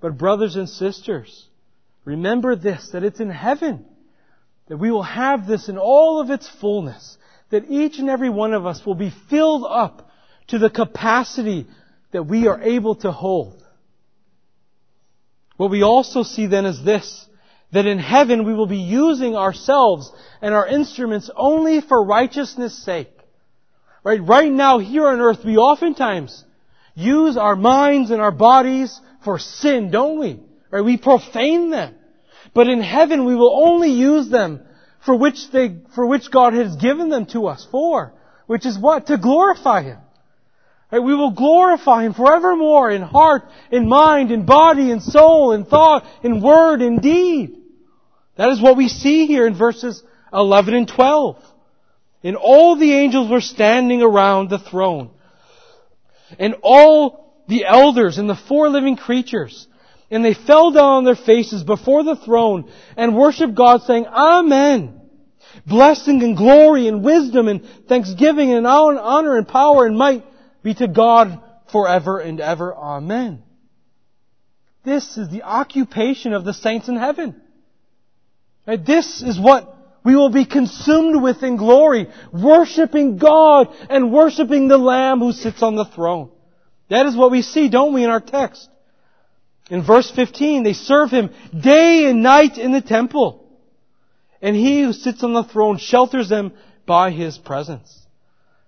But 0.00 0.18
brothers 0.18 0.56
and 0.56 0.68
sisters, 0.68 1.48
remember 2.04 2.56
this, 2.56 2.90
that 2.92 3.04
it's 3.04 3.20
in 3.20 3.30
heaven 3.30 3.86
that 4.68 4.76
we 4.76 4.90
will 4.90 5.02
have 5.02 5.46
this 5.46 5.68
in 5.68 5.78
all 5.78 6.20
of 6.20 6.30
its 6.30 6.48
fullness, 6.60 7.18
that 7.50 7.70
each 7.70 7.98
and 7.98 8.08
every 8.08 8.30
one 8.30 8.54
of 8.54 8.66
us 8.66 8.84
will 8.84 8.94
be 8.94 9.12
filled 9.28 9.64
up 9.68 10.10
to 10.48 10.58
the 10.58 10.70
capacity 10.70 11.66
that 12.12 12.24
we 12.24 12.46
are 12.46 12.62
able 12.62 12.94
to 12.96 13.12
hold. 13.12 13.63
What 15.56 15.70
we 15.70 15.82
also 15.82 16.22
see 16.22 16.46
then 16.46 16.66
is 16.66 16.82
this, 16.82 17.26
that 17.72 17.86
in 17.86 17.98
heaven 17.98 18.44
we 18.44 18.54
will 18.54 18.66
be 18.66 18.78
using 18.78 19.36
ourselves 19.36 20.10
and 20.40 20.54
our 20.54 20.66
instruments 20.66 21.30
only 21.34 21.80
for 21.80 22.04
righteousness' 22.04 22.84
sake. 22.84 23.10
Right? 24.02 24.20
Right 24.22 24.52
now, 24.52 24.78
here 24.78 25.06
on 25.08 25.20
earth, 25.20 25.44
we 25.44 25.56
oftentimes 25.56 26.44
use 26.94 27.36
our 27.36 27.56
minds 27.56 28.10
and 28.10 28.20
our 28.20 28.30
bodies 28.30 29.00
for 29.24 29.38
sin, 29.38 29.90
don't 29.90 30.20
we? 30.20 30.40
Right? 30.70 30.84
We 30.84 30.98
profane 30.98 31.70
them. 31.70 31.94
But 32.52 32.68
in 32.68 32.82
heaven, 32.82 33.24
we 33.24 33.34
will 33.34 33.64
only 33.64 33.90
use 33.90 34.28
them 34.28 34.60
for 35.04 35.16
which 35.16 35.50
they, 35.50 35.76
for 35.94 36.06
which 36.06 36.30
God 36.30 36.52
has 36.52 36.76
given 36.76 37.08
them 37.08 37.26
to 37.26 37.46
us 37.46 37.66
for. 37.70 38.12
Which 38.46 38.66
is 38.66 38.78
what? 38.78 39.06
To 39.06 39.18
glorify 39.18 39.82
Him. 39.82 39.98
Right? 40.94 41.02
We 41.02 41.16
will 41.16 41.32
glorify 41.32 42.04
Him 42.04 42.14
forevermore 42.14 42.88
in 42.88 43.02
heart, 43.02 43.42
in 43.72 43.88
mind, 43.88 44.30
in 44.30 44.46
body, 44.46 44.92
in 44.92 45.00
soul, 45.00 45.50
in 45.50 45.64
thought, 45.64 46.06
in 46.22 46.40
word, 46.40 46.82
in 46.82 46.98
deed. 46.98 47.56
That 48.36 48.50
is 48.50 48.62
what 48.62 48.76
we 48.76 48.86
see 48.86 49.26
here 49.26 49.44
in 49.44 49.58
verses 49.58 50.04
11 50.32 50.72
and 50.72 50.86
12. 50.86 51.42
And 52.22 52.36
all 52.36 52.76
the 52.76 52.92
angels 52.92 53.28
were 53.28 53.40
standing 53.40 54.02
around 54.02 54.50
the 54.50 54.60
throne. 54.60 55.10
And 56.38 56.54
all 56.62 57.42
the 57.48 57.64
elders 57.64 58.18
and 58.18 58.30
the 58.30 58.36
four 58.36 58.68
living 58.68 58.96
creatures. 58.96 59.66
And 60.12 60.24
they 60.24 60.34
fell 60.34 60.70
down 60.70 60.98
on 60.98 61.04
their 61.04 61.16
faces 61.16 61.64
before 61.64 62.04
the 62.04 62.14
throne 62.14 62.70
and 62.96 63.16
worshiped 63.16 63.56
God 63.56 63.82
saying, 63.82 64.06
Amen. 64.06 65.00
Blessing 65.66 66.22
and 66.22 66.36
glory 66.36 66.86
and 66.86 67.02
wisdom 67.04 67.48
and 67.48 67.64
thanksgiving 67.88 68.52
and 68.52 68.64
honor 68.64 69.36
and 69.36 69.48
power 69.48 69.86
and 69.86 69.98
might 69.98 70.24
be 70.64 70.74
to 70.74 70.88
God 70.88 71.40
forever 71.70 72.18
and 72.18 72.40
ever. 72.40 72.74
Amen. 72.74 73.44
This 74.84 75.16
is 75.16 75.30
the 75.30 75.42
occupation 75.42 76.32
of 76.32 76.44
the 76.44 76.54
saints 76.54 76.88
in 76.88 76.96
heaven. 76.96 77.40
This 78.66 79.22
is 79.22 79.38
what 79.38 79.70
we 80.04 80.16
will 80.16 80.30
be 80.30 80.46
consumed 80.46 81.22
with 81.22 81.42
in 81.42 81.56
glory, 81.56 82.08
worshiping 82.32 83.18
God 83.18 83.68
and 83.88 84.12
worshiping 84.12 84.68
the 84.68 84.78
Lamb 84.78 85.20
who 85.20 85.32
sits 85.32 85.62
on 85.62 85.76
the 85.76 85.84
throne. 85.84 86.30
That 86.90 87.06
is 87.06 87.16
what 87.16 87.30
we 87.30 87.42
see, 87.42 87.68
don't 87.68 87.94
we, 87.94 88.04
in 88.04 88.10
our 88.10 88.20
text. 88.20 88.68
In 89.70 89.82
verse 89.82 90.10
15, 90.10 90.62
they 90.62 90.74
serve 90.74 91.10
Him 91.10 91.30
day 91.58 92.06
and 92.06 92.22
night 92.22 92.58
in 92.58 92.72
the 92.72 92.82
temple. 92.82 93.48
And 94.42 94.54
He 94.54 94.82
who 94.82 94.92
sits 94.92 95.22
on 95.22 95.32
the 95.32 95.44
throne 95.44 95.78
shelters 95.78 96.28
them 96.28 96.52
by 96.84 97.10
His 97.10 97.38
presence. 97.38 97.98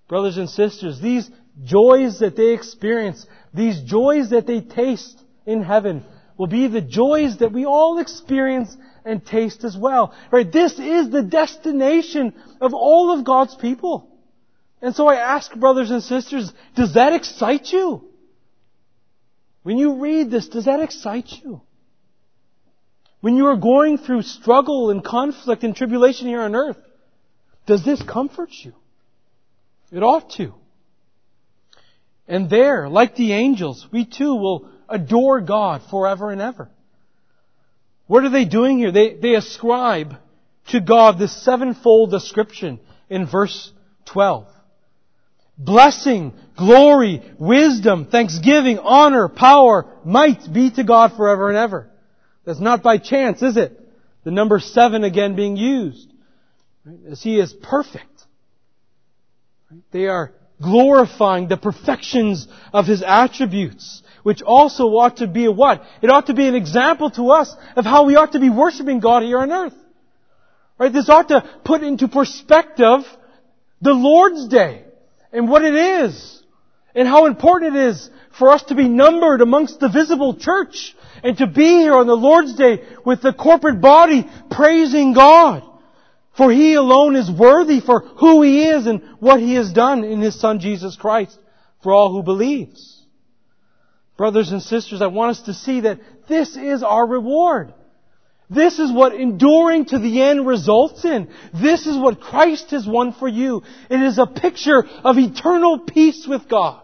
Brothers 0.08 0.38
and 0.38 0.48
sisters, 0.48 1.00
these 1.00 1.30
joys 1.64 2.18
that 2.20 2.36
they 2.36 2.52
experience, 2.52 3.26
these 3.54 3.80
joys 3.82 4.30
that 4.30 4.46
they 4.46 4.60
taste 4.60 5.22
in 5.46 5.62
heaven, 5.62 6.04
will 6.36 6.46
be 6.46 6.68
the 6.68 6.80
joys 6.80 7.38
that 7.38 7.52
we 7.52 7.64
all 7.64 7.98
experience 7.98 8.76
and 9.04 9.24
taste 9.24 9.64
as 9.64 9.76
well. 9.76 10.14
Right? 10.30 10.50
This 10.50 10.78
is 10.78 11.10
the 11.10 11.22
destination 11.22 12.34
of 12.60 12.74
all 12.74 13.16
of 13.16 13.24
God's 13.24 13.54
people. 13.54 14.10
And 14.82 14.94
so 14.94 15.08
I 15.08 15.16
ask 15.16 15.54
brothers 15.54 15.90
and 15.90 16.02
sisters, 16.02 16.52
does 16.74 16.94
that 16.94 17.14
excite 17.14 17.72
you? 17.72 18.04
When 19.62 19.78
you 19.78 20.00
read 20.00 20.30
this, 20.30 20.48
does 20.48 20.66
that 20.66 20.80
excite 20.80 21.30
you? 21.42 21.62
When 23.20 23.36
you 23.36 23.46
are 23.46 23.56
going 23.56 23.98
through 23.98 24.22
struggle 24.22 24.90
and 24.90 25.02
conflict 25.02 25.64
and 25.64 25.74
tribulation 25.74 26.26
here 26.26 26.42
on 26.42 26.54
earth, 26.54 26.76
does 27.66 27.84
this 27.84 28.02
comfort 28.02 28.50
you? 28.62 28.74
It 29.90 30.02
ought 30.02 30.30
to. 30.32 30.54
And 32.28 32.50
there, 32.50 32.88
like 32.88 33.14
the 33.14 33.32
angels, 33.32 33.86
we 33.92 34.04
too 34.04 34.34
will 34.34 34.68
adore 34.88 35.40
God 35.40 35.82
forever 35.90 36.30
and 36.30 36.40
ever. 36.40 36.70
What 38.06 38.24
are 38.24 38.30
they 38.30 38.44
doing 38.44 38.78
here? 38.78 38.92
They, 38.92 39.14
they 39.14 39.34
ascribe 39.34 40.16
to 40.68 40.80
God 40.80 41.18
this 41.18 41.44
sevenfold 41.44 42.10
description 42.10 42.80
in 43.08 43.26
verse 43.26 43.72
12. 44.06 44.46
Blessing, 45.58 46.34
glory, 46.56 47.22
wisdom, 47.38 48.06
thanksgiving, 48.06 48.78
honor, 48.78 49.28
power, 49.28 49.86
might 50.04 50.52
be 50.52 50.70
to 50.70 50.84
God 50.84 51.16
forever 51.16 51.48
and 51.48 51.56
ever. 51.56 51.90
That's 52.44 52.60
not 52.60 52.82
by 52.82 52.98
chance, 52.98 53.42
is 53.42 53.56
it? 53.56 53.80
The 54.24 54.30
number 54.30 54.60
seven 54.60 55.02
again 55.02 55.34
being 55.34 55.56
used. 55.56 56.12
As 57.08 57.22
He 57.22 57.38
is 57.38 57.52
perfect. 57.52 58.24
They 59.92 60.06
are 60.06 60.32
glorifying 60.60 61.48
the 61.48 61.56
perfections 61.56 62.48
of 62.72 62.86
His 62.86 63.02
attributes 63.02 64.02
which 64.26 64.42
also 64.42 64.88
ought 64.88 65.18
to 65.18 65.28
be 65.28 65.44
a 65.44 65.52
what? 65.52 65.84
It 66.02 66.10
ought 66.10 66.26
to 66.26 66.34
be 66.34 66.48
an 66.48 66.56
example 66.56 67.10
to 67.10 67.30
us 67.30 67.54
of 67.76 67.84
how 67.84 68.06
we 68.06 68.16
ought 68.16 68.32
to 68.32 68.40
be 68.40 68.50
worshiping 68.50 68.98
God 68.98 69.22
here 69.22 69.38
on 69.38 69.52
earth. 69.52 69.74
Right? 70.80 70.92
This 70.92 71.08
ought 71.08 71.28
to 71.28 71.48
put 71.62 71.84
into 71.84 72.08
perspective 72.08 73.04
the 73.80 73.92
Lord's 73.92 74.48
Day 74.48 74.82
and 75.32 75.48
what 75.48 75.62
it 75.62 75.74
is 75.74 76.42
and 76.92 77.06
how 77.06 77.26
important 77.26 77.76
it 77.76 77.82
is 77.90 78.10
for 78.36 78.50
us 78.50 78.64
to 78.64 78.74
be 78.74 78.88
numbered 78.88 79.42
amongst 79.42 79.78
the 79.78 79.88
visible 79.88 80.34
church 80.34 80.96
and 81.22 81.38
to 81.38 81.46
be 81.46 81.62
here 81.62 81.94
on 81.94 82.08
the 82.08 82.16
Lord's 82.16 82.56
Day 82.56 82.82
with 83.04 83.22
the 83.22 83.32
corporate 83.32 83.80
body 83.80 84.28
praising 84.50 85.12
God. 85.12 85.62
For 86.36 86.52
He 86.52 86.74
alone 86.74 87.16
is 87.16 87.30
worthy 87.30 87.80
for 87.80 88.00
who 88.00 88.42
He 88.42 88.64
is 88.64 88.86
and 88.86 89.02
what 89.20 89.40
He 89.40 89.54
has 89.54 89.72
done 89.72 90.04
in 90.04 90.20
His 90.20 90.38
Son 90.38 90.60
Jesus 90.60 90.96
Christ 90.96 91.38
for 91.82 91.92
all 91.92 92.12
who 92.12 92.22
believes. 92.22 93.04
Brothers 94.16 94.50
and 94.50 94.62
sisters, 94.62 95.02
I 95.02 95.06
want 95.08 95.32
us 95.32 95.42
to 95.42 95.54
see 95.54 95.80
that 95.80 96.00
this 96.28 96.56
is 96.56 96.82
our 96.82 97.06
reward. 97.06 97.72
This 98.48 98.78
is 98.78 98.92
what 98.92 99.14
enduring 99.14 99.86
to 99.86 99.98
the 99.98 100.22
end 100.22 100.46
results 100.46 101.04
in. 101.04 101.28
This 101.52 101.86
is 101.86 101.96
what 101.96 102.20
Christ 102.20 102.70
has 102.70 102.86
won 102.86 103.12
for 103.12 103.28
you. 103.28 103.62
It 103.90 104.00
is 104.00 104.18
a 104.18 104.26
picture 104.26 104.84
of 105.04 105.18
eternal 105.18 105.80
peace 105.80 106.26
with 106.26 106.48
God. 106.48 106.82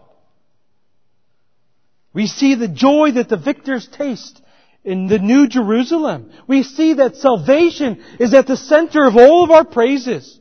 We 2.13 2.27
see 2.27 2.55
the 2.55 2.67
joy 2.67 3.13
that 3.13 3.29
the 3.29 3.37
victors 3.37 3.87
taste 3.87 4.41
in 4.83 5.07
the 5.07 5.19
New 5.19 5.47
Jerusalem. 5.47 6.31
We 6.47 6.63
see 6.63 6.95
that 6.95 7.15
salvation 7.15 8.03
is 8.19 8.33
at 8.33 8.47
the 8.47 8.57
center 8.57 9.05
of 9.05 9.15
all 9.15 9.43
of 9.43 9.51
our 9.51 9.65
praises. 9.65 10.39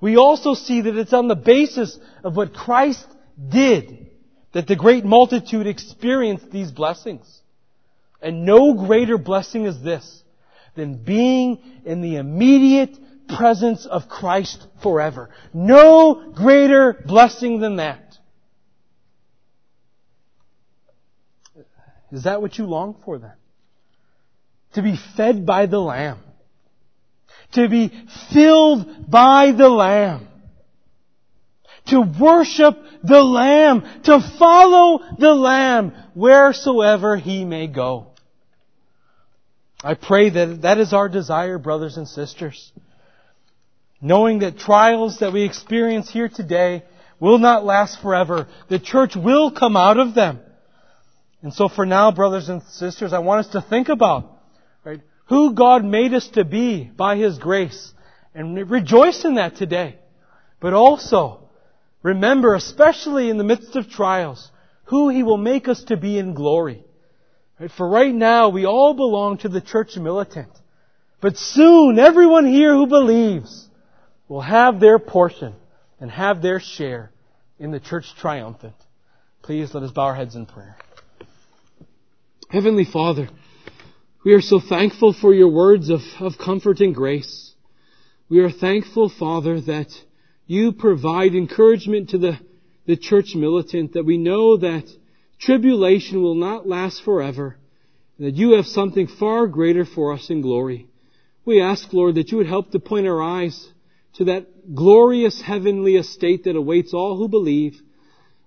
We 0.00 0.16
also 0.16 0.54
see 0.54 0.82
that 0.82 0.96
it's 0.96 1.12
on 1.12 1.28
the 1.28 1.36
basis 1.36 1.98
of 2.22 2.36
what 2.36 2.54
Christ 2.54 3.06
did 3.48 4.04
that 4.52 4.68
the 4.68 4.76
great 4.76 5.04
multitude 5.04 5.66
experienced 5.66 6.50
these 6.50 6.70
blessings. 6.70 7.26
And 8.22 8.46
no 8.46 8.72
greater 8.74 9.18
blessing 9.18 9.64
is 9.64 9.82
this 9.82 10.22
than 10.76 11.02
being 11.04 11.58
in 11.84 12.00
the 12.00 12.16
immediate 12.16 12.96
presence 13.28 13.84
of 13.84 14.08
Christ 14.08 14.66
forever. 14.82 15.30
No 15.52 16.32
greater 16.32 16.92
blessing 16.92 17.60
than 17.60 17.76
that. 17.76 18.16
Is 22.12 22.24
that 22.24 22.40
what 22.40 22.56
you 22.56 22.66
long 22.66 22.96
for 23.04 23.18
then? 23.18 23.32
To 24.74 24.82
be 24.82 24.98
fed 25.16 25.46
by 25.46 25.66
the 25.66 25.78
Lamb. 25.78 26.18
To 27.52 27.68
be 27.68 27.92
filled 28.32 29.10
by 29.10 29.52
the 29.52 29.68
Lamb 29.68 30.28
to 31.86 32.00
worship 32.00 32.78
the 33.02 33.22
Lamb, 33.22 33.82
to 34.04 34.20
follow 34.38 35.00
the 35.18 35.34
Lamb 35.34 35.92
wheresoever 36.14 37.16
He 37.16 37.44
may 37.44 37.66
go. 37.66 38.08
I 39.82 39.94
pray 39.94 40.30
that 40.30 40.62
that 40.62 40.78
is 40.78 40.94
our 40.94 41.08
desire, 41.08 41.58
brothers 41.58 41.98
and 41.98 42.08
sisters. 42.08 42.72
Knowing 44.00 44.38
that 44.38 44.58
trials 44.58 45.18
that 45.18 45.32
we 45.32 45.42
experience 45.42 46.10
here 46.10 46.28
today 46.28 46.84
will 47.20 47.38
not 47.38 47.64
last 47.64 48.00
forever. 48.00 48.48
The 48.68 48.78
church 48.78 49.14
will 49.14 49.50
come 49.50 49.76
out 49.76 49.98
of 49.98 50.14
them. 50.14 50.40
And 51.42 51.52
so 51.52 51.68
for 51.68 51.84
now, 51.84 52.10
brothers 52.12 52.48
and 52.48 52.62
sisters, 52.62 53.12
I 53.12 53.18
want 53.18 53.46
us 53.46 53.52
to 53.52 53.60
think 53.60 53.90
about, 53.90 54.33
who 55.26 55.54
God 55.54 55.84
made 55.84 56.14
us 56.14 56.28
to 56.30 56.44
be 56.44 56.84
by 56.84 57.16
His 57.16 57.38
grace 57.38 57.92
and 58.34 58.70
rejoice 58.70 59.24
in 59.24 59.34
that 59.34 59.56
today. 59.56 59.98
But 60.60 60.74
also, 60.74 61.44
Remember, 62.04 62.54
especially 62.54 63.30
in 63.30 63.38
the 63.38 63.44
midst 63.44 63.74
of 63.76 63.88
trials, 63.88 64.50
who 64.84 65.08
He 65.08 65.22
will 65.22 65.38
make 65.38 65.68
us 65.68 65.82
to 65.84 65.96
be 65.96 66.18
in 66.18 66.34
glory. 66.34 66.84
For 67.76 67.88
right 67.88 68.14
now, 68.14 68.50
we 68.50 68.66
all 68.66 68.92
belong 68.92 69.38
to 69.38 69.48
the 69.48 69.62
church 69.62 69.96
militant. 69.96 70.50
But 71.22 71.38
soon, 71.38 71.98
everyone 71.98 72.44
here 72.44 72.74
who 72.74 72.86
believes 72.86 73.68
will 74.28 74.42
have 74.42 74.80
their 74.80 74.98
portion 74.98 75.54
and 75.98 76.10
have 76.10 76.42
their 76.42 76.60
share 76.60 77.10
in 77.58 77.70
the 77.70 77.80
church 77.80 78.04
triumphant. 78.20 78.74
Please 79.42 79.72
let 79.72 79.82
us 79.82 79.90
bow 79.90 80.02
our 80.02 80.14
heads 80.14 80.36
in 80.36 80.44
prayer. 80.44 80.76
Heavenly 82.50 82.84
Father, 82.84 83.30
we 84.24 84.32
are 84.32 84.40
so 84.40 84.58
thankful 84.58 85.12
for 85.12 85.34
your 85.34 85.50
words 85.50 85.90
of, 85.90 86.00
of 86.18 86.38
comfort 86.38 86.80
and 86.80 86.94
grace. 86.94 87.52
We 88.30 88.40
are 88.40 88.50
thankful, 88.50 89.10
Father, 89.10 89.60
that 89.60 89.88
you 90.46 90.72
provide 90.72 91.34
encouragement 91.34 92.10
to 92.10 92.18
the, 92.18 92.38
the 92.86 92.96
church 92.96 93.34
militant, 93.34 93.92
that 93.92 94.06
we 94.06 94.16
know 94.16 94.56
that 94.56 94.84
tribulation 95.38 96.22
will 96.22 96.36
not 96.36 96.66
last 96.66 97.04
forever, 97.04 97.58
and 98.16 98.26
that 98.26 98.34
you 98.34 98.52
have 98.52 98.66
something 98.66 99.08
far 99.08 99.46
greater 99.46 99.84
for 99.84 100.14
us 100.14 100.30
in 100.30 100.40
glory. 100.40 100.88
We 101.44 101.60
ask, 101.60 101.92
Lord, 101.92 102.14
that 102.14 102.32
you 102.32 102.38
would 102.38 102.46
help 102.46 102.70
to 102.70 102.78
point 102.78 103.06
our 103.06 103.22
eyes 103.22 103.68
to 104.14 104.24
that 104.26 104.74
glorious 104.74 105.42
heavenly 105.42 105.96
estate 105.96 106.44
that 106.44 106.56
awaits 106.56 106.94
all 106.94 107.18
who 107.18 107.28
believe. 107.28 107.78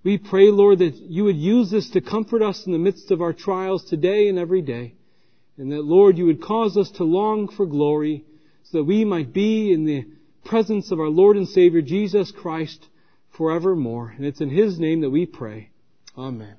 We 0.03 0.17
pray, 0.17 0.49
Lord, 0.49 0.80
that 0.80 0.95
you 0.95 1.25
would 1.25 1.36
use 1.36 1.69
this 1.69 1.91
to 1.91 2.01
comfort 2.01 2.41
us 2.41 2.65
in 2.65 2.71
the 2.71 2.80
midst 2.80 3.11
of 3.11 3.21
our 3.21 3.34
trials 3.34 3.86
today 3.86 4.28
and 4.28 4.39
every 4.39 4.63
day. 4.63 4.95
And 5.58 5.72
that, 5.72 5.84
Lord, 5.84 6.18
you 6.18 6.26
would 6.26 6.41
cause 6.41 6.78
us 6.78 6.91
to 6.91 7.03
long 7.03 7.47
for 7.47 7.66
glory 7.66 8.26
so 8.64 8.80
that 8.80 8.84
we 8.84 9.05
might 9.05 9.34
be 9.34 9.72
in 9.74 9.86
the 9.86 10.05
presence 10.45 10.91
of 10.91 10.99
our 10.99 11.10
Lord 11.10 11.38
and 11.38 11.47
Savior 11.47 11.82
Jesus 11.82 12.32
Christ 12.32 12.88
forevermore. 13.36 14.14
And 14.16 14.26
it's 14.26 14.41
in 14.41 14.49
His 14.49 14.80
name 14.80 15.01
that 15.01 15.10
we 15.10 15.26
pray. 15.26 15.72
Amen. 16.18 16.58